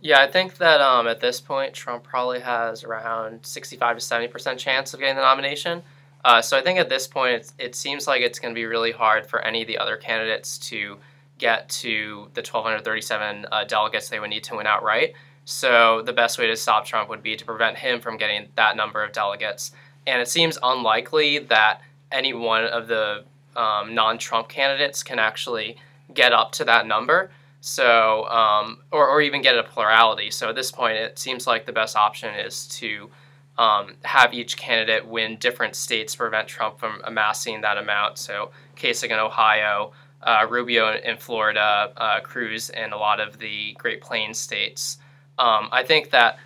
Yeah, 0.00 0.20
I 0.20 0.26
think 0.26 0.56
that 0.56 0.80
um, 0.80 1.06
at 1.06 1.20
this 1.20 1.40
point, 1.40 1.74
Trump 1.74 2.02
probably 2.02 2.40
has 2.40 2.82
around 2.82 3.44
65 3.46 3.98
to 3.98 4.02
70% 4.02 4.58
chance 4.58 4.94
of 4.94 5.00
getting 5.00 5.16
the 5.16 5.22
nomination. 5.22 5.82
Uh, 6.24 6.40
so 6.40 6.56
I 6.56 6.62
think 6.62 6.78
at 6.78 6.88
this 6.88 7.06
point, 7.06 7.34
it's, 7.34 7.52
it 7.58 7.74
seems 7.74 8.06
like 8.06 8.22
it's 8.22 8.38
going 8.38 8.54
to 8.54 8.58
be 8.58 8.64
really 8.64 8.92
hard 8.92 9.26
for 9.26 9.40
any 9.42 9.62
of 9.62 9.68
the 9.68 9.76
other 9.78 9.96
candidates 9.96 10.56
to 10.70 10.96
get 11.38 11.68
to 11.68 12.30
the 12.34 12.40
1,237 12.40 13.46
uh, 13.52 13.64
delegates 13.64 14.08
they 14.08 14.18
would 14.18 14.30
need 14.30 14.44
to 14.44 14.56
win 14.56 14.66
outright. 14.66 15.14
So 15.44 16.02
the 16.02 16.12
best 16.12 16.38
way 16.38 16.46
to 16.46 16.56
stop 16.56 16.86
Trump 16.86 17.08
would 17.10 17.22
be 17.22 17.36
to 17.36 17.44
prevent 17.44 17.76
him 17.76 18.00
from 18.00 18.16
getting 18.16 18.48
that 18.54 18.76
number 18.76 19.04
of 19.04 19.12
delegates. 19.12 19.72
And 20.06 20.20
it 20.22 20.28
seems 20.28 20.58
unlikely 20.62 21.38
that 21.40 21.80
any 22.10 22.32
one 22.32 22.64
of 22.64 22.86
the 22.88 23.24
um, 23.56 23.94
non-Trump 23.94 24.48
candidates 24.48 25.02
can 25.02 25.18
actually 25.18 25.76
get 26.14 26.32
up 26.32 26.52
to 26.52 26.64
that 26.64 26.86
number. 26.86 27.30
So, 27.60 28.26
um, 28.26 28.78
or, 28.90 29.08
or 29.08 29.22
even 29.22 29.40
get 29.40 29.56
a 29.56 29.62
plurality. 29.62 30.32
So 30.32 30.48
at 30.48 30.56
this 30.56 30.72
point, 30.72 30.96
it 30.96 31.18
seems 31.18 31.46
like 31.46 31.64
the 31.64 31.72
best 31.72 31.94
option 31.94 32.34
is 32.34 32.66
to 32.78 33.08
um, 33.56 33.94
have 34.02 34.34
each 34.34 34.56
candidate 34.56 35.06
win 35.06 35.36
different 35.36 35.76
states 35.76 36.14
to 36.14 36.18
prevent 36.18 36.48
Trump 36.48 36.80
from 36.80 37.00
amassing 37.04 37.60
that 37.60 37.78
amount. 37.78 38.18
So 38.18 38.50
Kasich 38.76 39.04
in 39.04 39.12
Ohio, 39.12 39.92
uh, 40.22 40.46
Rubio 40.48 40.96
in 40.96 41.16
Florida, 41.16 41.92
uh, 41.96 42.20
Cruz 42.20 42.70
in 42.70 42.92
a 42.92 42.96
lot 42.96 43.20
of 43.20 43.38
the 43.38 43.74
Great 43.78 44.00
Plains 44.00 44.38
states. 44.38 44.98
Um, 45.38 45.68
I 45.70 45.84
think 45.84 46.10
that 46.10 46.38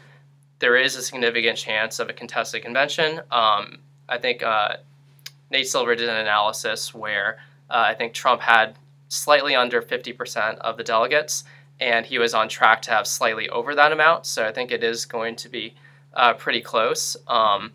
there 0.59 0.77
is 0.77 0.97
a 0.97 1.03
significant 1.03 1.59
chance 1.59 1.99
of 1.99 2.09
a 2.09 2.13
contested 2.13 2.63
convention. 2.63 3.21
Um, 3.31 3.79
I 4.09 4.19
think 4.19 4.43
uh, 4.43 4.77
Nate 5.51 5.69
Silver 5.69 5.95
did 5.95 6.09
an 6.09 6.17
analysis 6.17 6.95
where 6.95 7.39
uh, 7.71 7.85
I 7.87 7.95
think 7.95 8.13
Trump 8.13 8.41
had 8.41 8.77
slightly 9.09 9.55
under 9.55 9.81
50% 9.81 10.59
of 10.59 10.77
the 10.77 10.85
delegates, 10.85 11.45
and 11.81 12.07
he 12.07 12.19
was 12.19 12.35
on 12.35 12.49
track 12.49 12.83
to 12.83 12.91
have 12.91 13.07
slightly 13.07 13.49
over 13.49 13.75
that 13.75 13.93
amount. 13.93 14.27
So 14.27 14.47
I 14.47 14.53
think 14.53 14.71
it 14.71 14.83
is 14.83 15.05
going 15.05 15.37
to 15.37 15.49
be 15.49 15.75
uh, 16.15 16.35
pretty 16.35 16.61
close. 16.61 17.17
Um, 17.29 17.73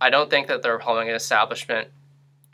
I 0.00 0.10
don't 0.10 0.30
think 0.30 0.48
that 0.48 0.62
the 0.62 0.72
Republican 0.72 1.14
establishment 1.14 1.88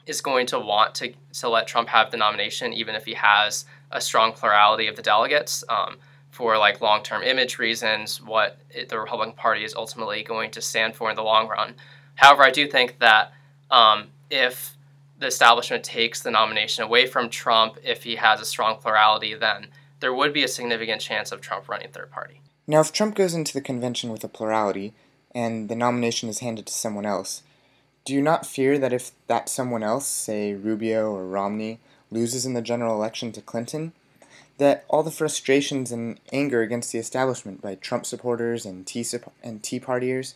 is 0.07 0.20
going 0.20 0.46
to 0.46 0.59
want 0.59 0.94
to, 0.96 1.12
to 1.35 1.48
let 1.48 1.66
Trump 1.66 1.88
have 1.88 2.11
the 2.11 2.16
nomination, 2.16 2.72
even 2.72 2.94
if 2.94 3.04
he 3.04 3.14
has 3.14 3.64
a 3.90 4.00
strong 4.00 4.33
plurality 4.33 4.87
of 4.87 4.96
the 4.96 5.02
delegates. 5.02 5.64
Um, 5.68 5.98
for 6.31 6.57
like 6.57 6.81
long-term 6.81 7.22
image 7.22 7.59
reasons, 7.59 8.22
what 8.22 8.59
it, 8.70 8.88
the 8.88 8.98
Republican 8.98 9.35
Party 9.35 9.64
is 9.64 9.74
ultimately 9.74 10.22
going 10.22 10.51
to 10.53 10.61
stand 10.61 10.95
for 10.95 11.11
in 11.11 11.16
the 11.16 11.22
long 11.22 11.49
run. 11.49 11.74
However, 12.14 12.45
I 12.45 12.51
do 12.51 12.68
think 12.68 12.99
that 13.01 13.32
um, 13.72 14.07
if 14.31 14.76
the 15.18 15.26
establishment 15.26 15.85
takes 15.85 16.22
the 16.22 16.31
nomination 16.31 16.85
away 16.85 17.07
from 17.07 17.29
Trump, 17.29 17.79
if 17.83 18.05
he 18.05 18.16
has 18.16 18.41
a 18.41 18.45
strong 18.45 18.79
plurality, 18.79 19.35
then 19.35 19.68
there 20.01 20.14
would 20.14 20.33
be 20.33 20.45
a 20.45 20.49
significant 20.49 21.01
chance 21.01 21.33
of 21.33 21.41
Trump 21.41 21.68
running 21.68 21.91
third 21.91 22.11
party. 22.11 22.41
Now, 22.66 22.81
if 22.81 22.93
Trump 22.93 23.14
goes 23.14 23.35
into 23.35 23.53
the 23.53 23.61
convention 23.61 24.11
with 24.11 24.22
a 24.22 24.29
plurality 24.29 24.95
and 25.35 25.68
the 25.68 25.74
nomination 25.74 26.29
is 26.29 26.41
handed 26.41 26.66
to 26.66 26.72
someone 26.72 27.07
else, 27.07 27.43
do 28.05 28.14
you 28.14 28.22
not 28.22 28.47
fear 28.47 28.79
that 28.79 28.93
if 28.93 29.11
that 29.26 29.49
someone 29.49 29.83
else, 29.83 30.07
say 30.07 30.55
Rubio 30.55 31.11
or 31.11 31.26
Romney, 31.26 31.81
loses 32.11 32.47
in 32.47 32.55
the 32.55 32.62
general 32.62 32.95
election 32.95 33.33
to 33.33 33.43
Clinton, 33.43 33.93
that 34.59 34.85
all 34.89 35.03
the 35.03 35.11
frustrations 35.11 35.93
and 35.93 36.18
anger 36.33 36.62
against 36.62 36.93
the 36.93 36.99
establishment 36.99 37.61
by 37.61 37.74
Trump 37.74 38.07
supporters 38.07 38.64
and 38.64 38.87
Tea, 38.87 39.05
and 39.43 39.62
tea 39.62 39.81
partiers 39.81 40.35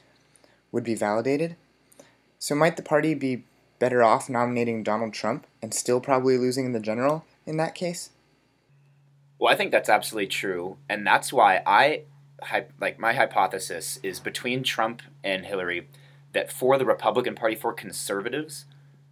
would 0.71 0.85
be 0.85 0.95
validated? 0.95 1.57
So 2.39 2.55
might 2.55 2.77
the 2.77 2.83
party 2.83 3.15
be 3.15 3.45
better 3.83 4.05
off 4.05 4.31
nominating 4.31 4.85
Donald 4.85 5.13
Trump 5.13 5.45
and 5.61 5.75
still 5.75 6.01
probably 6.01 6.39
losing 6.39 6.67
in 6.67 6.73
the 6.73 6.79
general 6.79 7.25
in 7.45 7.57
that 7.57 7.75
case? 7.75 8.11
Well, 9.41 9.53
I 9.53 9.57
think 9.57 9.73
that's 9.73 9.89
absolutely 9.89 10.29
true, 10.29 10.77
and 10.89 11.05
that's 11.05 11.33
why 11.33 11.63
I 11.67 12.03
like 12.81 13.01
my 13.01 13.13
hypothesis 13.13 13.99
is 14.05 14.21
between 14.21 14.63
Trump 14.63 15.03
and 15.25 15.45
Hillary 15.45 15.89
that 16.33 16.53
for 16.53 16.79
the 16.79 16.87
Republican 16.87 17.35
Party 17.35 17.57
for 17.57 17.73
conservatives, 17.73 18.67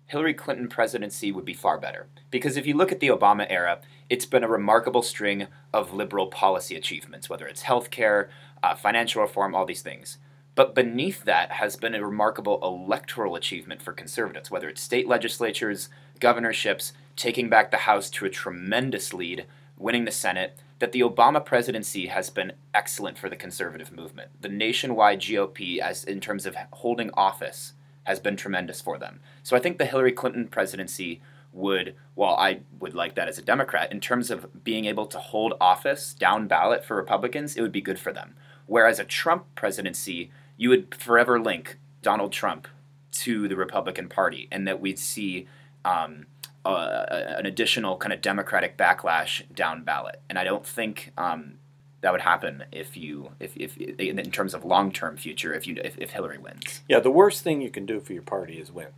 Hillary 0.07 0.35
Clinton 0.35 0.69
presidency 0.69 1.33
would 1.33 1.45
be 1.45 1.53
far 1.53 1.77
better. 1.77 2.07
Because 2.31 2.57
if 2.57 2.65
you 2.65 2.77
look 2.77 2.93
at 2.93 3.01
the 3.01 3.09
Obama 3.09 3.49
era, 3.51 3.81
it's 4.09 4.25
been 4.25 4.45
a 4.45 4.49
remarkable 4.49 5.03
string 5.03 5.49
of 5.73 5.93
liberal 5.93 6.29
policy 6.29 6.77
achievements, 6.77 7.29
whether 7.29 7.49
it's 7.49 7.65
healthcare, 7.65 8.29
uh, 8.63 8.77
financial 8.77 9.21
reform, 9.21 9.53
all 9.53 9.67
these 9.67 9.83
things. 9.83 10.19
But 10.61 10.75
beneath 10.75 11.25
that 11.25 11.53
has 11.53 11.77
been 11.77 11.95
a 11.95 12.05
remarkable 12.05 12.61
electoral 12.63 13.35
achievement 13.35 13.81
for 13.81 13.95
conservatives, 13.95 14.51
whether 14.51 14.69
it's 14.69 14.83
state 14.83 15.09
legislatures, 15.09 15.89
governorships, 16.21 16.93
taking 17.17 17.49
back 17.49 17.71
the 17.71 17.79
House 17.79 18.11
to 18.11 18.27
a 18.27 18.29
tremendous 18.29 19.15
lead, 19.15 19.47
winning 19.79 20.05
the 20.05 20.11
Senate, 20.11 20.59
that 20.79 20.93
the 20.93 21.01
Obama 21.01 21.43
presidency 21.43 22.09
has 22.09 22.29
been 22.29 22.53
excellent 22.75 23.17
for 23.17 23.31
the 23.31 23.37
conservative 23.37 23.91
movement. 23.91 24.33
The 24.43 24.51
nationwide 24.51 25.23
GOP, 25.23 25.79
as 25.79 26.05
in 26.05 26.21
terms 26.21 26.45
of 26.45 26.59
holding 26.73 27.11
office, 27.15 27.73
has 28.05 28.21
been 28.21 28.37
tremendous 28.37 28.83
for 28.83 28.99
them. 28.99 29.21
So 29.43 29.57
I 29.57 29.61
think 29.61 29.79
the 29.79 29.87
Hillary 29.87 30.13
Clinton 30.13 30.47
presidency 30.47 31.23
would, 31.55 31.95
while 32.15 32.37
I 32.37 32.61
would 32.79 32.93
like 32.93 33.15
that 33.15 33.29
as 33.29 33.39
a 33.39 33.43
Democrat, 33.43 33.91
in 33.91 33.99
terms 33.99 34.31
of 34.31 34.63
being 34.63 34.85
able 34.85 35.07
to 35.07 35.19
hold 35.19 35.55
office 35.59 36.13
down 36.13 36.49
ballot 36.49 36.85
for 36.85 36.97
Republicans, 36.97 37.57
it 37.57 37.63
would 37.63 37.73
be 37.73 37.81
good 37.81 37.99
for 37.99 38.13
them. 38.13 38.35
Whereas 38.67 38.99
a 39.01 39.05
Trump 39.05 39.47
presidency, 39.55 40.31
you 40.61 40.69
would 40.69 40.95
forever 40.95 41.41
link 41.41 41.79
Donald 42.03 42.33
Trump 42.33 42.69
to 43.13 43.49
the 43.49 43.57
Republican 43.57 44.11
Party, 44.11 44.47
and 44.53 44.69
that 44.69 44.79
we'd 44.79 44.99
see 44.99 45.49
um, 45.87 46.27
uh, 46.67 47.07
an 47.09 47.47
additional 47.47 47.97
kind 47.97 48.13
of 48.13 48.21
Democratic 48.21 48.77
backlash 48.77 49.43
down 49.55 49.85
ballot. 49.85 50.21
And 50.29 50.39
I 50.39 50.45
don't 50.45 50.67
think 50.67 51.13
um, 51.17 51.55
that 52.03 52.13
would 52.13 52.21
happen 52.21 52.65
if 52.71 52.95
you, 52.95 53.31
if, 53.41 53.57
if 53.57 53.79
in 53.79 54.31
terms 54.31 54.53
of 54.53 54.63
long 54.63 54.93
term 54.93 55.17
future, 55.17 55.55
if 55.55 55.67
you 55.67 55.81
if, 55.83 55.97
if 55.97 56.11
Hillary 56.11 56.37
wins. 56.37 56.83
Yeah, 56.87 57.01
the 57.01 57.11
worst 57.11 57.43
thing 57.43 57.63
you 57.63 57.71
can 57.71 57.87
do 57.87 57.99
for 57.99 58.13
your 58.13 58.23
party 58.23 58.61
is 58.61 58.71
win. 58.71 58.89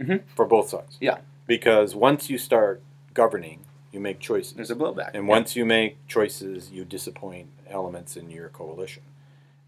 Mm-hmm. 0.00 0.28
For 0.36 0.44
both 0.44 0.68
sides. 0.68 0.98
Yeah. 1.00 1.20
Because 1.46 1.94
once 1.94 2.28
you 2.28 2.36
start 2.36 2.82
governing, 3.14 3.60
you 3.90 4.00
make 4.00 4.20
choices. 4.20 4.52
There's 4.52 4.70
a 4.70 4.76
blowback. 4.76 5.12
And 5.14 5.26
once 5.26 5.56
you 5.56 5.64
make 5.64 6.06
choices, 6.06 6.70
you 6.70 6.84
disappoint 6.84 7.48
elements 7.70 8.18
in 8.18 8.30
your 8.30 8.50
coalition. 8.50 9.02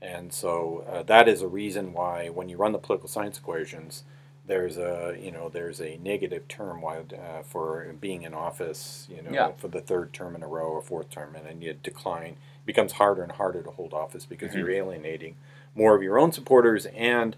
And 0.03 0.33
so 0.33 0.85
uh, 0.93 1.03
that 1.05 1.29
is 1.29 1.41
a 1.43 1.49
reason 1.49 1.93
why 1.93 2.29
when 2.29 2.49
you 2.49 2.57
run 2.57 2.73
the 2.73 2.79
political 2.79 3.09
science 3.09 3.39
equations, 3.39 4.03
there's 4.45 4.77
a 4.77 5.17
you 5.21 5.31
know 5.31 5.49
there's 5.49 5.81
a 5.81 5.97
negative 6.03 6.49
term 6.49 6.81
why, 6.83 6.99
uh, 6.99 7.43
for 7.45 7.95
being 8.01 8.23
in 8.23 8.35
office 8.35 9.07
you 9.09 9.23
know 9.23 9.31
Yeah. 9.33 9.53
for 9.57 9.69
the 9.69 9.81
third 9.81 10.13
term 10.13 10.35
in 10.35 10.43
a 10.43 10.49
row 10.49 10.67
or 10.67 10.83
fourth 10.83 11.11
term 11.11 11.37
and 11.37 11.47
then 11.47 11.63
you 11.63 11.75
decline 11.75 12.31
it 12.33 12.67
becomes 12.67 12.93
harder 12.93 13.23
and 13.23 13.31
harder 13.31 13.63
to 13.63 13.71
hold 13.71 13.95
office 13.95 14.27
because 14.27 14.51
Mhm. 14.51 14.57
you're 14.59 14.71
alienating 14.73 15.37
more 15.77 15.95
of 15.95 16.03
your 16.03 16.19
own 16.19 16.33
supporters 16.33 16.87
and 16.87 17.37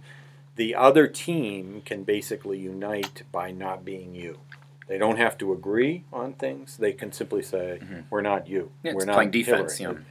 the 0.56 0.74
other 0.74 1.06
team 1.06 1.82
can 1.84 2.04
basically 2.04 2.58
unite 2.58 3.22
by 3.30 3.50
not 3.50 3.84
being 3.84 4.14
you 4.14 4.38
they 4.88 4.96
don't 4.96 5.18
have 5.18 5.36
to 5.38 5.52
agree 5.52 6.04
on 6.10 6.32
things 6.32 6.78
they 6.78 6.94
can 6.94 7.12
simply 7.12 7.42
say 7.42 7.80
Mhm. 7.82 8.04
we're 8.08 8.22
not 8.22 8.48
you 8.48 8.70
Yeah, 8.82 8.94
we're 8.94 9.04
not 9.04 9.14
playing 9.16 9.30
defense, 9.30 9.76
Hillary." 9.76 9.92
you 9.94 9.98
know. 10.00 10.04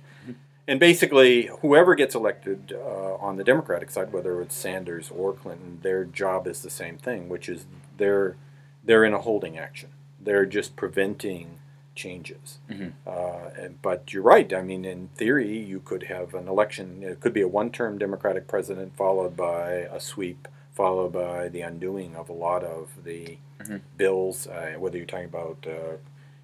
And 0.67 0.79
basically, 0.79 1.49
whoever 1.61 1.93
gets 1.93 2.15
elected 2.15 2.73
uh, 2.73 3.15
on 3.15 3.35
the 3.35 3.43
Democratic 3.43 3.91
side, 3.91 4.13
whether 4.13 4.41
it's 4.41 4.55
Sanders 4.55 5.11
or 5.13 5.33
Clinton, 5.33 5.79
their 5.81 6.05
job 6.05 6.47
is 6.47 6.61
the 6.61 6.69
same 6.69 6.97
thing, 6.97 7.27
which 7.27 7.49
is 7.49 7.65
they're 7.97 8.37
they're 8.83 9.03
in 9.03 9.13
a 9.13 9.19
holding 9.19 9.57
action. 9.57 9.89
They're 10.19 10.45
just 10.45 10.75
preventing 10.75 11.59
changes. 11.95 12.59
Mhm. 12.69 12.93
Uh, 13.05 13.49
and, 13.57 13.81
but 13.81 14.13
you're 14.13 14.23
right. 14.23 14.51
I 14.53 14.61
mean, 14.61 14.83
in 14.83 15.09
theory, 15.15 15.57
you 15.57 15.79
could 15.79 16.03
have 16.03 16.33
an 16.33 16.47
election. 16.47 17.03
It 17.03 17.19
could 17.19 17.33
be 17.33 17.41
a 17.41 17.47
one-term 17.47 17.97
Democratic 17.97 18.47
president 18.47 18.95
followed 18.97 19.37
by 19.37 19.71
a 19.91 19.99
sweep, 19.99 20.47
followed 20.71 21.13
by 21.13 21.49
the 21.49 21.61
undoing 21.61 22.15
of 22.15 22.29
a 22.29 22.33
lot 22.33 22.63
of 22.63 22.89
the 23.03 23.37
Mhm. 23.59 23.81
bills. 23.97 24.47
Uh, 24.47 24.73
whether 24.79 24.97
you're 24.97 25.05
talking 25.05 25.25
about 25.25 25.65
uh, 25.67 25.97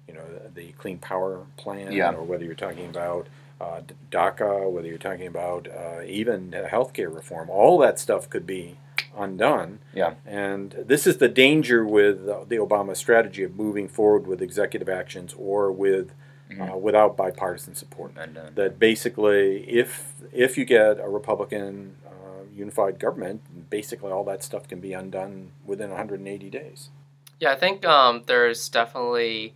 you 0.06 0.14
know 0.14 0.24
the 0.54 0.72
Clean 0.72 0.98
Power 0.98 1.46
Plan, 1.56 1.92
Yeah. 1.92 2.12
or 2.14 2.22
whether 2.22 2.44
you're 2.44 2.54
talking 2.54 2.88
about 2.88 3.26
uh, 3.60 3.82
DACA, 4.10 4.70
whether 4.70 4.88
you're 4.88 4.98
talking 4.98 5.26
about 5.26 5.68
uh, 5.68 6.02
even 6.04 6.54
uh, 6.54 6.68
healthcare 6.68 7.14
reform, 7.14 7.50
all 7.50 7.78
that 7.78 7.98
stuff 7.98 8.28
could 8.30 8.46
be 8.46 8.78
undone. 9.16 9.80
Yeah. 9.94 10.14
And 10.24 10.72
this 10.86 11.06
is 11.06 11.18
the 11.18 11.28
danger 11.28 11.84
with 11.84 12.28
uh, 12.28 12.44
the 12.48 12.56
Obama 12.56 12.96
strategy 12.96 13.42
of 13.42 13.56
moving 13.56 13.88
forward 13.88 14.26
with 14.26 14.40
executive 14.40 14.88
actions 14.88 15.34
or 15.36 15.70
with 15.70 16.12
uh, 16.58 16.76
without 16.76 17.16
bipartisan 17.16 17.74
support. 17.74 18.12
And, 18.16 18.36
uh, 18.36 18.50
That 18.54 18.78
basically, 18.78 19.68
if 19.68 20.14
if 20.32 20.58
you 20.58 20.64
get 20.64 20.98
a 20.98 21.08
Republican 21.08 21.96
uh, 22.06 22.44
unified 22.52 22.98
government, 22.98 23.70
basically 23.70 24.10
all 24.10 24.24
that 24.24 24.42
stuff 24.42 24.66
can 24.66 24.80
be 24.80 24.92
undone 24.92 25.52
within 25.64 25.90
180 25.90 26.50
days. 26.50 26.90
Yeah, 27.38 27.52
I 27.52 27.56
think 27.56 27.84
um, 27.84 28.24
there's 28.26 28.68
definitely 28.68 29.54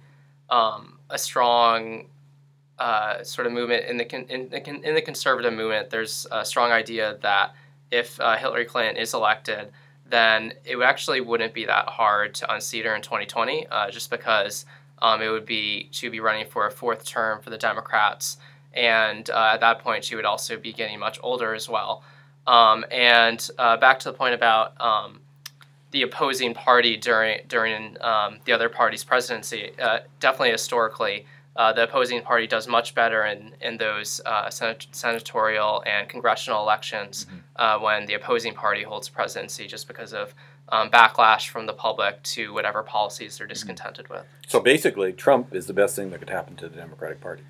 um, 0.49 0.99
a 1.11 1.19
strong 1.19 2.07
uh, 2.79 3.23
sort 3.23 3.47
of 3.47 3.53
movement 3.53 3.87
in 3.87 3.97
the 3.97 4.05
con- 4.05 4.27
in 4.29 4.49
the 4.49 4.61
con- 4.61 4.83
in 4.85 4.95
the 4.95 5.03
conservative 5.03 5.53
movement. 5.53 5.91
There's 5.91 6.27
a 6.31 6.45
strong 6.45 6.73
idea 6.73 7.19
that 7.23 7.55
if 7.91 8.19
uh, 8.21 8.37
Hillary 8.37 8.65
Clinton 8.65 8.97
is 8.97 9.15
elected, 9.15 9.71
then 10.09 10.55
it 10.65 10.77
actually 10.81 11.21
wouldn't 11.21 11.55
be 11.55 11.65
that 11.67 11.89
hard 11.89 12.35
to 12.37 12.53
unseat 12.53 12.85
her 12.85 12.95
in 12.95 13.03
2020, 13.03 13.67
uh, 13.69 13.91
just 13.91 14.11
because 14.11 14.67
um, 15.01 15.23
it 15.23 15.29
would 15.29 15.47
be 15.47 15.89
she 15.93 16.07
would 16.07 16.13
be 16.13 16.21
running 16.21 16.47
for 16.47 16.67
a 16.67 16.71
fourth 16.71 17.05
term 17.05 17.41
for 17.41 17.51
the 17.51 17.59
Democrats, 17.59 18.39
and 18.73 19.31
uh, 19.31 19.53
at 19.55 19.61
that 19.61 19.79
point 19.79 20.05
she 20.05 20.17
would 20.17 20.25
also 20.25 20.57
be 20.57 20.73
getting 20.73 20.99
much 20.99 21.19
older 21.23 21.55
as 21.55 21.69
well. 21.69 22.03
Um, 22.47 22.85
and 22.91 23.49
uh, 23.59 23.77
back 23.77 23.99
to 24.01 24.11
the 24.11 24.17
point 24.17 24.35
about 24.35 24.79
um, 24.81 25.21
the 25.93 26.03
opposing 26.03 26.55
party 26.55 26.97
during 26.97 27.41
during 27.49 27.97
um, 28.03 28.39
the 28.45 28.53
other 28.53 28.69
party's 28.69 29.05
presidency. 29.05 29.73
Uh, 29.81 30.01
definitely 30.21 30.51
historically, 30.51 31.25
uh, 31.57 31.73
the 31.73 31.85
opposing 31.85 32.21
party 32.23 32.47
does 32.47 32.67
much 32.67 32.95
better 32.95 33.25
in 33.25 33.55
in 33.61 33.77
those 33.77 34.21
uh, 34.27 34.47
senat- 34.47 34.87
senatorial 34.93 35.83
and 35.87 36.09
congressional 36.09 36.61
elections 36.63 37.27
uh, 37.57 37.79
when 37.79 38.07
the 38.07 38.15
opposing 38.15 38.55
party 38.55 38.83
holds 38.83 39.09
presidency, 39.09 39.67
just 39.67 39.87
because 39.87 40.13
of 40.13 40.35
um, 40.71 40.91
backlash 40.91 41.49
from 41.49 41.67
the 41.67 41.73
public 41.73 42.23
to 42.23 42.53
whatever 42.53 42.83
policies 42.83 43.39
they're 43.39 43.47
discontented 43.47 44.09
with. 44.09 44.25
So 44.49 44.61
basically, 44.61 45.13
Trump 45.13 45.55
is 45.55 45.67
the 45.67 45.75
best 45.75 45.95
thing 45.95 46.11
that 46.11 46.19
could 46.19 46.31
happen 46.31 46.57
to 46.57 46.69
the 46.69 46.77
Democratic 46.77 47.21
Party. 47.21 47.43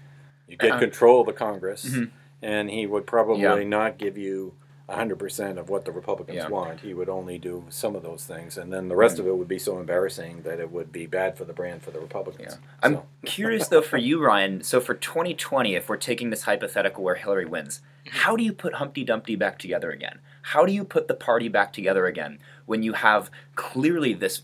You 0.48 0.56
get 0.56 0.72
Uh-huh. 0.72 0.80
control 0.80 1.20
of 1.20 1.26
the 1.26 1.32
Congress, 1.32 1.84
Mhm. 1.86 2.10
and 2.42 2.70
he 2.70 2.86
would 2.86 3.06
probably 3.06 3.42
Yeah. 3.42 3.62
not 3.64 3.96
give 3.98 4.18
you 4.18 4.54
100% 4.88 5.58
of 5.58 5.70
what 5.70 5.84
the 5.86 5.92
Republicans 5.92 6.36
Yeah. 6.36 6.48
want. 6.48 6.80
He 6.80 6.92
would 6.92 7.08
only 7.08 7.38
do 7.38 7.64
some 7.70 7.96
of 7.96 8.02
those 8.02 8.24
things, 8.26 8.58
and 8.58 8.70
then 8.72 8.88
the 8.88 8.96
rest 8.96 9.18
of 9.18 9.26
it 9.26 9.34
would 9.36 9.48
be 9.48 9.58
so 9.58 9.78
embarrassing 9.78 10.42
that 10.42 10.60
it 10.60 10.70
would 10.70 10.92
be 10.92 11.06
bad 11.06 11.38
for 11.38 11.44
the 11.44 11.54
brand 11.54 11.82
for 11.82 11.90
the 11.90 12.00
Republicans. 12.00 12.58
Yeah. 12.60 12.68
I'm 12.82 12.94
So- 12.96 13.06
curious 13.24 13.68
though 13.68 13.80
for 13.82 13.96
you, 13.96 14.22
Ryan. 14.22 14.62
So 14.62 14.80
for 14.80 14.94
2020, 14.94 15.74
if 15.74 15.88
we're 15.88 15.96
taking 15.96 16.28
this 16.30 16.42
hypothetical 16.42 17.02
where 17.02 17.14
Hillary 17.14 17.46
wins, 17.46 17.80
how 18.10 18.36
do 18.36 18.44
you 18.44 18.52
put 18.52 18.74
Humpty 18.74 19.04
Dumpty 19.04 19.36
back 19.36 19.58
together 19.58 19.90
again? 19.90 20.18
How 20.42 20.66
do 20.66 20.72
you 20.72 20.84
put 20.84 21.08
the 21.08 21.14
party 21.14 21.48
back 21.48 21.72
together 21.72 22.04
again 22.06 22.38
when 22.66 22.82
you 22.82 22.92
have 22.92 23.30
clearly 23.54 24.12
this 24.12 24.42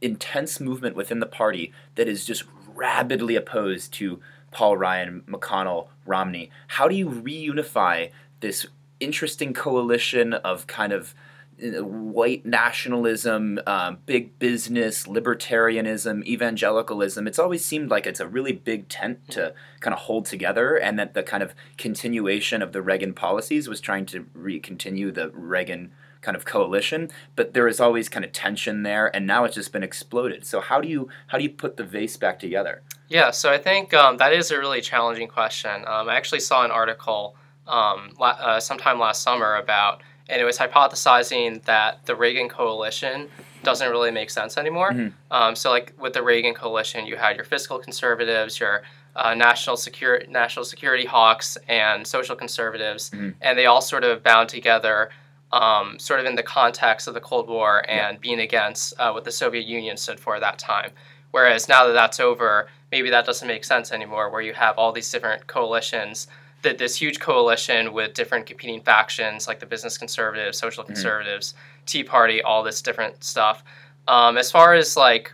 intense 0.00 0.58
movement 0.58 0.96
within 0.96 1.20
the 1.20 1.26
party 1.26 1.70
that 1.96 2.08
is 2.08 2.24
just 2.24 2.44
rabidly 2.74 3.36
opposed 3.36 3.92
to 3.94 4.20
Paul 4.50 4.78
Ryan, 4.78 5.22
McConnell, 5.28 5.88
Romney? 6.06 6.50
How 6.68 6.88
do 6.88 6.94
you 6.94 7.08
reunify 7.08 8.10
this 8.40 8.66
interesting 9.02 9.52
coalition 9.52 10.34
of 10.34 10.66
kind 10.66 10.92
of 10.92 11.14
uh, 11.62 11.84
white 11.84 12.44
nationalism, 12.46 13.60
um, 13.66 13.98
big 14.06 14.38
business, 14.38 15.06
libertarianism, 15.06 16.24
evangelicalism. 16.24 17.26
It's 17.26 17.38
always 17.38 17.64
seemed 17.64 17.90
like 17.90 18.06
it's 18.06 18.20
a 18.20 18.26
really 18.26 18.52
big 18.52 18.88
tent 18.88 19.28
to 19.30 19.54
kind 19.80 19.94
of 19.94 20.00
hold 20.00 20.26
together, 20.26 20.76
and 20.76 20.98
that 20.98 21.14
the 21.14 21.22
kind 21.22 21.42
of 21.42 21.54
continuation 21.76 22.62
of 22.62 22.72
the 22.72 22.82
Reagan 22.82 23.14
policies 23.14 23.68
was 23.68 23.80
trying 23.80 24.06
to 24.06 24.26
re- 24.34 24.60
continue 24.60 25.10
the 25.10 25.30
Reagan 25.30 25.92
kind 26.22 26.36
of 26.36 26.44
coalition. 26.44 27.10
But 27.36 27.52
there 27.52 27.64
was 27.64 27.80
always 27.80 28.08
kind 28.08 28.24
of 28.24 28.32
tension 28.32 28.82
there, 28.82 29.14
and 29.14 29.26
now 29.26 29.44
it's 29.44 29.56
just 29.56 29.72
been 29.72 29.82
exploded. 29.82 30.46
So 30.46 30.60
how 30.60 30.80
do 30.80 30.88
you 30.88 31.08
how 31.28 31.38
do 31.38 31.44
you 31.44 31.50
put 31.50 31.76
the 31.76 31.84
vase 31.84 32.16
back 32.16 32.38
together? 32.38 32.82
Yeah, 33.08 33.30
so 33.30 33.52
I 33.52 33.58
think 33.58 33.92
um, 33.92 34.16
that 34.16 34.32
is 34.32 34.50
a 34.50 34.58
really 34.58 34.80
challenging 34.80 35.28
question. 35.28 35.84
Um, 35.86 36.08
I 36.08 36.16
actually 36.16 36.40
saw 36.40 36.64
an 36.64 36.70
article 36.70 37.36
um, 37.66 38.10
la- 38.18 38.38
uh, 38.40 38.60
sometime 38.60 38.98
last 38.98 39.22
summer 39.22 39.56
about, 39.56 40.02
and 40.28 40.40
it 40.40 40.44
was 40.44 40.58
hypothesizing 40.58 41.62
that 41.64 42.04
the 42.06 42.14
Reagan 42.14 42.48
coalition 42.48 43.28
doesn't 43.62 43.90
really 43.90 44.10
make 44.10 44.30
sense 44.30 44.58
anymore. 44.58 44.90
Mhm. 44.92 45.12
Um, 45.30 45.54
so, 45.56 45.70
like 45.70 45.92
with 45.98 46.12
the 46.14 46.22
Reagan 46.22 46.54
coalition, 46.54 47.06
you 47.06 47.16
had 47.16 47.36
your 47.36 47.44
fiscal 47.44 47.78
conservatives, 47.78 48.58
your 48.60 48.82
uh, 49.14 49.34
national 49.34 49.76
security 49.76 50.26
national 50.30 50.64
security 50.64 51.04
hawks, 51.04 51.58
and 51.68 52.06
social 52.06 52.34
conservatives, 52.34 53.10
Mhm. 53.10 53.34
and 53.42 53.58
they 53.58 53.66
all 53.66 53.82
sort 53.82 54.04
of 54.04 54.22
bound 54.22 54.48
together 54.48 55.10
um, 55.52 55.98
sort 55.98 56.18
of 56.18 56.24
in 56.24 56.34
the 56.34 56.42
context 56.42 57.06
of 57.06 57.12
the 57.12 57.20
Cold 57.20 57.46
War 57.46 57.84
and 57.86 58.18
being 58.18 58.40
against 58.40 58.94
uh, 58.98 59.10
what 59.12 59.24
the 59.24 59.30
Soviet 59.30 59.66
Union 59.66 59.98
stood 59.98 60.18
for 60.18 60.34
at 60.34 60.40
that 60.40 60.58
time. 60.58 60.92
Whereas 61.30 61.68
now 61.68 61.86
that 61.86 61.92
that's 61.92 62.18
over, 62.20 62.70
maybe 62.90 63.10
that 63.10 63.26
doesn't 63.26 63.46
make 63.46 63.62
sense 63.64 63.92
anymore, 63.92 64.30
where 64.30 64.40
you 64.40 64.54
have 64.54 64.78
all 64.78 64.92
these 64.92 65.10
different 65.12 65.46
coalitions, 65.46 66.26
that 66.62 66.78
this 66.78 66.96
huge 66.96 67.20
coalition 67.20 67.92
with 67.92 68.14
different 68.14 68.46
competing 68.46 68.80
factions 68.80 69.46
like 69.46 69.60
the 69.60 69.66
business 69.66 69.98
conservatives, 69.98 70.58
social 70.58 70.84
conservatives, 70.84 71.54
Tea 71.86 72.04
Party, 72.04 72.42
all 72.42 72.62
this 72.62 72.80
different 72.82 73.22
stuff. 73.24 73.64
Um, 74.08 74.36
as 74.36 74.50
far 74.50 74.74
as 74.74 74.96
like 74.96 75.32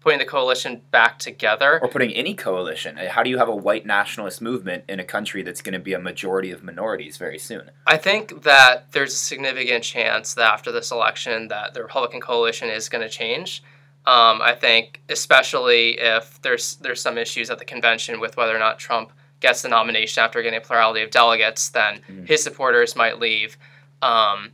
putting 0.00 0.18
the 0.18 0.24
coalition 0.24 0.80
back 0.90 1.18
together, 1.18 1.78
or 1.82 1.88
putting 1.88 2.12
any 2.12 2.34
coalition. 2.34 2.96
How 2.96 3.22
do 3.22 3.30
you 3.30 3.38
have 3.38 3.48
a 3.48 3.54
white 3.54 3.84
nationalist 3.84 4.40
movement 4.40 4.84
in 4.88 4.98
a 4.98 5.04
country 5.04 5.42
that's 5.42 5.60
going 5.60 5.74
to 5.74 5.78
be 5.78 5.92
a 5.92 5.98
majority 5.98 6.50
of 6.50 6.64
minorities 6.64 7.18
very 7.18 7.38
soon? 7.38 7.70
I 7.86 7.96
think 7.96 8.42
that 8.42 8.92
there's 8.92 9.12
a 9.12 9.16
significant 9.16 9.84
chance 9.84 10.34
that 10.34 10.50
after 10.52 10.72
this 10.72 10.90
election 10.90 11.48
that 11.48 11.74
the 11.74 11.82
Republican 11.82 12.20
coalition 12.20 12.70
is 12.70 12.88
going 12.88 13.02
to 13.02 13.10
change. 13.10 13.62
Um, 14.06 14.40
I 14.40 14.54
think, 14.54 15.02
especially 15.10 15.98
if 16.00 16.40
there's 16.40 16.76
there's 16.76 17.02
some 17.02 17.18
issues 17.18 17.50
at 17.50 17.58
the 17.58 17.66
convention 17.66 18.18
with 18.18 18.36
whether 18.38 18.56
or 18.56 18.58
not 18.58 18.78
Trump 18.78 19.12
gets 19.40 19.62
the 19.62 19.68
nomination 19.68 20.22
after 20.22 20.42
getting 20.42 20.58
a 20.58 20.60
plurality 20.60 21.02
of 21.02 21.10
delegates, 21.10 21.68
then 21.70 22.00
Mhm. 22.08 22.28
his 22.28 22.42
supporters 22.42 22.94
might 22.94 23.18
leave. 23.18 23.56
Um, 24.02 24.52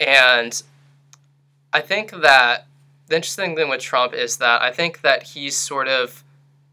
and 0.00 0.62
I 1.72 1.80
think 1.80 2.10
that 2.12 2.66
the 3.08 3.16
interesting 3.16 3.56
thing 3.56 3.68
with 3.68 3.80
Trump 3.80 4.14
is 4.14 4.38
that 4.38 4.62
I 4.62 4.70
think 4.72 5.00
that 5.02 5.22
he's 5.24 5.56
sort 5.56 5.88
of 5.88 6.22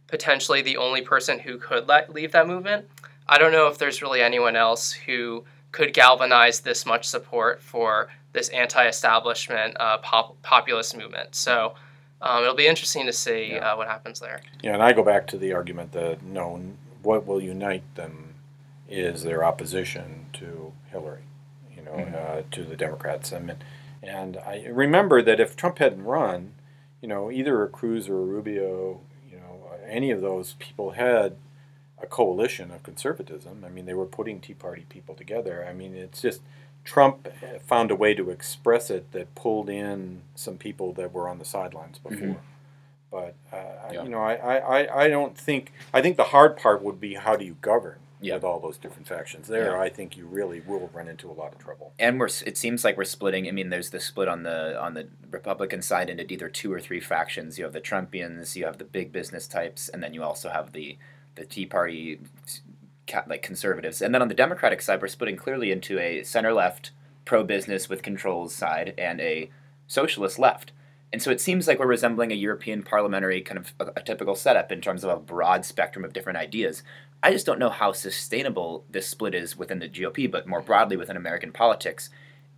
potentially 0.07 0.61
the 0.61 0.77
only 0.77 1.01
person 1.01 1.39
who 1.39 1.57
could 1.57 1.87
let, 1.87 2.11
leave 2.13 2.31
that 2.31 2.47
movement. 2.47 2.89
I 3.27 3.37
don't 3.37 3.51
know 3.51 3.67
if 3.67 3.77
there's 3.77 4.01
really 4.01 4.21
anyone 4.21 4.55
else 4.55 4.91
who 4.91 5.45
could 5.71 5.93
galvanize 5.93 6.61
this 6.61 6.85
much 6.85 7.05
support 7.05 7.61
for 7.61 8.09
this 8.33 8.49
anti-establishment 8.49 9.75
uh, 9.79 9.97
pop- 9.99 10.41
populist 10.41 10.95
movement. 10.97 11.35
So 11.35 11.75
um, 12.21 12.41
it'll 12.43 12.55
be 12.55 12.67
interesting 12.67 13.05
to 13.05 13.13
see 13.13 13.53
Yeah. 13.53 13.73
uh, 13.73 13.77
what 13.77 13.87
happens 13.87 14.19
there. 14.19 14.41
Yeah, 14.61 14.73
and 14.73 14.81
I 14.83 14.93
go 14.93 15.03
back 15.03 15.25
to 15.27 15.37
the 15.37 15.53
argument 15.53 15.91
that 15.93 16.21
no, 16.23 16.61
what 17.09 17.25
will 17.25 17.41
unite 17.41 17.95
them 17.95 18.35
is 18.87 19.23
their 19.23 19.43
opposition 19.43 20.27
to 20.31 20.71
Hillary, 20.91 21.23
you 21.75 21.81
know, 21.81 21.93
Mhm. 21.93 22.13
uh, 22.13 22.43
to 22.51 22.63
the 22.63 22.75
Democrats. 22.75 23.33
I 23.33 23.39
mean, 23.39 23.57
and 24.03 24.37
I 24.37 24.67
remember 24.67 25.23
that 25.23 25.39
if 25.39 25.55
Trump 25.55 25.79
hadn't 25.79 26.03
run, 26.03 26.53
you 27.01 27.07
know, 27.07 27.31
either 27.31 27.63
a 27.63 27.67
Cruz 27.67 28.07
or 28.07 28.19
a 28.19 28.25
Rubio, 28.25 29.01
you 29.27 29.37
know, 29.37 29.71
any 29.87 30.11
of 30.11 30.21
those 30.21 30.53
people 30.59 30.91
had 30.91 31.35
a 31.99 32.05
coalition 32.05 32.69
of 32.69 32.83
conservatism. 32.83 33.63
I 33.65 33.69
mean, 33.69 33.85
they 33.87 33.95
were 33.95 34.05
putting 34.05 34.39
Tea 34.39 34.53
Party 34.53 34.85
people 34.87 35.15
together. 35.15 35.65
I 35.67 35.73
mean, 35.73 35.95
it's 35.95 36.21
just 36.21 36.41
Trump 36.83 37.27
found 37.65 37.89
a 37.89 37.95
way 37.95 38.13
to 38.13 38.29
express 38.29 38.91
it 38.91 39.11
that 39.13 39.33
pulled 39.33 39.67
in 39.67 40.21
some 40.35 40.57
people 40.59 40.93
that 40.93 41.11
were 41.11 41.27
on 41.27 41.39
the 41.39 41.45
sidelines 41.45 41.97
before. 41.97 42.27
Mhm. 42.27 42.37
But 43.11 43.35
uh, 43.51 43.55
I- 43.55 43.91
Yeah. 43.93 44.03
you 44.03 44.09
know, 44.09 44.21
I, 44.21 44.33
I, 44.35 44.57
I- 44.79 45.03
I 45.05 45.07
don't 45.07 45.37
think. 45.37 45.71
I 45.93 46.01
think 46.01 46.17
the 46.17 46.25
hard 46.25 46.57
part 46.57 46.81
would 46.83 46.99
be 46.99 47.15
how 47.15 47.35
do 47.35 47.43
you 47.45 47.55
govern 47.61 47.97
Yeah. 48.21 48.35
with 48.35 48.43
all 48.43 48.59
those 48.59 48.77
different 48.77 49.07
factions. 49.07 49.47
There, 49.47 49.71
Yeah. 49.71 49.79
I 49.79 49.89
think 49.89 50.15
you 50.17 50.25
really 50.27 50.59
will 50.59 50.89
run 50.93 51.07
into 51.07 51.29
a 51.29 51.33
lot 51.33 51.53
of 51.53 51.57
trouble. 51.59 51.93
and 51.97 52.19
we're 52.19 52.29
it 52.45 52.57
seems 52.57 52.83
like 52.85 52.95
we're 52.97 53.03
splitting 53.05 53.47
i 53.47 53.51
mean 53.51 53.69
there's 53.69 53.89
the 53.89 53.99
split 53.99 54.27
on 54.27 54.43
the 54.43 54.79
on 54.79 54.93
the 54.93 55.07
republican 55.31 55.81
side 55.81 56.09
into 56.09 56.31
either 56.31 56.47
two 56.49 56.71
or 56.71 56.79
three 56.79 56.99
factions 56.99 57.57
you 57.57 57.63
have 57.63 57.73
the 57.73 57.81
trumpians 57.81 58.55
you 58.55 58.63
have 58.65 58.77
the 58.77 58.83
big 58.85 59.11
business 59.11 59.47
types 59.47 59.89
and 59.89 60.01
then 60.03 60.13
you 60.13 60.21
also 60.23 60.49
have 60.49 60.71
the 60.73 60.97
the 61.35 61.45
tea 61.45 61.65
party 61.65 62.19
like 63.27 63.41
conservatives 63.41 64.01
and 64.03 64.13
then 64.13 64.21
on 64.21 64.27
the 64.27 64.33
democratic 64.35 64.81
side 64.81 65.01
we're 65.01 65.07
splitting 65.07 65.35
clearly 65.35 65.71
into 65.71 65.97
a 65.99 66.21
center 66.23 66.53
left 66.53 66.91
pro 67.25 67.43
business 67.43 67.89
with 67.89 68.03
controls 68.03 68.53
side 68.53 68.93
and 68.97 69.19
a 69.19 69.49
socialist 69.87 70.37
left 70.37 70.71
and 71.11 71.21
so 71.21 71.31
it 71.31 71.41
seems 71.41 71.67
like 71.67 71.79
we're 71.79 71.87
resembling 71.87 72.31
a 72.31 72.35
European 72.35 72.83
parliamentary 72.83 73.41
kind 73.41 73.57
of 73.57 73.73
a, 73.79 73.99
a 73.99 74.03
typical 74.03 74.35
setup 74.35 74.71
in 74.71 74.81
terms 74.81 75.03
of 75.03 75.09
a 75.09 75.19
broad 75.19 75.65
spectrum 75.65 76.05
of 76.05 76.13
different 76.13 76.37
ideas. 76.37 76.83
I 77.21 77.31
just 77.31 77.45
don't 77.45 77.59
know 77.59 77.69
how 77.69 77.91
sustainable 77.91 78.85
this 78.89 79.07
split 79.07 79.33
is 79.33 79.57
within 79.57 79.79
the 79.79 79.89
GOP, 79.89 80.29
but 80.29 80.47
more 80.47 80.61
broadly 80.61 80.97
within 80.97 81.17
American 81.17 81.51
politics 81.51 82.09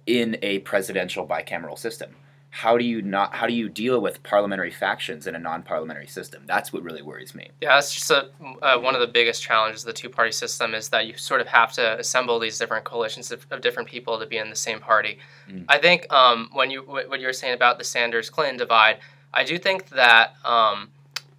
in 0.05 0.37
a 0.41 0.59
presidential 0.59 1.25
bicameral 1.25 1.77
system. 1.77 2.15
How 2.53 2.77
do 2.77 2.83
you 2.83 3.01
not 3.01 3.33
how 3.33 3.47
do 3.47 3.53
you 3.53 3.69
deal 3.69 4.01
with 4.01 4.21
parliamentary 4.23 4.71
factions 4.71 5.25
in 5.25 5.35
a 5.35 5.39
non-parliamentary 5.39 6.07
system? 6.07 6.43
That's 6.45 6.73
what 6.73 6.83
really 6.83 7.01
worries 7.01 7.33
me. 7.33 7.49
Yeah, 7.61 7.75
that's 7.75 7.93
just 7.93 8.11
a, 8.11 8.29
uh, 8.61 8.77
one 8.77 8.93
of 8.93 8.99
the 8.99 9.07
biggest 9.07 9.41
challenges 9.41 9.83
of 9.83 9.87
the 9.87 9.93
two-party 9.93 10.33
system 10.33 10.73
is 10.73 10.89
that 10.89 11.07
you 11.07 11.15
sort 11.15 11.39
of 11.39 11.47
have 11.47 11.71
to 11.73 11.97
assemble 11.97 12.39
these 12.39 12.57
different 12.57 12.83
coalitions 12.83 13.31
of, 13.31 13.47
of 13.51 13.61
different 13.61 13.87
people 13.87 14.19
to 14.19 14.25
be 14.25 14.37
in 14.37 14.49
the 14.49 14.55
same 14.55 14.81
party. 14.81 15.17
Mm. 15.49 15.63
I 15.69 15.77
think 15.77 16.11
um, 16.11 16.49
when 16.51 16.69
you 16.69 16.81
what 16.81 17.19
you 17.21 17.27
were 17.27 17.33
saying 17.33 17.53
about 17.53 17.77
the 17.77 17.85
Sanders-Clinton 17.85 18.57
divide, 18.57 18.99
I 19.33 19.45
do 19.45 19.57
think 19.57 19.87
that 19.89 20.33
um, 20.43 20.89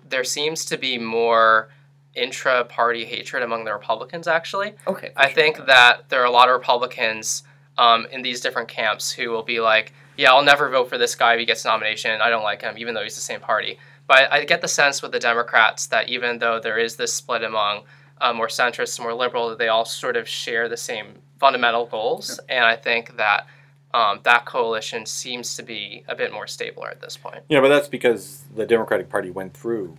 there 0.08 0.24
seems 0.24 0.64
to 0.64 0.78
be 0.78 0.96
more 0.96 1.68
intra-party 2.14 3.04
hatred 3.04 3.42
among 3.42 3.64
the 3.64 3.72
Republicans. 3.72 4.26
Actually, 4.26 4.74
Okay. 4.86 5.10
I 5.16 5.28
think 5.28 5.66
that 5.66 6.08
there 6.08 6.22
are 6.22 6.26
a 6.26 6.30
lot 6.30 6.48
of 6.48 6.54
Republicans 6.54 7.42
um, 7.76 8.06
in 8.10 8.22
these 8.22 8.40
different 8.40 8.68
camps 8.68 9.12
who 9.12 9.30
will 9.30 9.42
be 9.42 9.60
like, 9.60 9.92
yeah, 10.16 10.32
I'll 10.32 10.44
never 10.44 10.68
vote 10.68 10.88
for 10.88 10.98
this 10.98 11.14
guy 11.14 11.34
if 11.34 11.40
he 11.40 11.46
gets 11.46 11.64
a 11.64 11.68
nomination. 11.68 12.20
I 12.20 12.30
don't 12.30 12.42
like 12.42 12.62
him, 12.62 12.76
even 12.78 12.94
though 12.94 13.02
he's 13.02 13.14
the 13.14 13.20
same 13.20 13.40
party. 13.40 13.78
But 14.06 14.32
I 14.32 14.44
get 14.44 14.60
the 14.60 14.68
sense 14.68 15.00
with 15.00 15.12
the 15.12 15.18
Democrats 15.18 15.86
that 15.86 16.08
even 16.08 16.38
though 16.38 16.60
there 16.60 16.78
is 16.78 16.96
this 16.96 17.12
split 17.12 17.42
among 17.42 17.84
uh, 18.20 18.32
more 18.32 18.48
centrists 18.48 18.98
and 18.98 19.04
more 19.04 19.14
liberal, 19.14 19.48
that 19.48 19.58
they 19.58 19.68
all 19.68 19.84
sort 19.84 20.16
of 20.16 20.28
share 20.28 20.68
the 20.68 20.76
same 20.76 21.14
fundamental 21.38 21.86
goals. 21.86 22.38
And 22.48 22.64
I 22.64 22.76
think 22.76 23.16
that 23.16 23.46
um, 23.94 24.20
that 24.22 24.44
coalition 24.44 25.06
seems 25.06 25.56
to 25.56 25.62
be 25.62 26.04
a 26.08 26.14
bit 26.14 26.32
more 26.32 26.46
stable 26.46 26.86
at 26.86 27.00
this 27.00 27.16
point. 27.16 27.40
Yeah, 27.48 27.60
but 27.60 27.68
that's 27.68 27.88
because 27.88 28.44
the 28.54 28.66
Democratic 28.66 29.08
Party 29.08 29.30
went 29.30 29.54
through 29.54 29.96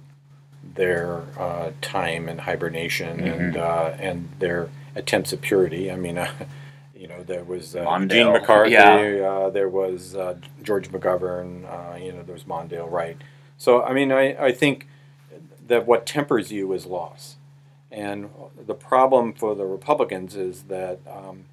their 0.75 1.23
uh, 1.37 1.71
time 1.81 2.29
in 2.29 2.39
hibernation 2.39 3.19
and 3.19 3.57
uh, 3.57 3.93
and 3.99 4.29
their 4.39 4.69
attempts 4.95 5.33
at 5.33 5.41
purity. 5.41 5.91
I 5.91 5.95
mean, 5.95 6.17
uh, 6.17 6.31
you 6.39 6.45
know, 7.13 7.23
there 7.23 7.43
was 7.43 7.75
uh, 7.75 7.79
Eugene 7.79 8.27
Mondale, 8.27 8.33
McCarthy, 8.33 8.71
yeah. 8.71 8.95
uh, 9.27 9.49
there 9.49 9.69
was 9.69 10.15
uh, 10.15 10.35
George 10.61 10.89
McGovern, 10.89 11.65
uh, 11.65 11.95
you 11.95 12.11
know, 12.11 12.23
there 12.23 12.33
was 12.33 12.43
Mondale, 12.43 12.89
right? 12.89 13.17
So, 13.57 13.83
I 13.83 13.93
mean, 13.93 14.11
I, 14.11 14.45
I 14.45 14.51
think 14.51 14.87
that 15.67 15.85
what 15.85 16.05
tempers 16.05 16.51
you 16.51 16.71
is 16.73 16.85
loss. 16.85 17.37
And 17.91 18.29
the 18.65 18.73
problem 18.73 19.33
for 19.33 19.55
the 19.55 19.65
Republicans 19.65 20.35
is 20.35 20.63
that 20.63 20.99
um, 21.07 21.45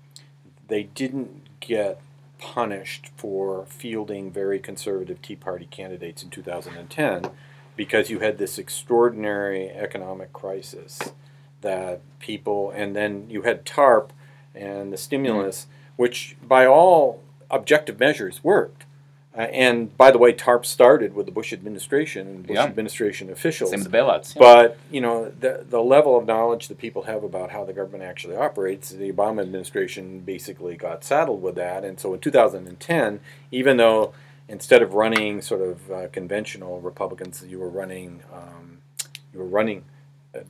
they 0.69 0.85
didn't 0.85 1.43
get 1.61 2.01
punished 2.39 3.11
for 3.17 3.67
fielding 3.67 4.33
very 4.33 4.59
conservative 4.59 5.21
Tea 5.21 5.37
Party 5.37 5.69
candidates 5.71 6.23
in 6.23 6.31
2010 6.31 7.31
because 7.77 8.11
you 8.11 8.21
had 8.21 8.39
this 8.39 8.59
extraordinary 8.59 9.69
economic 9.71 10.33
crisis 10.33 10.99
that 11.61 12.01
people, 12.19 12.71
and 12.71 12.97
then 12.97 13.29
you 13.29 13.43
had 13.43 13.67
TARP 13.67 14.13
and 14.55 14.93
the 14.93 14.97
stimulus, 14.97 15.67
which 15.97 16.37
by 16.47 16.67
all 16.67 17.23
objective 17.51 17.99
measures 17.99 18.43
worked. 18.43 18.85
Uh, 19.37 19.43
and 19.43 19.97
by 19.97 20.11
the 20.11 20.19
way, 20.19 20.33
TARP 20.33 20.67
started 20.67 21.15
with 21.15 21.25
the 21.27 21.33
Bush 21.33 21.53
administration 21.53 22.27
and 22.27 22.47
Bush 22.47 22.57
Yeah. 22.57 22.65
administration 22.65 23.31
officials. 23.31 23.71
Same 23.71 23.81
with 23.81 23.91
the 23.91 23.97
bailouts. 23.97 24.37
But 24.37 24.77
you 24.91 25.01
know 25.01 25.31
the 25.31 25.65
the 25.69 25.81
level 25.83 26.17
of 26.19 26.27
knowledge 26.27 26.67
that 26.67 26.79
people 26.79 27.03
have 27.03 27.23
about 27.23 27.51
how 27.53 27.65
the 27.65 27.73
government 27.73 28.03
actually 28.03 28.35
operates, 28.37 28.91
the 28.91 29.13
Obama 29.13 29.43
administration 29.43 30.21
basically 30.21 30.75
got 30.77 31.05
saddled 31.05 31.43
with 31.43 31.55
that, 31.55 31.85
and 31.85 32.01
so 32.01 32.13
in 32.13 32.19
2010, 32.21 33.21
even 33.53 33.77
though 33.77 34.13
instead 34.49 34.83
of 34.83 34.95
running 34.95 35.41
sort 35.41 35.61
of 35.61 35.91
uh, 35.93 36.09
conventional 36.09 36.81
Republicans, 36.81 37.45
you 37.49 37.61
were 37.61 37.71
running 37.71 38.23
um, 38.33 38.79
you 39.33 39.39
were 39.39 39.47
running 39.47 39.85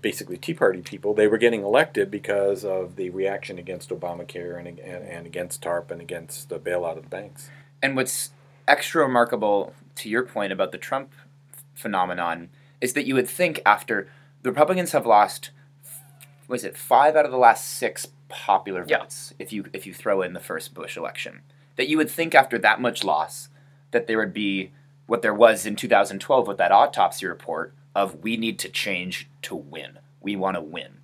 basically 0.00 0.36
Tea 0.36 0.54
Party 0.54 0.82
people, 0.82 1.14
they 1.14 1.26
were 1.26 1.38
getting 1.38 1.62
elected 1.62 2.10
because 2.10 2.64
of 2.64 2.96
the 2.96 3.10
reaction 3.10 3.58
against 3.58 3.90
Obamacare 3.90 4.58
and 4.58 4.66
and, 4.78 4.80
and 5.08 5.26
against 5.26 5.62
TARP 5.62 5.90
and 5.90 6.00
against 6.00 6.48
the 6.48 6.58
bailout 6.58 6.96
of 6.96 7.04
the 7.04 7.08
banks. 7.08 7.50
And 7.82 7.96
what's 7.96 8.30
extra 8.68 9.02
remarkable 9.02 9.74
to 9.96 10.08
your 10.08 10.22
point 10.22 10.52
about 10.52 10.72
the 10.72 10.78
Trump 10.78 11.12
phenomenon 11.74 12.50
is 12.80 12.92
that 12.92 13.06
you 13.06 13.14
would 13.14 13.28
think 13.28 13.60
after 13.64 14.08
the 14.42 14.50
Republicans 14.50 14.92
have 14.92 15.06
lost, 15.06 15.50
was 16.48 16.64
it 16.64 16.76
five 16.76 17.16
out 17.16 17.24
of 17.24 17.30
the 17.30 17.38
last 17.38 17.68
six 17.68 18.08
popular 18.28 18.84
Yeah. 18.86 18.98
votes 19.00 19.34
if 19.38 19.52
you 19.52 19.64
if 19.72 19.86
you 19.86 19.94
throw 19.94 20.22
in 20.22 20.34
the 20.34 20.40
first 20.40 20.74
Bush 20.74 20.96
election, 20.96 21.40
that 21.76 21.88
you 21.88 21.96
would 21.96 22.10
think 22.10 22.34
after 22.34 22.58
that 22.58 22.80
much 22.80 23.02
loss 23.02 23.48
that 23.92 24.06
there 24.06 24.18
would 24.18 24.32
be 24.34 24.70
what 25.06 25.22
there 25.22 25.34
was 25.34 25.66
in 25.66 25.74
2012 25.74 26.46
with 26.46 26.58
that 26.58 26.70
autopsy 26.70 27.26
report 27.26 27.74
of 27.94 28.22
we 28.22 28.36
need 28.36 28.58
to 28.60 28.68
change 28.68 29.28
to 29.42 29.54
win. 29.54 29.98
We 30.20 30.36
want 30.36 30.56
to 30.56 30.60
win. 30.60 30.98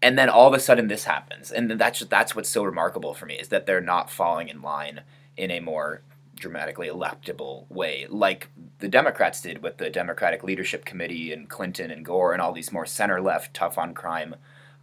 And 0.00 0.18
then 0.18 0.28
all 0.28 0.46
of 0.46 0.54
a 0.54 0.60
sudden 0.60 0.88
this 0.88 1.04
happens. 1.04 1.50
And 1.50 1.70
that's 1.72 2.00
that's 2.00 2.34
what's 2.36 2.48
so 2.48 2.62
remarkable 2.62 3.14
for 3.14 3.26
me 3.26 3.34
is 3.34 3.48
that 3.48 3.66
they're 3.66 3.80
not 3.80 4.10
falling 4.10 4.48
in 4.48 4.62
line 4.62 5.02
in 5.36 5.50
a 5.50 5.60
more 5.60 6.02
dramatically 6.38 6.88
electable 6.88 7.68
way, 7.70 8.06
like 8.08 8.48
the 8.78 8.88
Democrats 8.88 9.40
did 9.40 9.62
with 9.62 9.78
the 9.78 9.90
Democratic 9.90 10.44
Leadership 10.44 10.84
Committee 10.84 11.32
and 11.32 11.48
Clinton 11.48 11.90
and 11.90 12.04
Gore 12.04 12.32
and 12.32 12.40
all 12.40 12.52
these 12.52 12.72
more 12.72 12.86
center 12.86 13.20
left, 13.20 13.54
tough 13.54 13.76
on 13.76 13.94
crime, 13.94 14.36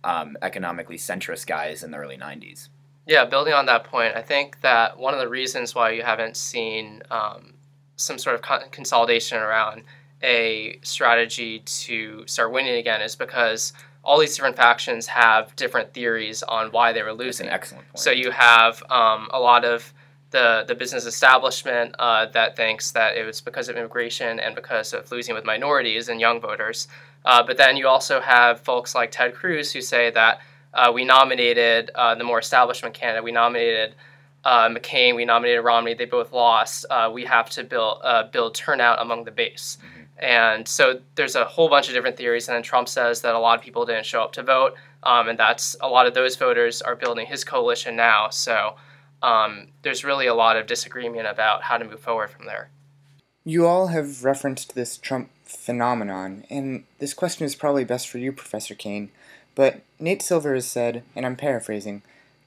um, 0.04 0.38
economically 0.42 0.98
centrist 0.98 1.48
guys 1.48 1.84
in 1.84 1.92
the 1.92 1.98
early 1.98 2.18
90s. 2.18 2.70
Yeah, 3.08 3.26
building 3.26 3.54
on 3.54 3.68
that 3.68 3.84
point, 3.84 4.16
I 4.16 4.22
think 4.22 4.62
that 4.62 4.98
one 4.98 5.14
of 5.14 5.20
the 5.20 5.30
reasons 5.30 5.76
why 5.76 5.92
you 5.92 6.04
haven't 6.04 6.36
seen 6.36 7.04
um, 7.12 7.54
some 7.96 8.18
sort 8.18 8.36
of 8.36 8.42
con- 8.42 8.70
consolidation 8.72 9.38
around 9.38 9.84
a 10.26 10.80
strategy 10.82 11.60
to 11.60 12.26
start 12.28 12.52
winning 12.52 12.76
again 12.76 13.02
is 13.02 13.16
because 13.16 13.74
all 14.04 14.20
these 14.20 14.36
different 14.36 14.56
factions 14.56 15.08
have 15.08 15.56
different 15.56 15.94
theories 15.94 16.44
on 16.44 16.72
why 16.72 16.92
they 16.94 17.02
were 17.02 17.10
That's 17.10 17.20
losing. 17.20 17.48
an 17.48 17.54
excellent 17.54 17.88
point. 17.88 18.00
So 18.00 18.12
you 18.12 18.32
have 18.32 18.84
um, 18.90 19.30
a 19.32 19.40
lot 19.40 19.64
of 19.66 19.94
the 20.32 20.66
the 20.68 20.76
business 20.76 21.06
establishment 21.06 21.96
uh, 22.00 22.26
that 22.28 22.56
thinks 22.56 22.92
that 22.92 23.16
it 23.16 23.26
was 23.26 23.42
because 23.42 23.70
of 23.70 23.78
immigration 23.78 24.40
and 24.40 24.56
because 24.56 24.94
of 24.94 25.10
losing 25.12 25.34
with 25.36 25.46
minorities 25.46 26.10
and 26.10 26.20
young 26.20 26.42
voters. 26.42 26.88
Uh, 27.24 27.42
but 27.42 27.58
then 27.58 27.78
you 27.78 27.88
also 27.88 28.20
have 28.20 28.60
folks 28.60 28.94
like 28.94 29.12
Ted 29.12 29.34
Cruz 29.34 29.72
who 29.72 29.82
say 29.82 30.12
that 30.12 30.42
uh, 30.74 30.92
we 30.94 31.06
nominated 31.06 31.90
uh, 31.96 32.14
the 32.16 32.24
more 32.24 32.40
establishment 32.40 32.94
candidate. 32.94 33.24
We 33.24 33.32
nominated 33.32 33.96
uh, 34.44 34.70
McCain. 34.70 35.16
We 35.16 35.26
nominated 35.26 35.64
Romney. 35.64 35.94
They 35.96 36.06
both 36.06 36.32
lost. 36.32 36.86
Uh, 36.90 37.10
we 37.12 37.26
have 37.26 37.50
to 37.52 37.64
build 37.64 38.02
uh, 38.04 38.24
build 38.32 38.54
turnout 38.56 39.02
among 39.02 39.24
the 39.24 39.32
base. 39.32 39.78
And 40.18 40.68
so 40.68 41.02
there's 41.16 41.36
a 41.36 41.46
whole 41.46 41.68
bunch 41.68 41.88
of 41.88 41.94
different 41.94 42.18
theories. 42.18 42.48
And 42.48 42.56
then 42.56 42.64
Trump 42.64 42.88
says 42.88 43.22
that 43.22 43.36
a 43.36 43.40
lot 43.40 43.58
of 43.58 43.64
people 43.64 43.86
didn't 43.86 44.06
show 44.06 44.22
up 44.22 44.32
to 44.34 44.44
vote, 44.44 44.76
um, 45.04 45.28
and 45.28 45.38
that's 45.38 45.76
a 45.82 45.90
lot 45.90 46.08
of 46.08 46.14
those 46.14 46.36
voters 46.36 46.82
are 46.82 46.96
building 46.96 47.28
his 47.28 47.44
coalition 47.44 47.96
now. 47.96 48.30
So 48.30 48.76
um, 49.22 49.68
there's 49.82 50.04
really 50.04 50.28
a 50.28 50.34
lot 50.34 50.56
of 50.58 50.68
disagreement 50.68 51.28
about 51.28 51.64
how 51.64 51.78
to 51.78 51.86
move 51.86 52.00
forward 52.00 52.30
from 52.30 52.46
there. 52.46 52.70
You 53.44 53.68
all 53.68 53.88
have 53.88 54.24
referenced 54.24 54.74
this 54.74 54.98
Trump 54.98 55.30
phenomenon, 55.44 56.46
and 56.50 56.86
this 57.00 57.14
question 57.14 57.46
is 57.46 57.56
probably 57.56 57.84
best 57.84 58.08
for 58.08 58.18
you, 58.18 58.32
Professor 58.32 58.74
Cain. 58.74 59.12
But 59.54 59.82
Nate 60.00 60.22
Silver 60.22 60.54
has 60.56 60.68
said, 60.68 61.04
and 61.16 61.26
I'm 61.26 61.36
paraphrasing, 61.36 62.02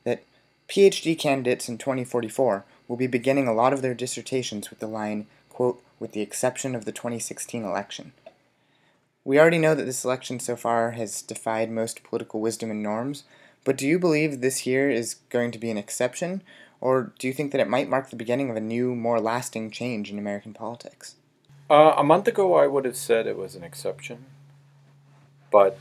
that 0.05 0.25
PhD 0.69 1.19
candidates 1.19 1.69
in 1.69 1.79
2044 1.79 2.65
will 2.87 2.97
be 2.97 3.07
beginning 3.07 3.47
a 3.47 3.55
lot 3.55 3.73
of 3.73 3.81
their 3.83 3.95
dissertations 3.95 4.71
with 4.71 4.81
the 4.81 4.87
line, 4.87 5.27
quote, 5.49 5.83
with 5.99 6.13
the 6.13 6.21
exception 6.21 6.75
of 6.75 6.85
the 6.85 6.93
2016 6.93 7.65
election. 7.65 8.13
We 9.25 9.39
already 9.39 9.59
know 9.59 9.75
that 9.75 9.85
this 9.85 10.05
election 10.05 10.41
so 10.41 10.57
far 10.57 10.93
has 10.93 11.23
defied 11.23 11.71
most 11.71 12.03
political 12.03 12.41
wisdom 12.41 12.71
and 12.71 12.83
norms, 12.83 13.25
but 13.65 13.77
do 13.77 13.87
you 13.87 13.99
believe 13.99 14.41
this 14.41 14.67
year 14.67 14.91
is 14.91 15.17
going 15.29 15.51
to 15.51 15.59
be 15.59 15.71
an 15.71 15.77
exception, 15.77 16.43
or 16.81 17.13
do 17.19 17.27
you 17.27 17.33
think 17.33 17.53
that 17.53 17.61
it 17.61 17.69
might 17.69 17.89
mark 17.89 18.11
the 18.11 18.17
beginning 18.17 18.49
of 18.49 18.57
a 18.57 18.61
new, 18.61 18.95
more 18.95 19.21
lasting 19.21 19.71
change 19.71 20.11
in 20.11 20.19
American 20.19 20.55
politics? 20.55 21.17
Uh, 21.69 21.93
a 21.97 22.05
month 22.05 22.27
ago, 22.27 22.55
I 22.55 22.67
would 22.67 22.87
have 22.87 22.97
said 22.97 23.27
it 23.27 23.37
was 23.37 23.55
an 23.55 23.63
exception, 23.63 24.25
but 25.51 25.79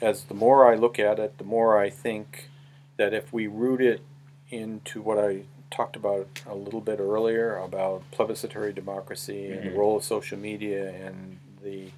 as 0.00 0.24
the 0.24 0.34
more 0.34 0.70
I 0.70 0.76
look 0.76 0.98
at 0.98 1.18
it, 1.18 1.38
the 1.38 1.44
more 1.44 1.78
I 1.78 1.88
think 1.88 2.50
that 2.98 3.14
if 3.14 3.32
we 3.32 3.46
root 3.46 3.80
it 3.80 4.02
into 4.50 5.00
what 5.00 5.18
I 5.18 5.42
talked 5.70 5.96
about 5.96 6.26
a 6.46 6.54
little 6.54 6.80
bit 6.80 6.98
earlier 7.00 7.56
about 7.56 8.02
plebiscitary 8.10 8.72
democracy 8.72 9.50
and 9.50 9.66
the 9.66 9.70
Mhm. 9.70 9.76
role 9.76 9.96
of 9.96 10.04
social 10.04 10.38
media 10.38 10.90
and 10.90 11.38
the 11.62 11.92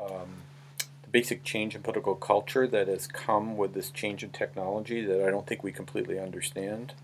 um, 0.00 0.42
the 1.02 1.08
basic 1.10 1.44
change 1.44 1.76
in 1.76 1.82
political 1.82 2.16
culture 2.16 2.66
that 2.66 2.88
has 2.88 3.06
come 3.06 3.56
with 3.56 3.72
this 3.72 3.88
change 3.90 4.24
in 4.24 4.30
technology 4.30 5.04
that 5.04 5.22
I 5.24 5.30
don't 5.30 5.46
think 5.46 5.62
we 5.62 5.70
completely 5.70 6.18
understand. 6.18 6.94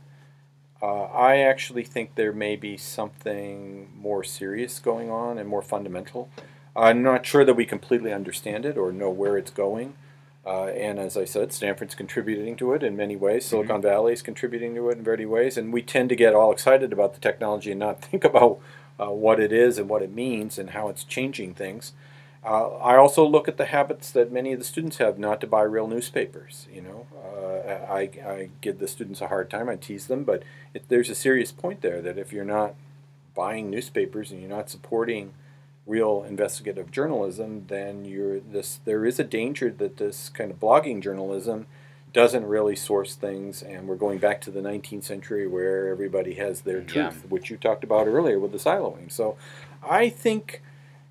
Uh, 0.83 1.05
I 1.05 1.39
actually 1.39 1.85
think 1.85 2.15
there 2.17 2.33
may 2.33 2.57
be 2.57 2.77
something 2.77 3.89
more 3.97 4.25
serious 4.25 4.81
going 4.81 5.11
on 5.11 5.39
and 5.39 5.49
more 5.49 5.63
fundamental. 5.63 6.29
I'm 6.75 7.03
not 7.03 7.25
sure 7.27 7.45
that 7.45 7.55
we 7.55 7.65
completely 7.67 8.13
understand 8.13 8.65
it 8.67 8.77
or 8.77 8.93
know 8.93 9.11
where 9.11 9.37
it's 9.37 9.51
going. 9.51 9.95
Uh, 10.49 10.69
and 10.69 10.99
as 10.99 11.15
I 11.15 11.27
said, 11.27 11.53
Stanford's 11.53 11.95
contributing 11.95 12.57
to 12.57 12.73
it 12.73 12.83
in 12.83 12.97
many 12.97 13.17
ways. 13.17 13.45
Silicon 13.45 13.83
Valley 13.83 14.15
is 14.15 14.23
contributing 14.23 14.75
to 14.77 14.89
it 14.89 14.97
in 14.97 15.05
many 15.05 15.27
ways. 15.27 15.59
And 15.59 15.75
we 15.75 15.83
tend 15.83 16.09
to 16.09 16.17
get 16.17 16.35
all 16.35 16.51
excited 16.51 16.91
about 16.91 17.13
the 17.13 17.21
technology 17.21 17.71
and 17.71 17.81
not 17.81 18.01
think 18.03 18.25
about 18.25 18.59
uh, 18.99 19.11
what 19.11 19.41
it 19.41 19.53
is 19.53 19.77
and 19.77 19.91
what 19.91 20.01
it 20.01 20.11
means 20.11 20.59
and 20.59 20.71
how 20.71 20.89
it's 20.89 21.05
changing 21.05 21.53
things. 21.53 21.93
Uh, 22.43 22.77
I 22.77 22.97
also 22.97 23.27
look 23.27 23.47
at 23.47 23.59
the 23.59 23.67
habits 23.67 24.11
that 24.13 24.33
many 24.33 24.55
of 24.55 24.59
the 24.59 24.65
students 24.65 24.97
have 24.97 25.19
not 25.19 25.43
to 25.43 25.47
buy 25.47 25.63
real 25.63 25.87
newspapers. 25.87 26.67
You 26.73 26.81
know, 26.81 27.07
uh, 27.23 27.93
I, 27.93 28.01
I 28.27 28.51
give 28.63 28.79
the 28.79 28.89
students 28.89 29.21
a 29.21 29.29
hard 29.29 29.51
time. 29.51 29.69
I 29.69 29.77
tease 29.77 30.07
them, 30.07 30.25
but 30.25 30.45
it, 30.73 30.89
there's 30.89 31.11
a 31.11 31.15
serious 31.15 31.53
point 31.53 31.83
there 31.83 32.01
that 32.01 32.17
if 32.17 32.33
you're 32.33 32.45
not 32.47 32.75
buying 33.35 33.69
newspapers 33.69 34.31
and 34.31 34.41
you're 34.41 34.49
not 34.49 34.71
supporting 34.71 35.35
real 35.89 36.23
investigative 36.23 36.91
journalism, 36.93 37.65
then 37.69 38.05
you're 38.05 38.39
this. 38.39 38.79
There 38.85 39.05
is 39.05 39.19
a 39.19 39.25
danger 39.25 39.71
that 39.71 39.97
this 39.97 40.29
kind 40.29 40.51
of 40.51 40.61
blogging 40.61 41.03
journalism 41.03 41.67
doesn't 42.13 42.47
really 42.47 42.77
source 42.77 43.15
things, 43.15 43.63
and 43.63 43.89
we're 43.89 43.97
going 43.97 44.19
back 44.19 44.41
to 44.43 44.51
the 44.51 44.61
19th 44.61 45.05
century 45.05 45.47
where 45.47 45.89
everybody 45.89 46.35
has 46.35 46.61
their 46.63 46.79
Yeah. 46.79 46.85
truth, 47.11 47.27
which 47.29 47.51
you 47.51 47.57
talked 47.57 47.85
about 47.85 48.07
earlier 48.07 48.39
with 48.39 48.53
the 48.53 48.59
siloing. 48.59 49.11
So, 49.11 49.37
I 49.83 50.09
think 50.09 50.63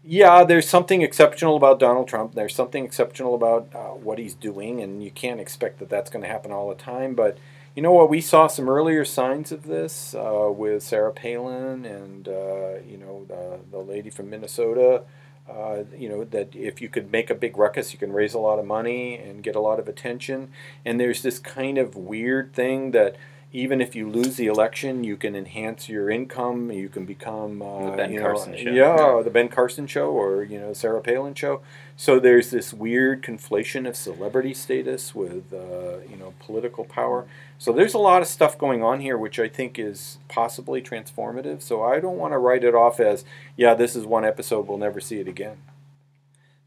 yeah, 0.09 0.45
there's 0.45 0.69
something 0.69 1.01
exceptional 1.01 1.57
about 1.57 1.79
Donald 1.79 2.07
Trump. 2.07 2.33
There's 2.33 2.55
something 2.55 2.85
exceptional 2.85 3.35
about 3.35 3.67
uh, 3.75 3.89
what 3.89 4.19
he's 4.19 4.33
doing, 4.35 4.79
and 4.79 5.03
you 5.03 5.11
can't 5.11 5.41
expect 5.41 5.79
that 5.79 5.89
that's 5.89 6.09
going 6.09 6.23
to 6.23 6.29
happen 6.29 6.49
all 6.51 6.69
the 6.69 6.75
time. 6.75 7.13
But 7.13 7.37
you 7.77 7.83
know 7.83 7.91
what? 7.91 8.09
We 8.09 8.21
saw 8.21 8.47
some 8.47 8.67
earlier 8.67 9.05
signs 9.05 9.51
of 9.51 9.67
this 9.67 10.15
uh, 10.15 10.49
with 10.51 10.81
Sarah 10.81 11.13
Palin 11.13 11.85
and 11.85 12.27
uh, 12.27 12.79
you 12.83 12.97
know 12.97 13.23
the 13.27 13.59
the 13.69 13.77
lady 13.77 14.09
from 14.09 14.31
Minnesota. 14.31 15.03
Uh, 15.47 15.83
you 15.95 16.09
know 16.09 16.23
that 16.23 16.55
if 16.55 16.81
you 16.81 16.89
could 16.89 17.11
make 17.11 17.29
a 17.29 17.35
big 17.35 17.55
ruckus, 17.55 17.93
you 17.93 17.99
can 17.99 18.11
raise 18.11 18.33
a 18.33 18.39
lot 18.39 18.57
of 18.57 18.65
money 18.65 19.15
and 19.19 19.43
get 19.43 19.55
a 19.55 19.59
lot 19.59 19.79
of 19.79 19.87
attention. 19.87 20.49
And 20.85 20.99
there's 20.99 21.21
this 21.21 21.37
kind 21.37 21.77
of 21.77 21.95
weird 21.95 22.51
thing 22.51 22.91
that 22.91 23.15
even 23.57 23.81
if 23.81 23.95
you 23.95 24.07
lose 24.07 24.35
the 24.35 24.45
election, 24.45 25.03
you 25.03 25.17
can 25.17 25.35
enhance 25.35 25.89
your 25.89 26.11
income. 26.11 26.71
You 26.71 26.89
can 26.89 27.05
become 27.05 27.63
uh, 27.63 27.89
The 27.89 27.97
Ben 27.97 28.11
you 28.11 28.19
know, 28.19 28.27
Carson 28.27 28.55
show. 28.55 28.69
Yeah, 28.69 29.21
the 29.23 29.31
Ben 29.31 29.49
Carson 29.49 29.87
show, 29.87 30.11
or 30.11 30.43
you 30.43 30.59
know 30.59 30.73
Sarah 30.73 31.01
Palin 31.01 31.33
show. 31.33 31.61
So 31.95 32.19
there's 32.19 32.51
this 32.51 32.71
weird 32.71 33.23
conflation 33.23 33.87
of 33.87 33.95
celebrity 33.95 34.53
status 34.53 35.15
with 35.15 35.51
uh, 35.51 36.05
you 36.07 36.17
know 36.17 36.35
political 36.39 36.85
power. 36.85 37.25
So 37.57 37.73
there's 37.73 37.95
a 37.95 37.99
lot 37.99 38.21
of 38.21 38.27
stuff 38.27 38.59
going 38.59 38.83
on 38.83 38.99
here, 38.99 39.17
which 39.17 39.39
I 39.39 39.47
think 39.47 39.79
is 39.79 40.19
possibly 40.27 40.79
transformative. 40.79 41.63
So 41.63 41.83
I 41.83 41.99
don't 41.99 42.17
want 42.17 42.33
to 42.33 42.37
write 42.37 42.63
it 42.63 42.75
off 42.75 42.99
as 42.99 43.25
yeah, 43.55 43.73
this 43.73 43.95
is 43.95 44.05
one 44.05 44.23
episode, 44.23 44.67
we'll 44.67 44.77
never 44.77 44.99
see 44.99 45.19
it 45.19 45.27
again. 45.27 45.57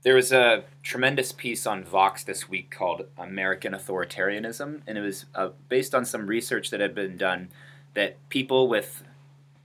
There 0.02 0.14
was 0.14 0.32
a 0.32 0.64
tremendous 0.82 1.30
piece 1.30 1.66
on 1.66 1.84
Vox 1.84 2.24
this 2.24 2.48
week 2.48 2.70
called 2.70 3.06
American 3.18 3.74
Authoritarianism, 3.74 4.80
and 4.86 4.96
it 4.96 5.02
was 5.02 5.26
uh, 5.34 5.50
based 5.68 5.94
on 5.94 6.06
some 6.06 6.26
research 6.26 6.70
that 6.70 6.80
had 6.80 6.94
been 6.94 7.18
done 7.18 7.50
that 7.92 8.16
people 8.30 8.66
with 8.66 9.02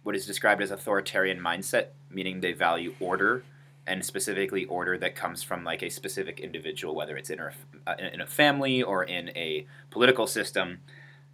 what 0.03 0.13
is 0.13 0.25
described 0.25 0.61
as 0.61 0.71
authoritarian 0.71 1.39
mindset, 1.39 1.87
meaning 2.09 2.41
they 2.41 2.51
value 2.51 2.93
order, 2.99 3.43
and 3.87 4.03
specifically 4.03 4.65
order 4.65 4.97
that 4.97 5.15
comes 5.15 5.41
from 5.41 5.63
like 5.63 5.81
a 5.81 5.89
specific 5.89 6.41
individual, 6.41 6.95
whether 6.95 7.15
it's 7.15 7.29
in 7.29 7.39
a, 7.39 7.51
uh, 7.87 7.95
in 8.11 8.19
a 8.19 8.27
family 8.27 8.83
or 8.83 9.05
in 9.05 9.29
a 9.37 9.65
political 9.89 10.27
system, 10.27 10.79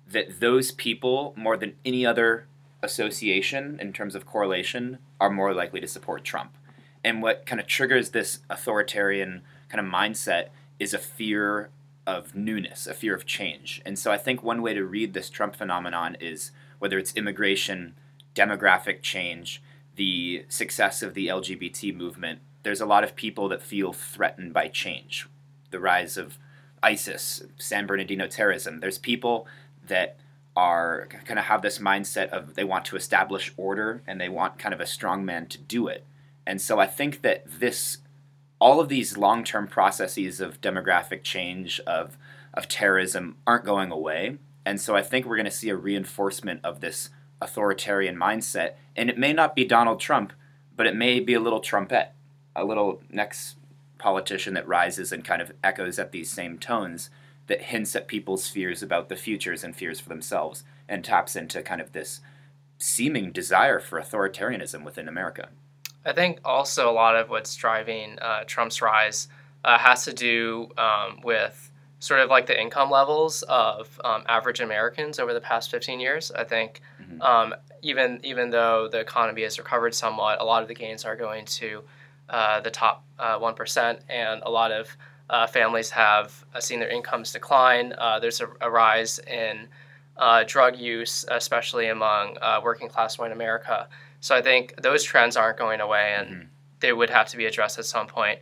that 0.08 0.40
those 0.42 0.72
people, 0.72 1.34
more 1.36 1.58
than 1.58 1.74
any 1.84 2.06
other 2.06 2.46
association 2.84 3.80
in 3.82 3.94
terms 3.94 4.14
of 4.14 4.28
correlation, 4.28 5.00
are 5.20 5.32
more 5.32 5.56
likely 5.56 5.80
to 5.80 5.88
support 5.88 6.24
Trump. 6.24 6.52
And 7.04 7.22
what 7.22 7.46
kind 7.46 7.60
of 7.60 7.68
triggers 7.68 8.10
this 8.10 8.40
authoritarian 8.50 9.42
kind 9.70 9.86
of 9.86 9.92
mindset 9.92 10.50
is 10.80 10.94
a 10.94 11.00
fear 11.00 11.70
of 12.08 12.36
newness, 12.36 12.88
a 12.88 12.94
fear 12.94 13.16
of 13.16 13.26
change. 13.26 13.82
And 13.86 13.98
so 13.98 14.12
I 14.12 14.18
think 14.18 14.44
one 14.44 14.62
way 14.62 14.74
to 14.74 14.84
read 14.84 15.14
this 15.14 15.30
Trump 15.30 15.56
phenomenon 15.56 16.18
is 16.20 16.52
whether 16.80 16.98
it's 16.98 17.16
immigration, 17.16 17.96
demographic 18.36 19.02
change, 19.02 19.62
the 19.96 20.46
success 20.50 21.02
of 21.02 21.14
the 21.14 21.28
LGBT 21.28 21.96
movement, 21.96 22.40
there's 22.64 22.82
a 22.82 22.86
lot 22.86 23.04
of 23.04 23.16
people 23.16 23.50
that 23.50 23.62
feel 23.62 23.94
threatened 23.94 24.54
by 24.54 24.68
change. 24.68 25.28
The 25.70 25.80
rise 25.80 26.18
of 26.18 26.38
ISIS, 26.84 27.44
San 27.58 27.86
Bernardino 27.86 28.28
terrorism. 28.28 28.80
There's 28.80 28.98
people 28.98 29.48
that 29.88 30.18
are 30.56 31.08
kind 31.26 31.40
of 31.40 31.46
have 31.46 31.62
this 31.62 31.80
mindset 31.80 32.30
of 32.30 32.56
they 32.56 32.64
want 32.64 32.86
to 32.86 32.96
establish 32.96 33.54
order 33.56 34.02
and 34.06 34.20
they 34.20 34.30
want 34.30 34.60
kind 34.60 34.74
of 34.74 34.82
a 34.82 34.86
strong 34.86 35.24
man 35.24 35.46
to 35.48 35.58
do 35.58 35.88
it. 35.88 36.06
And 36.46 36.62
so 36.62 36.80
I 36.80 36.88
think 36.88 37.22
that 37.22 37.44
this, 37.60 38.00
all 38.60 38.80
of 38.80 38.90
these 38.90 39.18
long 39.18 39.44
term 39.44 39.68
processes 39.68 40.42
of 40.42 40.62
demographic 40.62 41.24
change, 41.24 41.80
of, 41.82 42.18
of 42.54 42.68
terrorism, 42.68 43.38
aren't 43.46 43.66
going 43.66 43.92
away. 43.92 44.38
And 44.66 44.80
so 44.80 44.96
I 44.96 45.02
think 45.02 45.26
we're 45.26 45.38
going 45.38 45.46
to 45.46 45.52
see 45.52 45.70
a 45.70 45.76
reinforcement 45.76 46.62
of 46.64 46.80
this 46.80 47.10
authoritarian 47.42 48.16
mindset. 48.16 48.74
And 48.96 49.10
it 49.10 49.18
may 49.18 49.34
not 49.34 49.56
be 49.56 49.66
Donald 49.66 50.00
Trump, 50.00 50.34
but 50.76 50.88
it 50.88 50.96
may 50.96 51.20
be 51.20 51.34
a 51.34 51.40
little 51.40 51.60
trumpet, 51.60 52.12
a 52.56 52.64
little 52.64 53.02
next 53.10 53.58
politician 53.98 54.54
that 54.56 54.68
rises 54.68 55.12
and 55.12 55.24
kind 55.24 55.42
of 55.42 55.52
echoes 55.64 56.00
at 56.00 56.12
these 56.12 56.30
same 56.30 56.58
tones 56.58 57.10
that 57.48 57.64
hints 57.64 57.96
at 57.96 58.08
people's 58.08 58.48
fears 58.48 58.82
about 58.82 59.10
the 59.10 59.16
futures 59.16 59.64
and 59.64 59.76
fears 59.76 60.00
for 60.00 60.10
themselves 60.10 60.64
and 60.88 61.04
taps 61.04 61.36
into 61.36 61.62
kind 61.62 61.82
of 61.82 61.92
this 61.92 62.22
seeming 62.78 63.32
desire 63.32 63.80
for 63.80 64.00
authoritarianism 64.02 64.84
within 64.84 65.08
America. 65.08 65.50
I 66.06 66.14
think 66.14 66.40
also 66.44 66.90
a 66.90 66.94
lot 66.94 67.16
of 67.16 67.30
what's 67.30 67.56
driving 67.56 68.18
uh, 68.20 68.44
Trump's 68.46 68.82
rise 68.82 69.28
uh, 69.64 69.78
has 69.78 70.06
to 70.06 70.14
do 70.14 70.70
um, 70.78 71.20
with 71.24 71.72
sort 72.00 72.20
of 72.22 72.30
like 72.30 72.48
the 72.48 72.60
income 72.60 72.90
levels 72.90 73.44
of 73.44 74.00
um, 74.04 74.24
average 74.28 74.60
Americans 74.60 75.20
over 75.20 75.34
the 75.34 75.42
past 75.42 75.70
15 75.70 76.00
years. 76.00 76.32
I 76.32 76.44
think 76.44 76.82
Mhm. 77.02 77.22
um, 77.22 77.56
even 77.84 78.20
even 78.24 78.50
though 78.50 78.88
the 78.88 79.00
economy 79.00 79.44
has 79.44 79.60
recovered 79.60 79.94
somewhat, 79.94 80.40
a 80.42 80.44
lot 80.44 80.62
of 80.64 80.68
the 80.68 80.74
gains 80.76 81.06
are 81.06 81.16
going 81.16 81.46
to 81.46 81.84
uh, 82.30 82.62
the 82.62 82.72
top 82.72 83.04
uh, 83.20 83.38
1%, 83.38 84.00
and 84.10 84.42
a 84.44 84.50
lot 84.50 84.72
of 84.72 84.96
uh, 85.30 85.46
families 85.48 85.90
have 85.92 86.44
uh, 86.56 86.60
seen 86.60 86.80
their 86.80 86.90
incomes 86.90 87.32
decline. 87.32 87.94
Uh, 87.98 88.20
there's 88.20 88.42
a, 88.42 88.48
a 88.62 88.70
rise 88.72 89.20
in 89.20 89.68
uh, 90.18 90.44
drug 90.48 90.78
use, 90.78 91.26
especially 91.30 91.88
among 91.88 92.38
uh, 92.42 92.60
working 92.64 92.88
class 92.90 93.18
white 93.18 93.32
America. 93.32 93.88
So 94.22 94.36
I 94.36 94.42
think 94.42 94.82
those 94.82 95.04
trends 95.04 95.36
aren't 95.36 95.58
going 95.58 95.82
away, 95.82 96.16
and 96.18 96.30
Mhm. 96.30 96.48
they 96.80 96.94
would 96.94 97.10
have 97.10 97.28
to 97.30 97.38
be 97.38 97.46
addressed 97.46 97.78
at 97.80 97.86
some 97.86 98.08
point. 98.08 98.40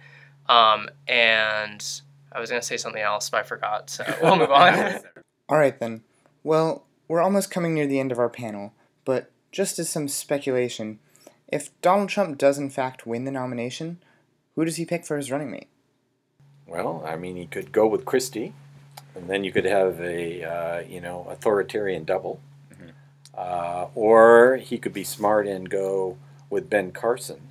Um, 0.48 0.90
and 1.08 1.84
I 2.32 2.40
was 2.40 2.50
going 2.50 2.62
to 2.62 2.66
say 2.68 2.78
something 2.78 3.02
else, 3.02 3.30
but 3.30 3.40
I 3.40 3.44
forgot. 3.44 3.90
So 3.90 4.04
we'll 4.22 4.36
move 4.36 4.52
on. 4.52 5.00
All 5.48 5.58
right 5.58 5.78
then. 5.80 6.04
Well, 6.44 6.86
we're 7.08 7.22
almost 7.22 7.50
coming 7.52 7.74
near 7.74 7.88
the 7.88 8.00
end 8.00 8.12
of 8.12 8.20
our 8.20 8.30
panel, 8.30 8.74
but 9.06 9.32
just 9.52 9.80
as 9.80 9.90
some 9.90 10.08
speculation, 10.08 11.00
if 11.48 11.70
Donald 11.82 12.10
Trump 12.10 12.38
does 12.38 12.58
in 12.60 12.70
fact 12.70 13.08
win 13.08 13.24
the 13.26 13.32
nomination, 13.32 14.00
who 14.56 14.64
does 14.66 14.76
he 14.76 14.86
pick 14.86 15.06
for 15.06 15.18
his 15.18 15.32
running 15.32 15.50
mate? 15.50 15.68
Well, 16.68 17.04
I 17.06 17.16
mean, 17.16 17.36
he 17.36 17.48
could 17.48 17.72
go 17.72 17.88
with 17.88 18.06
Christie, 18.06 18.54
and 19.16 19.28
then 19.30 19.44
you 19.44 19.52
could 19.52 19.66
have 19.66 20.00
a 20.00 20.44
uh, 20.44 20.80
you 20.82 21.02
know 21.02 21.26
authoritarian 21.30 22.04
double. 22.04 22.40
Uh, 23.38 23.88
or 23.96 24.58
he 24.58 24.78
could 24.78 24.94
be 24.94 25.04
smart 25.04 25.48
and 25.48 25.70
go 25.70 26.18
with 26.50 26.70
Ben 26.70 26.92
Carson, 26.92 27.42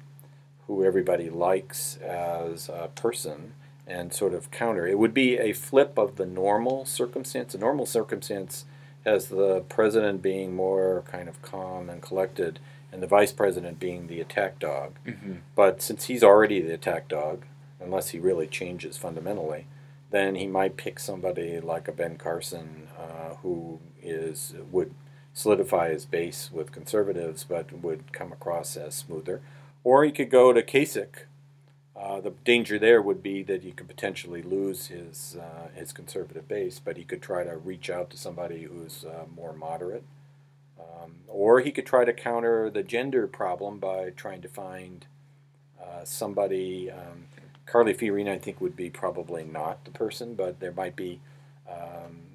who 0.66 0.84
everybody 0.84 1.30
likes 1.30 1.96
as 1.98 2.68
a 2.68 2.90
person, 2.94 3.54
and 3.86 4.12
sort 4.12 4.34
of 4.34 4.50
counter. 4.50 4.86
It 4.86 4.98
would 4.98 5.14
be 5.14 5.38
a 5.38 5.52
flip 5.52 5.96
of 5.96 6.16
the 6.16 6.26
normal 6.26 6.84
circumstance. 6.84 7.52
The 7.52 7.58
normal 7.58 7.86
circumstance 7.86 8.66
has 9.04 9.28
the 9.28 9.60
president 9.68 10.20
being 10.20 10.54
more 10.54 11.04
kind 11.10 11.28
of 11.28 11.40
calm 11.40 11.88
and 11.88 12.02
collected, 12.02 12.58
and 12.92 13.02
the 13.02 13.06
vice 13.06 13.32
president 13.32 13.78
being 13.78 14.06
the 14.06 14.20
attack 14.20 14.58
dog. 14.58 14.98
Mhm. 15.06 15.38
But 15.54 15.80
since 15.80 16.04
he's 16.04 16.22
already 16.22 16.60
the 16.60 16.74
attack 16.74 17.08
dog, 17.08 17.44
unless 17.80 18.10
he 18.10 18.18
really 18.18 18.46
changes 18.46 18.96
fundamentally, 18.98 19.66
then 20.10 20.34
he 20.34 20.46
might 20.46 20.76
pick 20.76 20.98
somebody 20.98 21.60
like 21.60 21.88
a 21.88 21.92
Ben 21.92 22.16
Carson 22.16 22.88
uh, 22.98 23.36
who 23.36 23.78
is 24.02 24.54
would 24.70 24.92
solidify 25.34 25.90
his 25.90 26.04
base 26.04 26.50
with 26.52 26.72
conservatives, 26.72 27.44
but 27.44 27.72
would 27.72 28.12
come 28.12 28.32
across 28.32 28.76
as 28.76 28.94
smoother. 28.94 29.40
Or 29.84 30.04
he 30.04 30.12
could 30.12 30.30
go 30.30 30.52
to 30.52 30.62
Kasich. 30.62 31.24
Uh, 31.96 32.20
the 32.20 32.30
danger 32.44 32.78
there 32.78 33.02
would 33.02 33.22
be 33.22 33.42
that 33.42 33.62
he 33.62 33.72
could 33.72 33.88
potentially 33.88 34.42
lose 34.42 34.86
his 34.86 35.36
uh, 35.40 35.68
his 35.74 35.92
conservative 35.92 36.46
base, 36.46 36.78
but 36.78 36.96
he 36.96 37.04
could 37.04 37.20
try 37.20 37.42
to 37.42 37.56
reach 37.56 37.90
out 37.90 38.08
to 38.10 38.16
somebody 38.16 38.62
who's 38.62 39.04
uh, 39.04 39.24
more 39.34 39.52
moderate. 39.52 40.04
Um, 40.78 41.16
or 41.26 41.60
he 41.60 41.72
could 41.72 41.86
try 41.86 42.04
to 42.04 42.12
counter 42.12 42.70
the 42.70 42.84
gender 42.84 43.26
problem 43.26 43.78
by 43.78 44.10
trying 44.10 44.42
to 44.42 44.48
find 44.48 45.06
uh, 45.80 46.04
somebody. 46.04 46.90
Um, 46.90 47.26
Carly 47.66 47.94
Fiorina, 47.94 48.30
I 48.30 48.38
think, 48.38 48.60
would 48.60 48.76
be 48.76 48.90
probably 48.90 49.44
not 49.44 49.84
the 49.84 49.90
person, 49.90 50.34
but 50.34 50.60
there 50.60 50.72
might 50.72 50.96
be. 50.96 51.20
Um, 51.68 52.27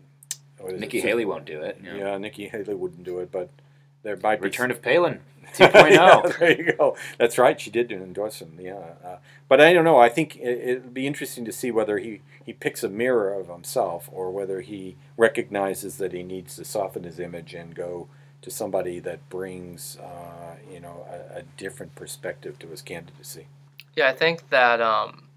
Nikki 0.71 0.99
it? 0.99 1.03
Haley 1.03 1.25
won't 1.25 1.45
do 1.45 1.61
it. 1.61 1.79
you 1.83 1.91
know. 1.91 1.97
Yeah, 1.97 2.17
Nikki 2.17 2.47
Haley 2.47 2.75
wouldn't 2.75 3.03
do 3.03 3.19
it, 3.19 3.31
but 3.31 3.49
there 4.03 4.17
might 4.17 4.39
be 4.41 4.45
Return 4.45 4.71
of 4.71 4.81
Palin 4.81 5.19
2.0. 5.55 5.91
yeah, 5.91 6.21
2.0. 6.23 6.39
there 6.39 6.51
you 6.57 6.73
go. 6.73 6.95
That's 7.17 7.37
right. 7.37 7.59
She 7.59 7.69
did 7.69 7.91
endorse 7.91 8.41
him. 8.41 8.57
Yeah, 8.59 8.95
uh, 9.03 9.17
but 9.47 9.61
I 9.61 9.73
don't 9.73 9.85
know. 9.85 9.99
I 9.99 10.09
think 10.09 10.35
it, 10.37 10.41
it'd 10.69 10.93
be 10.93 11.05
interesting 11.07 11.45
to 11.45 11.51
see 11.51 11.71
whether 11.71 11.97
he 11.99 12.21
he 12.43 12.53
picks 12.53 12.83
a 12.83 12.89
mirror 12.89 13.33
of 13.33 13.47
himself 13.47 14.09
or 14.11 14.31
whether 14.31 14.61
he 14.61 14.95
recognizes 15.17 15.97
that 15.97 16.11
he 16.11 16.23
needs 16.23 16.55
to 16.57 16.65
soften 16.65 17.03
his 17.03 17.19
image 17.19 17.53
and 17.53 17.73
go 17.75 18.07
to 18.41 18.51
somebody 18.51 18.99
that 18.99 19.29
brings 19.29 19.97
uh, 19.99 20.55
you 20.71 20.79
know 20.79 21.05
a, 21.09 21.39
a 21.39 21.43
different 21.57 21.95
perspective 21.95 22.59
to 22.59 22.67
his 22.67 22.81
candidacy. 22.81 23.47
Yeah, 23.95 24.09
I 24.09 24.13
think 24.13 24.49
that 24.49 24.81
um, 24.81 25.27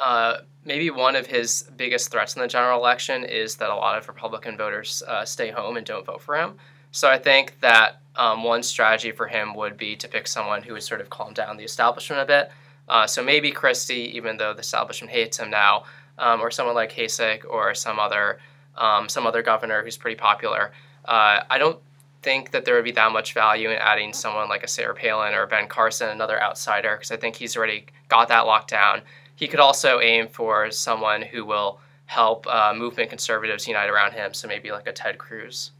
uh, 0.00 0.38
maybe 0.64 0.90
one 0.90 1.16
of 1.16 1.26
his 1.26 1.64
biggest 1.76 2.10
threats 2.10 2.36
in 2.36 2.42
the 2.42 2.48
general 2.48 2.78
election 2.78 3.24
is 3.24 3.56
that 3.56 3.70
a 3.70 3.74
lot 3.74 3.96
of 3.98 4.08
Republican 4.08 4.56
voters 4.56 5.02
uh, 5.06 5.24
stay 5.24 5.50
home 5.50 5.76
and 5.76 5.86
don't 5.86 6.04
vote 6.04 6.22
for 6.22 6.36
him. 6.36 6.54
So 6.92 7.08
I 7.08 7.18
think 7.18 7.60
that 7.60 8.00
um, 8.16 8.42
one 8.42 8.62
strategy 8.62 9.12
for 9.12 9.26
him 9.26 9.54
would 9.54 9.76
be 9.76 9.96
to 9.96 10.08
pick 10.08 10.26
someone 10.26 10.62
who 10.62 10.74
would 10.74 10.82
sort 10.82 11.00
of 11.00 11.08
calm 11.08 11.32
down 11.32 11.56
the 11.56 11.64
establishment 11.64 12.22
a 12.22 12.26
bit. 12.26 12.50
Uh, 12.88 13.06
so 13.06 13.22
maybe 13.22 13.52
Christie, 13.52 14.16
even 14.16 14.36
though 14.36 14.52
the 14.52 14.60
establishment 14.60 15.12
hates 15.12 15.38
him 15.38 15.50
now, 15.50 15.84
um, 16.18 16.40
or 16.40 16.50
someone 16.50 16.74
like 16.74 16.92
Kasich 16.92 17.44
or 17.48 17.74
some 17.74 17.98
other 17.98 18.40
um, 18.76 19.08
some 19.08 19.26
other 19.26 19.42
governor 19.42 19.82
who's 19.82 19.96
pretty 19.96 20.16
popular. 20.16 20.72
Uh, 21.04 21.42
I 21.50 21.58
don't 21.58 21.80
think 22.22 22.50
that 22.50 22.64
there 22.64 22.74
would 22.74 22.84
be 22.84 22.92
that 22.92 23.12
much 23.12 23.32
value 23.34 23.70
in 23.70 23.76
adding 23.78 24.12
someone 24.12 24.48
like 24.48 24.62
a 24.62 24.68
Sarah 24.68 24.94
Palin 24.94 25.34
or 25.34 25.46
Ben 25.46 25.66
Carson, 25.66 26.08
another 26.08 26.40
outsider, 26.42 26.96
because 26.96 27.10
I 27.10 27.16
think 27.16 27.36
he's 27.36 27.56
already 27.56 27.86
got 28.08 28.28
that 28.28 28.46
locked 28.46 28.70
down. 28.70 29.02
He 29.40 29.48
could 29.48 29.58
also 29.58 30.00
aim 30.00 30.28
for 30.28 30.70
someone 30.70 31.22
who 31.22 31.46
will 31.46 31.80
help 32.04 32.46
uh, 32.46 32.74
movement 32.76 33.08
conservatives 33.08 33.66
unite 33.66 33.88
around 33.88 34.12
him, 34.12 34.34
so 34.34 34.46
maybe 34.46 34.70
like 34.70 34.86
a 34.86 34.92
Ted 34.92 35.16
Cruz. 35.16 35.70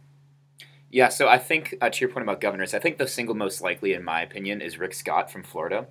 Yeah, 0.91 1.11
so 1.11 1.29
I 1.29 1.37
think 1.37 1.75
uh, 1.79 1.91
to 1.91 2.01
your 2.01 2.09
point 2.09 2.23
about 2.23 2.41
governors, 2.41 2.73
I 2.73 2.79
think 2.79 2.97
the 2.97 3.07
single 3.07 3.35
most 3.35 3.61
likely, 3.61 3.93
in 3.93 4.03
my 4.03 4.23
opinion, 4.23 4.63
is 4.63 4.79
Rick 4.79 4.95
Scott 4.95 5.31
from 5.31 5.43
Florida, 5.43 5.89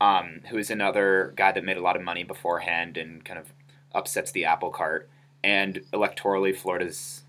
um, 0.00 0.42
who 0.50 0.56
is 0.56 0.70
another 0.70 1.32
guy 1.34 1.50
that 1.50 1.64
made 1.64 1.76
a 1.76 1.82
lot 1.82 1.96
of 1.96 2.02
money 2.02 2.22
beforehand 2.22 2.96
and 2.96 3.24
kind 3.24 3.40
of 3.40 3.52
upsets 3.92 4.30
the 4.30 4.44
apple 4.44 4.70
cart. 4.70 5.10
And 5.42 5.82
electorally, 5.92 6.56
Florida's 6.56 7.24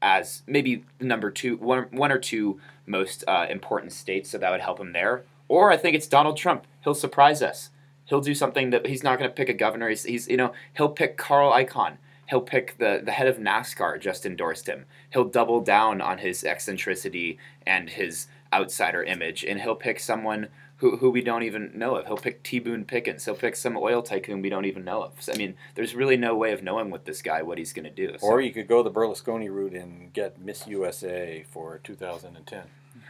as 0.00 0.44
maybe 0.46 0.86
the 0.98 1.04
number 1.04 1.30
two, 1.30 1.58
one, 1.58 1.88
one 1.90 2.10
or 2.10 2.18
two 2.18 2.58
most 2.86 3.22
uh, 3.28 3.44
important 3.50 3.92
states, 3.92 4.30
so 4.30 4.38
that 4.38 4.50
would 4.50 4.62
help 4.62 4.80
him 4.80 4.94
there. 4.94 5.24
Or 5.46 5.70
I 5.70 5.76
think 5.76 5.94
it's 5.94 6.06
Donald 6.06 6.38
Trump. 6.38 6.66
He'll 6.82 6.94
surprise 6.94 7.42
us. 7.42 7.68
He'll 8.06 8.20
do 8.20 8.34
something 8.34 8.70
that 8.70 8.86
he's 8.86 9.02
not 9.02 9.18
going 9.18 9.30
to 9.30 9.34
pick 9.34 9.48
a 9.48 9.54
governor. 9.54 9.88
He's, 9.88 10.04
he's 10.04 10.28
you 10.28 10.36
know 10.36 10.52
he'll 10.76 10.88
pick 10.90 11.16
Carl 11.16 11.52
Icahn. 11.52 11.96
He'll 12.28 12.40
pick 12.40 12.78
the 12.78 13.00
the 13.04 13.12
head 13.12 13.26
of 13.28 13.38
NASCAR 13.38 14.00
just 14.00 14.24
endorsed 14.26 14.66
him. 14.66 14.86
He'll 15.12 15.24
double 15.24 15.60
down 15.60 16.00
on 16.00 16.18
his 16.18 16.44
eccentricity 16.44 17.38
and 17.66 17.90
his 17.90 18.26
outsider 18.52 19.02
image, 19.02 19.44
and 19.44 19.60
he'll 19.60 19.74
pick 19.74 19.98
someone 20.00 20.48
who, 20.76 20.96
who 20.96 21.10
we 21.10 21.22
don't 21.22 21.44
even 21.44 21.70
know 21.74 21.94
of. 21.94 22.06
He'll 22.06 22.16
pick 22.16 22.42
T. 22.42 22.58
Boone 22.58 22.84
Pickens. 22.84 23.24
He'll 23.24 23.36
pick 23.36 23.54
some 23.54 23.76
oil 23.76 24.02
tycoon 24.02 24.42
we 24.42 24.48
don't 24.48 24.64
even 24.64 24.84
know 24.84 25.02
of. 25.04 25.12
So, 25.22 25.32
I 25.32 25.36
mean, 25.36 25.54
there's 25.76 25.94
really 25.94 26.16
no 26.16 26.34
way 26.34 26.50
of 26.52 26.62
knowing 26.64 26.90
with 26.90 27.04
this 27.04 27.22
guy 27.22 27.40
what 27.42 27.56
he's 27.56 27.72
going 27.72 27.84
to 27.84 27.90
do. 27.90 28.18
So- 28.18 28.26
Or 28.26 28.40
you 28.40 28.50
could 28.52 28.66
go 28.66 28.82
the 28.82 28.90
Berlusconi 28.90 29.48
route 29.48 29.74
and 29.74 30.12
get 30.12 30.40
Miss 30.40 30.66
USA 30.66 31.44
for 31.48 31.78
2010. 31.84 32.62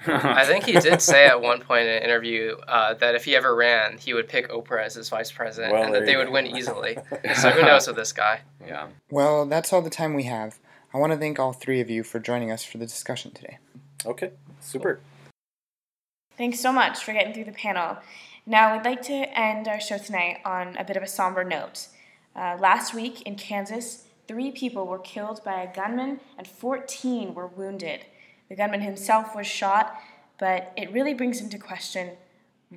I 0.07 0.45
think 0.45 0.65
he 0.65 0.73
did 0.73 1.01
say 1.01 1.27
at 1.27 1.41
one 1.41 1.61
point 1.61 1.87
in 1.87 1.95
an 1.97 2.03
interview 2.03 2.57
uh, 2.69 2.95
that 2.95 3.15
if 3.15 3.25
he 3.25 3.37
ever 3.37 3.55
ran, 3.55 3.99
he 3.99 4.15
would 4.15 4.29
pick 4.29 4.49
Oprah 4.51 4.85
as 4.85 4.95
his 4.95 5.09
vice 5.09 5.31
president 5.31 5.73
Well, 5.73 5.85
and 5.85 5.95
that 5.95 6.07
they 6.07 6.17
would 6.17 6.31
win 6.31 6.47
easily. 6.47 6.97
So 7.37 7.51
who 7.51 7.63
knows 7.63 7.87
with 7.87 7.97
this 7.97 8.13
guy? 8.13 8.41
yeah. 8.67 8.89
Well, 9.11 9.47
that's 9.47 9.73
all 9.73 9.83
the 9.83 9.91
time 9.91 10.15
we 10.15 10.25
have. 10.25 10.59
I 10.93 10.99
want 10.99 11.13
to 11.13 11.19
thank 11.19 11.39
all 11.39 11.53
three 11.53 11.81
of 11.81 11.89
you 11.89 12.03
for 12.03 12.19
joining 12.19 12.51
us 12.51 12.65
for 12.65 12.79
the 12.79 12.87
discussion 12.87 13.31
today. 13.31 13.59
Okay, 14.05 14.33
super. 14.61 15.01
Thanks 16.37 16.61
so 16.61 16.73
much 16.73 17.03
for 17.03 17.13
getting 17.13 17.33
through 17.33 17.45
the 17.45 17.53
panel. 17.53 17.99
Now, 18.45 18.75
we'd 18.75 18.85
like 18.85 19.03
to 19.03 19.39
end 19.39 19.69
our 19.69 19.81
show 19.81 19.99
tonight 19.99 20.39
on 20.45 20.77
a 20.77 20.85
bit 20.85 20.97
of 20.97 21.03
a 21.03 21.07
somber 21.07 21.45
note. 21.45 21.89
Uh, 22.35 22.57
last 22.59 22.93
week 22.95 23.23
in 23.23 23.37
Kansas, 23.37 24.05
three 24.27 24.51
people 24.51 24.87
were 24.87 24.99
killed 24.99 25.43
by 25.45 25.63
a 25.63 25.75
gunman 25.75 26.21
and 26.37 26.47
14 26.47 27.35
were 27.35 27.47
wounded. 27.47 28.05
The 28.53 28.57
gunman 28.57 28.83
himself 28.83 29.35
was 29.35 29.47
shot, 29.47 29.99
but 30.39 30.75
it 30.77 30.93
really 30.93 31.15
brings 31.15 31.41
into 31.41 31.57
question 31.57 32.11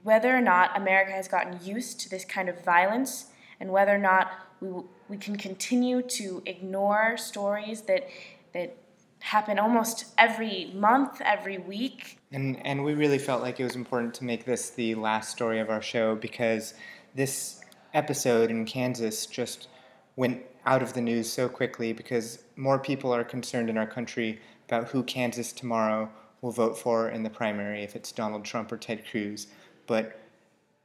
whether 0.04 0.34
or 0.34 0.40
not 0.40 0.72
America 0.78 1.12
has 1.12 1.28
gotten 1.28 1.60
used 1.66 2.00
to 2.00 2.10
this 2.10 2.24
kind 2.24 2.48
of 2.48 2.64
violence 2.64 3.26
and 3.60 3.70
whether 3.74 3.94
or 3.94 3.98
not 3.98 4.32
we, 4.62 4.70
we 5.10 5.18
can 5.18 5.36
continue 5.36 6.02
to 6.02 6.42
ignore 6.46 7.18
stories 7.18 7.82
that, 7.82 8.08
that 8.54 8.78
happen 9.20 9.60
almost 9.60 10.14
every 10.18 10.72
month, 10.74 11.20
every 11.20 11.58
week, 11.58 12.20
And 12.32 12.66
and 12.66 12.82
we 12.82 12.94
really 12.94 13.20
felt 13.20 13.42
like 13.42 13.60
it 13.60 13.66
was 13.66 13.76
important 13.76 14.14
to 14.14 14.24
make 14.24 14.46
this 14.46 14.70
the 14.70 14.96
last 14.96 15.30
story 15.30 15.60
of 15.60 15.70
our 15.70 15.82
show 15.82 16.16
because 16.16 16.74
this 17.16 17.60
episode 17.94 18.50
in 18.50 18.64
Kansas 18.64 19.26
just 19.26 19.68
went 20.16 20.42
out 20.66 20.82
of 20.82 20.94
the 20.94 21.02
news 21.02 21.30
so 21.30 21.50
quickly 21.50 21.92
because 21.92 22.46
more 22.56 22.80
people 22.80 23.14
are 23.14 23.26
concerned 23.26 23.70
in 23.70 23.78
our 23.78 23.86
country 23.86 24.40
about 24.68 24.90
who 24.90 25.04
Kansas 25.04 25.52
tomorrow 25.52 26.10
will 26.42 26.52
vote 26.52 26.78
for 26.78 27.10
in 27.10 27.24
the 27.24 27.30
primary 27.30 27.84
if 27.84 27.96
it's 27.96 28.12
Donald 28.12 28.46
Trump 28.46 28.72
or 28.72 28.78
Ted 28.78 29.04
Cruz. 29.10 29.48
But 29.88 30.20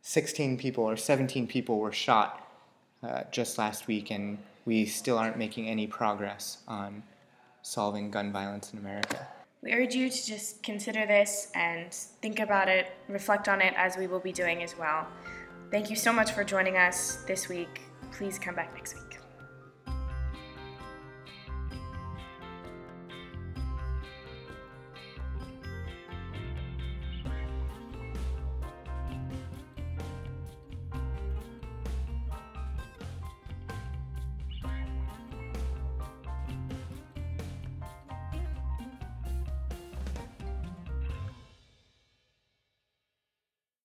16 0.02 0.58
people 0.58 0.84
or 0.84 0.96
17 0.96 1.46
people 1.46 1.78
were 1.78 1.92
shot 1.92 2.46
uh, 3.02 3.22
just 3.30 3.58
last 3.58 3.86
week, 3.86 4.10
and 4.10 4.38
we 4.64 4.86
still 4.86 5.18
aren't 5.18 5.38
making 5.38 5.68
any 5.68 5.86
progress 5.86 6.58
on 6.68 7.02
solving 7.62 8.10
gun 8.10 8.32
violence 8.32 8.72
in 8.72 8.78
America. 8.78 9.26
We 9.62 9.72
urge 9.72 9.94
you 9.94 10.08
to 10.08 10.26
just 10.26 10.62
consider 10.62 11.06
this 11.06 11.50
and 11.54 11.92
think 11.92 12.40
about 12.40 12.68
it, 12.68 12.86
reflect 13.08 13.48
on 13.48 13.60
it 13.60 13.74
as 13.76 13.96
we 13.96 14.06
will 14.06 14.20
be 14.20 14.32
doing 14.32 14.62
as 14.62 14.76
well. 14.78 15.06
Thank 15.70 15.90
you 15.90 15.96
so 15.96 16.12
much 16.12 16.32
for 16.32 16.44
joining 16.44 16.76
us 16.76 17.16
this 17.26 17.48
week. 17.48 17.82
Please 18.12 18.38
come 18.38 18.54
back 18.54 18.74
next 18.74 18.94
week. 18.94 19.09